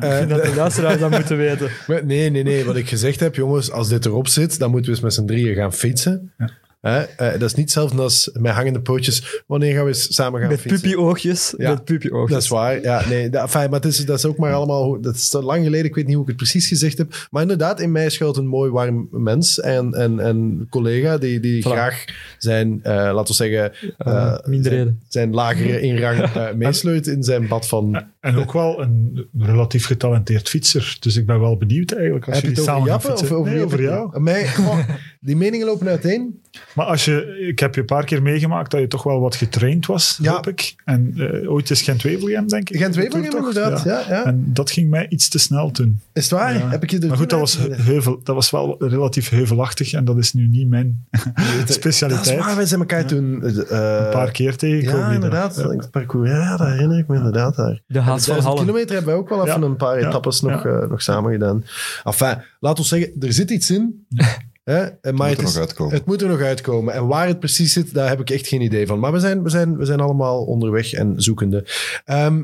[0.00, 1.70] Eh, Ik vind dat de luisteraars dat moeten weten.
[2.06, 2.64] Nee, nee, nee.
[2.64, 5.24] Wat ik gezegd heb, jongens, als dit erop zit, dan moeten we eens met z'n
[5.26, 6.32] drieën gaan fietsen.
[6.80, 7.00] Hè?
[7.02, 9.42] Eh, dat is niet hetzelfde als met hangende pootjes.
[9.46, 10.80] Wanneer gaan we samen gaan Met fietsen?
[10.80, 11.54] puppy-oogjes.
[11.56, 11.70] Ja.
[11.70, 12.30] Met puppy-oogjes.
[12.32, 12.80] Dat is waar.
[12.82, 15.00] Ja, nee, dat, enfin, maar het is, dat is ook maar allemaal...
[15.00, 17.26] Dat is te lang geleden, ik weet niet hoe ik het precies gezegd heb.
[17.30, 21.62] Maar inderdaad, in mij schuilt een mooi warm mens en, en, en collega die, die
[21.62, 22.04] graag
[22.38, 27.68] zijn, eh, laten we zeggen, Eh, zijn, zijn lagere in rang meesleut in zijn bad
[27.68, 28.06] van...
[28.20, 30.96] En ook wel een relatief getalenteerd fietser.
[31.00, 32.26] Dus ik ben wel benieuwd eigenlijk.
[32.26, 34.20] Als Heb je het jullie over samen of over, Nee, over jou?
[34.20, 34.46] Mij,
[35.20, 36.42] die meningen lopen uiteen.
[36.74, 39.36] Maar als je, ik heb je een paar keer meegemaakt dat je toch wel wat
[39.36, 40.32] getraind was, Ja.
[40.32, 40.74] hoop ik.
[40.84, 42.76] En eh, ooit is Gent-Wevelgem, denk ik.
[42.80, 44.02] Gent-Wevelgem inderdaad, ja.
[44.08, 44.24] ja.
[44.24, 46.00] En dat ging mij iets te snel toen.
[46.12, 46.54] Is het waar?
[46.58, 46.68] Ja.
[46.68, 50.04] Heb ik je er Maar goed, dat was, heuvel, dat was wel relatief heuvelachtig en
[50.04, 51.04] dat is nu niet mijn
[51.58, 52.38] Dat is specialiteit.
[52.38, 53.42] waar, wij zijn elkaar toen...
[53.42, 55.06] eh, Een paar keer tegengekomen.
[55.08, 55.56] Ja, inderdaad.
[55.56, 55.68] Ja.
[55.68, 57.82] Het parcours, ja, dat herinner ik me inderdaad daar.
[57.86, 58.60] De haas van 1000 Hallen.
[58.60, 59.66] kilometer hebben wij ook wel even Ja.
[59.66, 60.06] een paar Ja.
[60.08, 60.70] etappes nog, Ja.
[60.80, 61.64] eh, nog samen gedaan.
[62.04, 64.06] Enfin, laat ons zeggen, er zit iets in.
[64.68, 64.80] Hè?
[64.84, 65.94] En Maar moet het, er is- nog uitkomen.
[65.94, 66.94] het moet er nog uitkomen.
[66.94, 68.98] En waar het precies zit, daar heb ik echt geen idee van.
[68.98, 71.64] Maar we zijn, we zijn, we zijn allemaal onderweg en zoekende.
[72.04, 72.42] Ehm,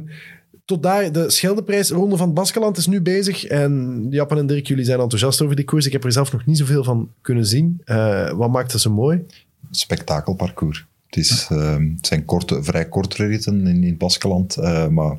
[0.65, 3.45] tot daar, de Scheldeprijs, Ronde van het Baskeland is nu bezig.
[3.45, 5.87] En Japan en Dirk, jullie zijn enthousiast over die koers.
[5.87, 7.81] Ik heb er zelf nog niet zoveel van kunnen zien.
[7.85, 9.25] Eh, wat maakt het zo mooi?
[9.71, 10.87] spektakelparcours.
[11.15, 15.17] Het, is, ehm, het zijn korte, vrij kortere ritten in, in Baskeland, eh, maar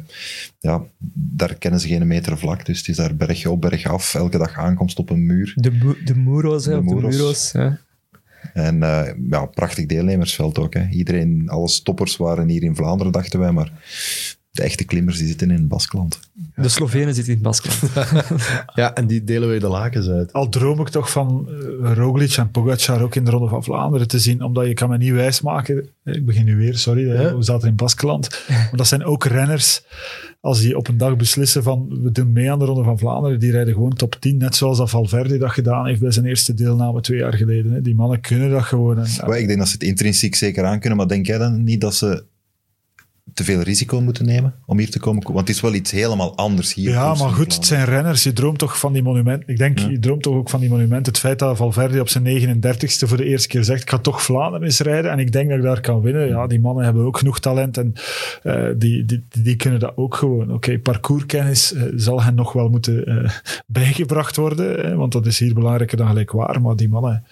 [0.60, 0.84] ja,
[1.14, 2.66] daar kennen ze geen meter vlak.
[2.66, 5.54] Dus het is daar berg op, berg af, elke dag aankomst op een muur.
[5.56, 6.72] De, de Muro's, hè.
[6.72, 7.52] De of De Muro's.
[7.52, 7.80] Ja.
[8.54, 10.74] En eh, ja, prachtig deelnemersveld ook.
[10.74, 10.88] Hè.
[10.88, 13.72] Iedereen, alle stoppers waren hier in Vlaanderen, dachten wij, maar
[14.56, 16.20] de echte klimmers die zitten in Baskeland.
[16.56, 17.82] De Slovenen zitten in het Baskeland.
[18.76, 20.34] Ja, en die delen weer de lakens uit.
[20.34, 21.50] Al droom ik toch van
[21.84, 24.90] eh, Roglic en Pogacar ook in de Ronde van Vlaanderen te zien, omdat je kan
[24.90, 25.88] me niet wijsmaken.
[26.04, 27.36] Ik begin nu weer, sorry, eh, Ja.
[27.36, 28.44] we zaten in Baskeland.
[28.48, 29.84] Maar dat zijn ook renners,
[30.42, 33.40] als die op een dag beslissen van we doen mee aan de Ronde van Vlaanderen,
[33.40, 36.54] die rijden gewoon top 10, net zoals dat Valverde dat gedaan heeft bij zijn eerste
[36.54, 37.72] deelname twee jaar geleden.
[37.72, 37.82] Hè.
[37.82, 38.98] Die mannen kunnen dat gewoon.
[39.00, 41.82] En, ik denk dat ze het intrinsiek zeker aan kunnen, maar denk jij dan niet
[41.82, 42.24] dat ze
[43.34, 45.24] te veel risico moeten nemen om hier te komen?
[45.24, 46.90] Want het is wel iets helemaal anders hier.
[46.90, 48.24] Ja, maar goed, het zijn renners.
[48.24, 49.50] Je droomt toch van die monumenten.
[49.50, 49.90] Ik denk, Ja.
[49.90, 51.12] je droomt toch ook van die monumenten.
[51.12, 54.22] Het feit dat Valverde op zijn 39ste voor de eerste keer zegt, ik ga toch
[54.24, 56.28] Vlaanderen eens rijden en ik denk dat ik daar kan winnen.
[56.28, 57.94] Ja, die mannen hebben ook genoeg talent en
[58.44, 60.54] eh, die, die, die kunnen dat ook gewoon.
[60.54, 63.30] Oké, parcourskennis eh, zal hen nog wel moeten eh,
[63.68, 67.24] bijgebracht worden, hè, want dat is hier belangrijker dan gelijk waar, maar die mannen...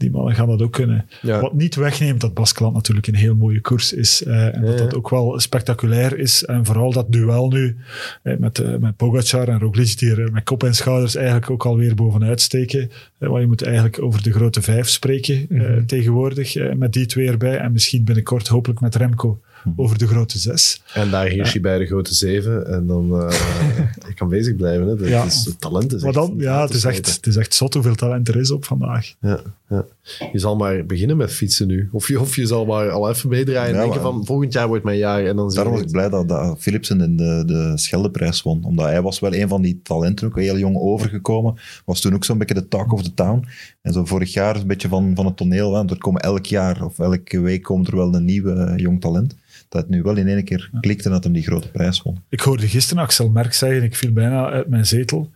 [0.00, 1.06] Die mannen gaan dat ook kunnen.
[1.22, 1.40] Ja.
[1.40, 4.22] Wat niet wegneemt dat Baskeland natuurlijk een heel mooie koers is.
[4.22, 6.44] eh, en dat dat ook wel spectaculair is.
[6.44, 7.76] En vooral dat duel nu
[8.22, 11.64] eh, met, eh, met Pogacar en Roglic, die er met kop en schouders eigenlijk ook
[11.66, 12.90] alweer bovenuit steken.
[13.18, 15.84] Want je moet eigenlijk over de grote vijf spreken Mhm.
[15.86, 17.56] tegenwoordig, met die twee erbij.
[17.58, 19.40] En misschien binnenkort hopelijk met Remco
[19.76, 20.82] over de grote zes.
[20.94, 22.66] En daar heers je bij de grote zeven.
[22.66, 23.34] En dan eh
[24.08, 24.86] je kan bezig blijven.
[24.88, 24.96] Hè.
[24.96, 25.24] Dat Ja.
[25.24, 27.74] is, het talent is Maar echt dan, ja, het is, echt, het is echt zot
[27.74, 29.14] hoeveel talent er is op vandaag.
[29.20, 29.84] Ja, ja.
[30.32, 31.88] Je zal maar beginnen met fietsen nu.
[31.92, 34.68] Of je, of je zal maar al even meedraaien en denken maar- van volgend jaar
[34.68, 35.24] wordt mijn jaar.
[35.24, 38.64] En dan zie Daarom was ik blij dat, dat Philipsen in de, de Scheldeprijs won.
[38.64, 41.54] Omdat hij was wel een van die talenten, ook heel jong overgekomen.
[41.84, 43.44] Was toen ook zo'n beetje de talk of the town.
[43.82, 45.70] En zo vorig jaar een beetje van, van het toneel.
[45.70, 49.00] Want er komen elk jaar of elke week komt er wel een nieuw eh, jong
[49.00, 49.34] talent.
[49.70, 52.18] Dat het nu wel in één keer klikte en dat hem die grote prijs won.
[52.28, 55.30] Ik hoorde gisteren Axel Merck zeggen, ik viel bijna uit mijn zetel,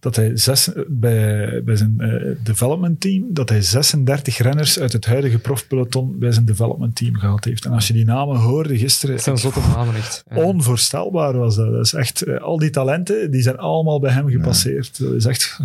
[0.00, 5.06] dat hij zes, bij, bij zijn eh, development team, dat hij 36 renners uit het
[5.06, 7.64] huidige profpeloton bij zijn development team gehad heeft.
[7.64, 10.24] En als je die namen hoorde gisteren, Dat zijn zotte namen echt.
[10.34, 11.72] Onvoorstelbaar was dat.
[11.72, 14.98] Dat is echt, eh, al die talenten, die zijn allemaal bij hem gepasseerd.
[14.98, 15.60] Dat is echt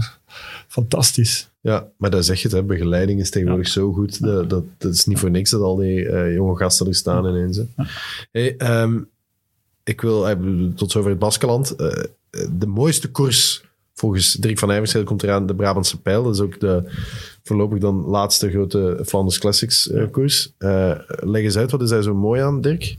[0.76, 1.50] fantastisch.
[1.62, 2.64] Ja, maar daar zeg je het, hè.
[2.64, 4.22] begeleiding is tegenwoordig zo goed.
[4.22, 7.26] Dat, dat, dat is niet voor niks dat al die eh, jonge gasten er staan
[7.26, 7.58] ineens.
[7.58, 7.64] Hè.
[8.32, 9.00] Hey, ehm,
[9.84, 10.38] ik wil, eh,
[10.76, 11.76] tot zover het Baskeland.
[11.76, 12.04] Eh,
[12.52, 13.64] de mooiste koers,
[13.94, 16.24] volgens Dirk van Nijverschil, komt eraan de Brabantse Pijl.
[16.24, 16.84] Dat is ook de
[17.44, 20.54] voorlopig dan laatste grote Flanders Classics koers.
[21.08, 22.98] Leg eens uit, wat is daar zo mooi aan, Dirk?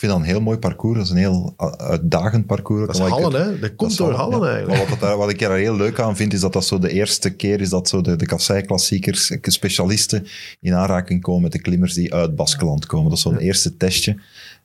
[0.00, 0.96] Ik vind dat een heel mooi parcours.
[0.96, 2.86] Dat is een heel uh, uitdagend parcours.
[2.86, 3.58] Dat is Hallen, hè?
[3.58, 4.54] Dat komt door Hallen, Hallen ja.
[4.54, 5.00] eigenlijk.
[5.00, 7.30] Maar wat, wat ik er heel leuk aan vind, is dat dat zo de eerste
[7.30, 10.26] keer is dat zo de, de kassei-klassiekers, specialisten,
[10.60, 13.08] in aanraking komen met de klimmers die uit Baskeland komen.
[13.08, 14.16] Dat is zo'n eerste testje.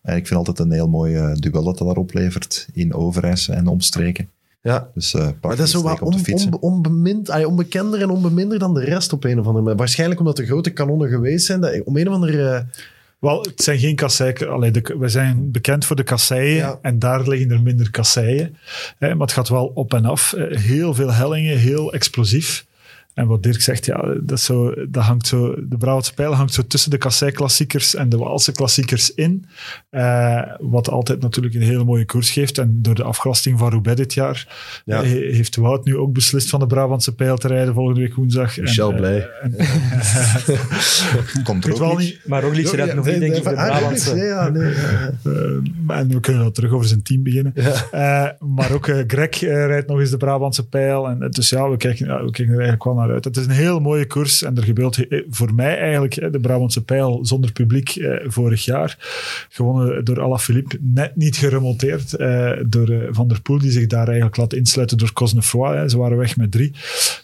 [0.02, 3.54] En ik vind altijd een heel mooi eh, duel dat dat daar oplevert in Overijse
[3.54, 4.30] en omstreken.
[4.62, 8.74] Ja, Dus eh Maar dat is zo wat on, onbemind, ah, onbekender en onbeminder dan
[8.74, 9.78] de rest op een of andere manier.
[9.78, 11.62] Waarschijnlijk omdat er grote kanonnen geweest zijn.
[11.62, 12.50] Dat, om een of andere...
[12.50, 12.64] eh,
[13.20, 14.50] Wel, het zijn geen kasseien.
[14.50, 16.80] Allee, de, we zijn bekend voor de kasseien Ja.
[16.82, 18.58] en daar liggen er minder kasseien.
[18.98, 20.34] Hè, maar het gaat wel op en af.
[20.34, 22.66] Eh, Heel veel hellingen, heel explosief.
[23.16, 26.62] En wat Dirk zegt, ja, dat, zo, dat hangt zo, de Brabantse pijl hangt zo
[26.68, 29.46] tussen de Kassei-klassiekers en de Waalse klassiekers in.
[29.92, 32.58] Uh, wat altijd natuurlijk een hele mooie koers geeft.
[32.58, 34.48] En door de afgelasting van Roubaix dit jaar
[34.86, 35.02] Ja.
[35.04, 38.58] eh, heeft Wout nu ook beslist van de Brabantse pijl te rijden volgende week woensdag.
[38.58, 39.30] Michel en, eh, blij.
[39.42, 39.56] en-
[41.44, 42.20] Komt ik er weet wel ook niet.
[42.26, 44.16] Maar Roglic rijdt nog niet, denk ik, de Brabantse.
[44.26, 44.74] ja, nee.
[44.74, 47.54] Eh, en we kunnen dan terug over zijn team beginnen.
[47.92, 51.08] Eh, maar ook eh, Greg eh, rijdt nog eens de Brabantse pijl.
[51.08, 53.24] En, eh, dus ja we, kijken, ja, we kijken er eigenlijk wel naar uit.
[53.24, 54.44] Het is een heel mooie koers.
[54.44, 58.66] En er gebeurt he- voor mij eigenlijk eh, de Brabantse pijl zonder publiek eh, vorig
[58.66, 58.98] jaar.
[59.50, 60.78] Gewonnen door Alaphilippe.
[60.82, 64.98] Net niet geremonteerd eh, door eh, Van der Poel, die zich daar eigenlijk laat insluiten
[64.98, 65.92] door Cosnefroid.
[65.92, 66.72] Ze waren weg met drie.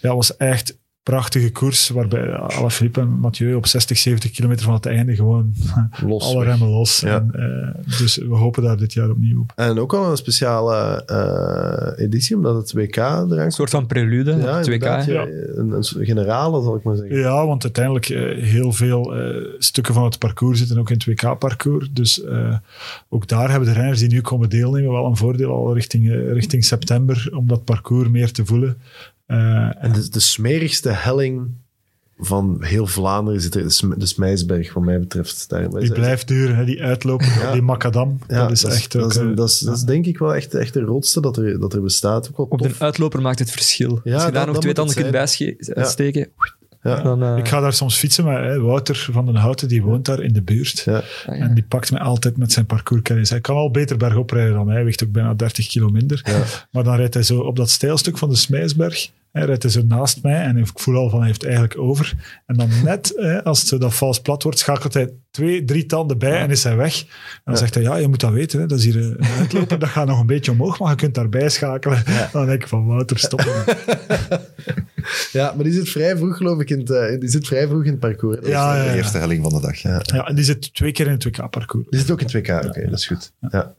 [0.01, 4.86] Ja, was echt prachtige koers, waarbij Alaphilippe en Mathieu op 60, 70 kilometer van het
[4.86, 5.54] einde gewoon
[6.08, 6.24] Los.
[6.24, 6.47] alle weg.
[6.47, 6.99] remmen los.
[6.99, 7.16] Ja.
[7.16, 9.52] En, eh, dus we hopen daar dit jaar opnieuw op.
[9.56, 14.32] En ook al een speciale eh, editie, omdat het WK eraan Een soort van prelude,
[14.36, 14.66] Ja, op 2K.
[14.74, 15.12] inderdaad, hè.
[15.14, 15.26] ja.
[15.56, 17.18] Een, generale, zal ik maar zeggen.
[17.18, 19.14] Ja, want uiteindelijk eh, heel veel
[19.58, 21.89] stukken van het parcours zitten ook in het WK-parcours.
[21.93, 22.56] Dus eh,
[23.10, 26.66] ook daar hebben de renners die nu komen deelnemen wel een voordeel al richting, richting
[26.66, 28.78] september om dat parcours meer te voelen.
[29.32, 31.47] Eh, En de, de smerigste helling
[32.23, 35.49] van heel Vlaanderen zit er, de, Sm- de Smijsberg, wat mij betreft.
[35.49, 37.51] Daar, die blijft duren, hè, die uitloper, Ja.
[37.51, 38.19] die macadam.
[38.27, 39.01] Ja, dat is echt ook...
[39.01, 41.21] dat is, een- eh, dat is, dat is denk ik wel echt, echt de rotste
[41.21, 42.27] dat er, dat er bestaat.
[42.29, 43.99] Ook wel Op de uitloper maakt het verschil.
[44.03, 46.27] Ja, Als je dat- daar nog dat twee tanden kunt bijsteken, steken,
[46.84, 47.01] Ja.
[47.01, 47.23] dan...
[47.23, 50.21] eh, ik ga daar soms fietsen met hè, Wouter van den Houten, die woont daar
[50.21, 50.79] in de buurt.
[50.86, 50.95] Ja.
[50.97, 51.34] ah, ja.
[51.34, 53.29] En die pakt me altijd met zijn parcourskennis.
[53.29, 54.75] Hij kan al beter bergop rijden dan mij.
[54.75, 56.21] Hij weegt ook bijna 30 kilo minder.
[56.23, 56.43] Ja.
[56.71, 59.09] Maar dan rijdt hij zo op dat stijlstuk van de Smijsberg.
[59.32, 62.13] Hij rijdt hij zo naast mij en ik voel al van hij heeft eigenlijk over.
[62.45, 66.17] En dan net hè, als het dat vals plat wordt, schakelt hij twee, drie tanden
[66.17, 66.99] bij en is hij weg.
[67.01, 67.07] En
[67.43, 67.59] dan Ja.
[67.59, 68.59] zegt hij, ja, je moet dat weten.
[68.59, 68.65] Hè.
[68.65, 71.49] Dat is hier een uitloper, dat gaat nog een beetje omhoog, maar je kunt daarbij
[71.49, 72.03] schakelen.
[72.34, 73.41] Dan denk ik van, Wouter, stop.
[75.32, 77.84] ja, maar die zit vrij vroeg, geloof ik, in het, eh, die zit vrij vroeg
[77.84, 78.36] in het parcours.
[78.36, 78.95] Dat is- Ja, ja, De ja.
[78.95, 79.75] eerste helling van de dag.
[79.77, 79.99] Ja.
[80.01, 81.88] Ja, en die zit twee keer in het WK-parcours.
[81.89, 83.32] Die zit ook in het WK, oké, dat is goed.
[83.49, 83.73] Ja.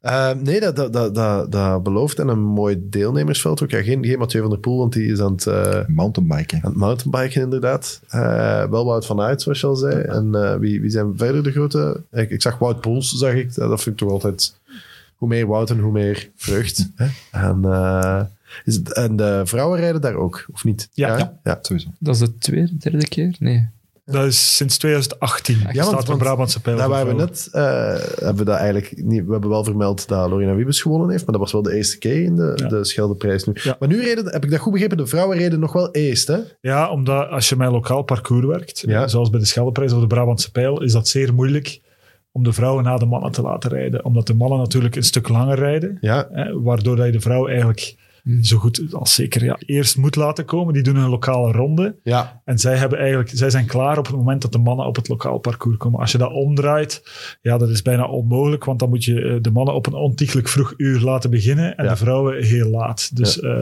[0.00, 2.18] Eh, nee, dat, dat, dat, dat, dat belooft.
[2.18, 3.70] En een mooi deelnemersveld ook.
[3.70, 6.58] Ja, geen, geen Mathieu van der Poel, want die is aan het, eh, Mountainbiken.
[6.62, 8.00] aan het mountainbiken inderdaad.
[8.08, 10.00] Eh, wel Wout van Aert, zoals je al zei.
[10.00, 12.00] En eh, wie, wie zijn verder de grote...
[12.12, 13.54] Ik, ik zag Wout Poels, zag ik.
[13.54, 14.56] Dat vind ik toch altijd...
[15.16, 16.88] Hoe meer Wout en hoe meer vreugd.
[16.96, 17.06] hè?
[17.30, 18.20] En, eh,
[18.64, 20.88] is het, en de vrouwen rijden daar ook, of niet?
[20.92, 21.16] Ja.
[21.16, 21.38] ja.
[21.44, 21.58] ja.
[21.62, 21.88] Sowieso.
[21.98, 23.36] Dat is de tweede, derde keer?
[23.38, 23.68] Nee.
[24.10, 25.58] Dat is sinds 2018.
[25.58, 26.76] Ja, want- staat een Brabantse pijl.
[26.76, 27.62] Daar waren we net, eh,
[28.18, 31.32] hebben we dat eigenlijk niet, we hebben wel vermeld dat Lorena Wiebes gewonnen heeft, maar
[31.32, 32.68] dat was wel de eerste keer in de, Ja.
[32.68, 33.52] de Scheldeprijs nu.
[33.62, 33.76] Ja.
[33.78, 36.38] Maar nu reden, heb ik dat goed begrepen, de vrouwen reden nog wel eerst, hè?
[36.60, 39.08] Ja, omdat als je met lokaal parcours werkt, Ja.
[39.08, 41.80] zoals bij de Scheldeprijs of de Brabantse Pijl, is dat zeer moeilijk
[42.32, 44.04] om de vrouwen na de mannen te laten rijden.
[44.04, 47.46] Omdat de mannen natuurlijk een stuk langer rijden, Ja, hè, waardoor dat je de vrouw
[47.48, 47.97] eigenlijk
[48.42, 50.74] zo goed als zeker ja, eerst moet laten komen.
[50.74, 51.96] Die doen een lokale ronde.
[52.02, 52.40] ja.
[52.44, 55.08] En zij, hebben eigenlijk, zij zijn klaar op het moment dat de mannen op het
[55.08, 56.00] lokaal parcours komen.
[56.00, 57.02] Als je dat omdraait,
[57.42, 60.48] ja, dat is bijna onmogelijk, want dan moet je eh, de mannen op een ontiegelijk
[60.48, 61.90] vroeg uur laten beginnen en Ja.
[61.90, 63.16] de vrouwen heel laat.
[63.16, 63.60] Dus eh,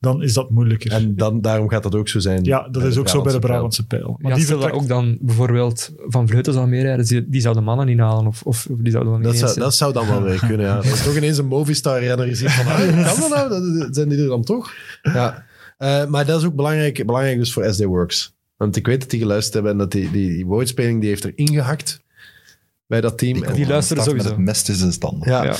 [0.00, 0.92] dan is dat moeilijker.
[0.92, 2.44] En dan, daarom gaat dat ook zo zijn.
[2.44, 4.06] ja, dat is ook zo bij de Brabantse pijl.
[4.08, 7.60] Maar Maar die vertrekt- ook dan bijvoorbeeld Van Vleuten zou meerijden, die, die zou de
[7.60, 10.22] mannen niet halen, of, of die zouden dan Dat niet zou, dat zou dan wel
[10.22, 10.74] weer kunnen, ja.
[10.74, 12.78] Dat is toch ineens een Movistar-renner is hier van, ah,
[13.18, 13.78] kan dat nou?
[13.78, 14.72] Dat- Zijn die er dan toch?
[15.02, 15.44] Ja.
[15.78, 18.34] Eh, maar dat is ook belangrijk, belangrijk dus voor SD Works.
[18.56, 21.24] Want ik weet dat die geluisterd hebben en dat die, die, die woordspeling die heeft
[21.24, 22.00] er ingehakt
[22.86, 23.32] bij dat team.
[23.32, 24.28] Die, En- de luisteren sowieso.
[24.28, 25.24] Met het mest is de stand.
[25.24, 25.56] Ja,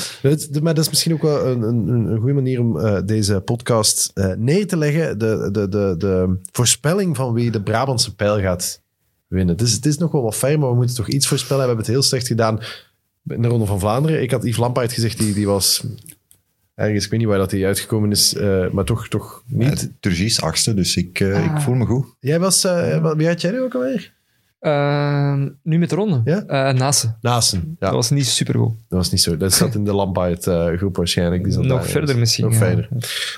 [0.61, 4.11] maar dat is misschien ook wel een, een, een goede manier om eh, deze podcast
[4.13, 5.17] eh, neer te leggen.
[5.19, 8.81] De, de, de, de voorspelling van wie de Brabantse pijl gaat
[9.27, 9.55] winnen.
[9.55, 11.61] Het is, het is nog wel wat ver, maar we moeten toch iets voorspellen.
[11.61, 12.59] We hebben het heel slecht gedaan
[13.27, 14.21] in de Ronde van Vlaanderen.
[14.21, 15.83] Ik had Yves Lampaert gezegd, die, die was
[16.75, 19.81] ergens, ik weet niet waar dat hij uitgekomen is, eh, maar toch, toch niet.
[19.81, 21.55] Ja, Turgis is achtste, dus ik, eh, Ah.
[21.55, 22.05] ik voel me goed.
[22.19, 24.13] Jij was, eh, wat- wie had jij nu ook alweer?
[24.59, 26.21] Eh, nu met de ronde.
[26.25, 26.43] Ja?
[26.45, 27.17] Eh, Naasten.
[27.21, 27.59] Naasten.
[27.79, 28.73] Ja, Dat was niet supergoed.
[28.89, 29.37] dat was niet zo.
[29.37, 31.43] Dat zat in de Lampaert eh, groep waarschijnlijk.
[31.43, 32.43] Die zat Nog daar verder misschien.
[32.45, 32.59] Nog ja.
[32.59, 32.89] verder.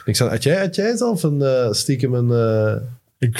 [0.05, 2.31] Ik zat, had, jij, had jij zelf een eh, stiekem een...
[2.31, 2.81] eh,
[3.17, 3.37] Ik,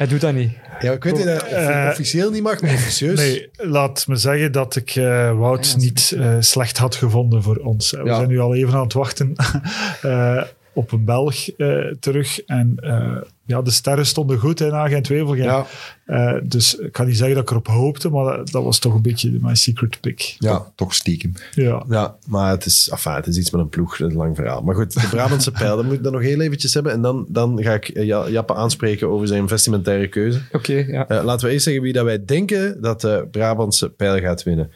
[0.00, 0.52] Hij doet dat niet.
[0.80, 3.18] Ja, ik weet niet dat het Eh, officieel niet mag, maar officieus.
[3.18, 7.56] nee, laat me zeggen dat ik eh, Wout ja, niet eh, slecht had gevonden voor
[7.56, 7.90] ons.
[7.90, 8.14] We Ja.
[8.16, 9.32] zijn nu al even aan het wachten
[10.02, 10.42] eh,
[10.74, 12.40] op een Belg eh, terug.
[12.44, 15.44] En eh, ja, de sterren stonden goed in Agent-Wevelgem.
[15.44, 15.66] Ja,
[16.04, 18.94] Eh, dus ik kan niet zeggen dat ik erop hoopte, maar dat, dat was toch
[18.94, 20.34] een beetje mijn secret pick.
[20.38, 21.32] ja, Toch stiekem.
[21.54, 21.84] Ja.
[21.88, 24.62] ja, maar het is, enfin, het is iets met een ploeg, een lang verhaal.
[24.62, 26.92] Maar goed, de Brabantse pijl, dat moet ik dan nog heel eventjes hebben.
[26.92, 30.40] En dan, dan ga ik Ja- Jappe aanspreken over zijn vestimentaire keuze.
[30.52, 31.08] Oké, ja.
[31.08, 34.70] Eh, laten we eerst zeggen wie dat wij denken dat de Brabantse pijl gaat winnen.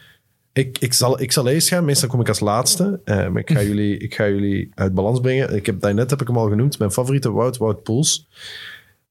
[0.55, 2.99] Ik, ik, zal, ik zal eerst gaan, meestal kom ik als laatste.
[3.05, 5.55] maar ik ga, jullie, ik ga jullie uit balans brengen.
[5.55, 8.27] Ik heb, daarnet heb ik hem al genoemd, mijn favoriete Wout, Wout Poels.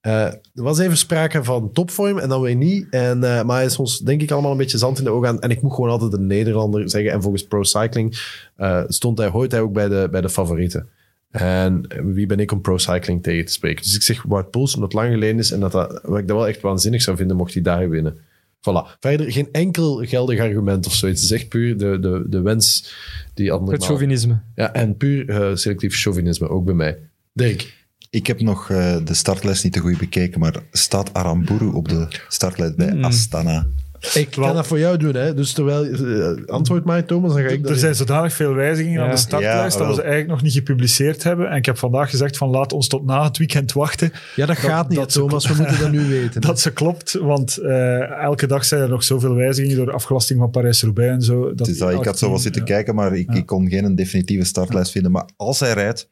[0.04, 2.86] Eh, er was even sprake van topvorm en dan weer niet.
[2.90, 5.28] En, eh, maar hij is ons denk ik allemaal een beetje zand in de ogen
[5.28, 5.40] aan.
[5.40, 7.12] En ik moet gewoon altijd een Nederlander zeggen.
[7.12, 8.18] En volgens Pro Cycling
[8.56, 10.88] eh, stond hij, hoort hij ook bij de, bij de favorieten.
[11.30, 13.82] En wie ben ik om Pro Cycling tegen te spreken?
[13.82, 15.50] Dus ik zeg Wout Poels, omdat het lang geleden is.
[15.50, 18.18] En dat, dat, wat ik dat wel echt waanzinnig zou vinden, mocht hij daar winnen.
[18.64, 18.98] Voilà.
[19.00, 21.22] Verder geen enkel geldig argument of zoiets.
[21.22, 22.94] Het is echt puur de, de, de wens
[23.34, 23.74] die anderen...
[23.74, 24.40] Het chauvinisme.
[24.54, 26.98] Ja, en puur uh, selectief chauvinisme, ook bij mij.
[27.32, 27.86] Dirk.
[28.10, 32.08] Ik heb nog uh, de startlijst niet te goed bekeken, maar staat Aramburu op de
[32.28, 33.04] startlijst bij mm.
[33.04, 33.66] Astana?
[34.14, 35.34] Ik kan dat voor jou doen, hè.
[35.34, 35.84] Dus terwijl...
[35.84, 39.04] Uh, antwoord mij, Thomas, dan ga ik Er zijn zodanig veel wijzigingen ja.
[39.04, 41.50] aan de startlijst ja, dat we ze eigenlijk nog niet gepubliceerd hebben.
[41.50, 44.12] En ik heb vandaag gezegd van laat ons tot na het weekend wachten.
[44.12, 45.46] Ja, dat, dat gaat niet, dat Thomas.
[45.48, 46.40] We moeten dat nu weten.
[46.40, 50.38] dat ze klopt, want uh, elke dag zijn er nog zoveel wijzigingen door de afgelasting
[50.38, 51.54] van Parijs-Roubaix en zo.
[51.54, 52.66] Dat dus dat, ik had zo wat zitten ja.
[52.66, 55.12] kijken, maar ik, ik, kon geen definitieve startlijst vinden.
[55.12, 56.08] Maar als hij rijdt,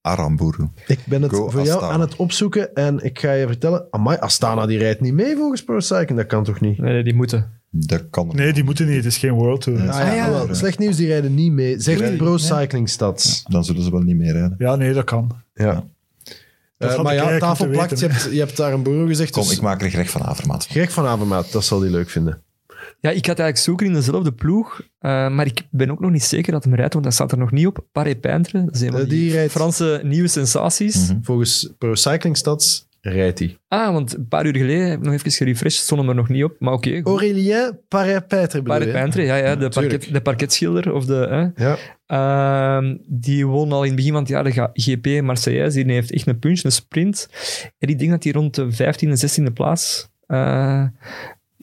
[0.00, 0.68] Aramburu.
[0.86, 1.92] Ik ben het Go voor jou Astana.
[1.92, 3.86] aan het opzoeken en ik ga je vertellen.
[3.90, 6.16] Amai, Astana die rijdt niet mee volgens Pro Cycling.
[6.16, 6.78] Dat kan toch niet?
[6.78, 7.58] Nee, die moeten.
[7.70, 8.96] Dat kan nee, die moeten niet.
[8.96, 9.80] Het is geen World Tour.
[9.80, 11.80] Ah, ja, ja, wel, slecht nieuws, die rijden niet mee.
[11.80, 13.42] Zegt Pro Cycling Stats.
[13.44, 14.54] Ja, dan zullen ze wel niet meer rijden.
[14.58, 15.30] Ja, nee, dat kan.
[15.54, 15.84] Ja.
[16.78, 18.00] Uh, maar ja, tafel plakt.
[18.00, 19.30] Je hebt, je hebt daar een boer gezegd.
[19.30, 19.52] Kom, dus...
[19.52, 20.66] ik maak er Greg van Avermaat.
[20.66, 22.42] Greg van Avermaat, dat zal hij leuk vinden.
[23.00, 24.88] Ja, ik had eigenlijk zoeken in dezelfde ploeg, uh,
[25.30, 27.50] maar ik ben ook nog niet zeker dat hem rijdt, want dat staat er nog
[27.50, 27.86] niet op.
[27.92, 29.52] Paré Peintre, dat is een van die, die rijdt...
[29.52, 30.96] Franse nieuwe sensaties.
[30.96, 31.24] Mm -hmm.
[31.24, 33.56] Volgens Pro Cycling Stats rijdt hij.
[33.68, 36.28] Ah, want een paar uur geleden heb ik nog even gerefreshed, stond hem er nog
[36.28, 36.88] niet op, maar oké.
[36.88, 40.92] Okay, Aurélien Paré-Peintre Paré Peintre, ja, ja de, parket, de parketschilder.
[40.92, 41.64] Of de, hè.
[41.64, 41.78] Ja.
[42.80, 45.84] Uh, die won al in het begin van het jaar de GP Marseillaise.
[45.84, 47.28] Die heeft echt een punch, een sprint.
[47.78, 50.08] En ik denk dat hij rond de 15e, 16e plaats...
[50.26, 50.84] Uh,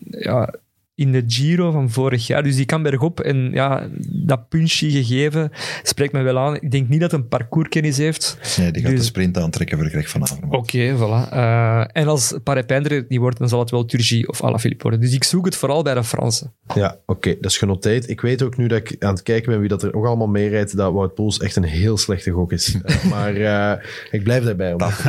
[0.09, 0.53] ja,
[0.97, 2.43] in de Giro van vorig jaar.
[2.43, 3.19] Dus die kan bergop.
[3.19, 5.51] En ja, dat punchy gegeven
[5.83, 6.55] spreekt me wel aan.
[6.55, 8.37] Ik denk niet dat hij een parcourskennis heeft.
[8.57, 8.99] Nee, die gaat dus...
[8.99, 10.53] de sprint aantrekken voor Greg van Avermaet.
[10.53, 11.33] Oké, okay, voilà.
[11.33, 15.01] Uh, en als parapijndere die wordt, dan zal het wel Turgie of Alaphilippe worden.
[15.01, 16.53] Dus ik zoek het vooral bij de Fransen.
[16.73, 17.11] Ja, oké.
[17.11, 18.09] Okay, dat is genoteerd.
[18.09, 20.27] Ik weet ook nu dat ik aan het kijken ben wie dat er nog allemaal
[20.27, 22.75] meerijdt, dat Wout Poels echt een heel slechte gok is.
[22.75, 23.73] uh, maar uh,
[24.11, 24.71] ik blijf daarbij.
[24.73, 25.01] Omdat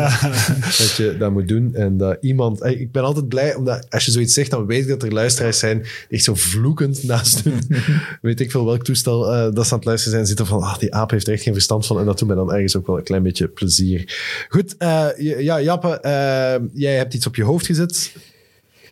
[0.78, 1.74] dat je dat moet doen.
[1.74, 2.65] En dat iemand...
[2.65, 5.59] Ik ben altijd blij, omdat als je zoiets zegt, dan weet ik dat er luisteraars
[5.59, 5.78] zijn
[6.09, 7.61] echt zo vloekend naast hun,
[8.23, 10.79] weet ik veel welk toestel uh, dat ze aan het luisteren zijn, zitten van, ah,
[10.79, 11.99] die aap heeft er echt geen verstand van.
[11.99, 14.17] En dat doet mij dan ergens ook wel een klein beetje plezier.
[14.49, 18.17] Goed, uh, ja, Jappe, uh, jij hebt iets op je hoofd gezet.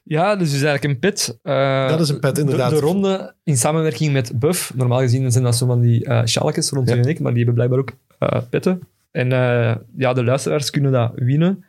[0.03, 1.39] Ja, dus is eigenlijk een pet.
[1.91, 2.71] dat is een pet, inderdaad.
[2.71, 4.73] De, de, ronde in samenwerking met Buff.
[4.75, 6.97] Normaal gezien zijn dat zo van die uh, sjaaltjes rond ja.
[6.97, 8.81] en ik, maar die hebben blijkbaar ook uh, petten.
[9.11, 9.29] En
[9.97, 11.65] ja, de luisteraars kunnen dat winnen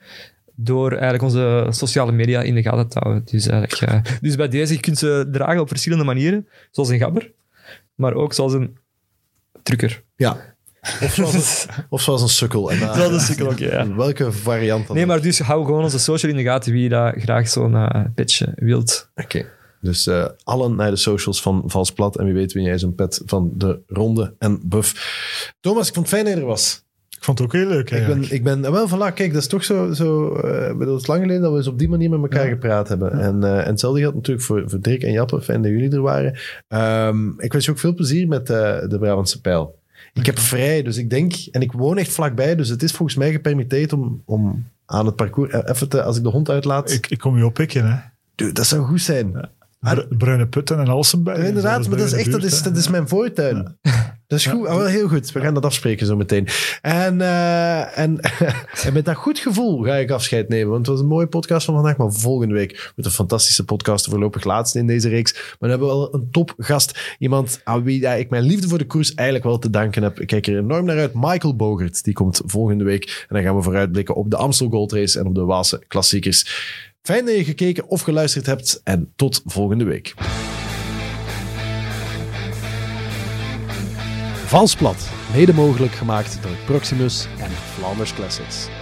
[0.59, 3.23] door eigenlijk onze sociale media in de gaten te houden.
[3.25, 6.99] Dus, eigenlijk, uh, dus bij deze, je kunt ze dragen op verschillende manieren, zoals een
[6.99, 7.31] gabber,
[7.95, 8.77] maar ook zoals een
[9.63, 10.03] trucker.
[10.15, 10.55] Ja.
[11.01, 12.71] Of zoals, een, of zoals een sukkel.
[12.71, 13.63] En, uh, zoals een sukkel, oké.
[13.63, 13.95] Okay, ja.
[13.95, 14.95] Welke variant dan?
[14.95, 18.01] Nee, maar dus hou gewoon onze social in de gaten wie dat graag zo'n uh,
[18.15, 19.09] petje wilt.
[19.15, 19.37] Oké.
[19.37, 19.49] Okay.
[19.81, 22.17] Dus uh, allen naar de socials van Vals Plat.
[22.17, 25.53] En wie weet win jij zo'n pet van de Ronde en Buff.
[25.59, 26.85] Thomas, ik vond het fijn dat je er was.
[27.17, 27.91] Ik vond het ook heel leuk.
[27.91, 29.93] Ik ben, ik ben, wel, voilà, kijk, dat is toch zo.
[29.93, 32.49] zo uh, het is lang geleden dat we eens op die manier met elkaar ja.
[32.49, 33.17] gepraat hebben.
[33.17, 33.23] Ja.
[33.23, 35.41] En, uh, en hetzelfde geldt natuurlijk voor, voor Dirk en Jappe.
[35.41, 36.37] Fijn dat jullie er waren.
[37.07, 38.57] Um, ik wens je ook veel plezier met uh,
[38.87, 39.79] de Brabantse pijl.
[40.13, 43.17] Ik heb vrij, dus ik denk, en ik woon echt vlakbij, dus het is volgens
[43.17, 46.91] mij gepermitteerd om, om aan het parcours even te, als ik de hond uitlaat.
[46.91, 47.97] Ik, ik kom je oppikken, hè?
[48.35, 49.49] Dude, dat zou goed zijn.
[49.79, 50.05] Ja.
[50.17, 51.37] Bruine putten en Alsenberg.
[51.37, 53.77] Ja, inderdaad, maar dat is echt dat is, dat is mijn voortuin.
[54.27, 54.71] Dat is goed, ja.
[54.71, 55.31] oh, wel heel goed.
[55.31, 56.47] We gaan dat afspreken zo meteen.
[56.81, 58.19] En, uh, en,
[58.85, 60.69] en met dat goed gevoel ga ik afscheid nemen.
[60.69, 61.97] Want het was een mooie podcast van vandaag.
[61.97, 64.09] Maar volgende week met een fantastische podcast.
[64.09, 65.33] Voorlopig laatste in deze reeks.
[65.33, 67.15] Maar dan hebben we wel een topgast.
[67.19, 70.19] Iemand aan wie ja, ik mijn liefde voor de koers eigenlijk wel te danken heb.
[70.19, 71.13] Ik kijk er enorm naar uit.
[71.13, 72.03] Michael Bogert.
[72.03, 73.25] Die komt volgende week.
[73.29, 76.45] En dan gaan we vooruitblikken op de Amstel Gold Race en op de Waalse klassiekers.
[77.01, 78.81] Fijn dat je gekeken of geluisterd hebt.
[78.83, 80.13] En tot volgende week.
[84.47, 88.76] Valsplat, mede mogelijk gemaakt door Proximus en Flanders Classics.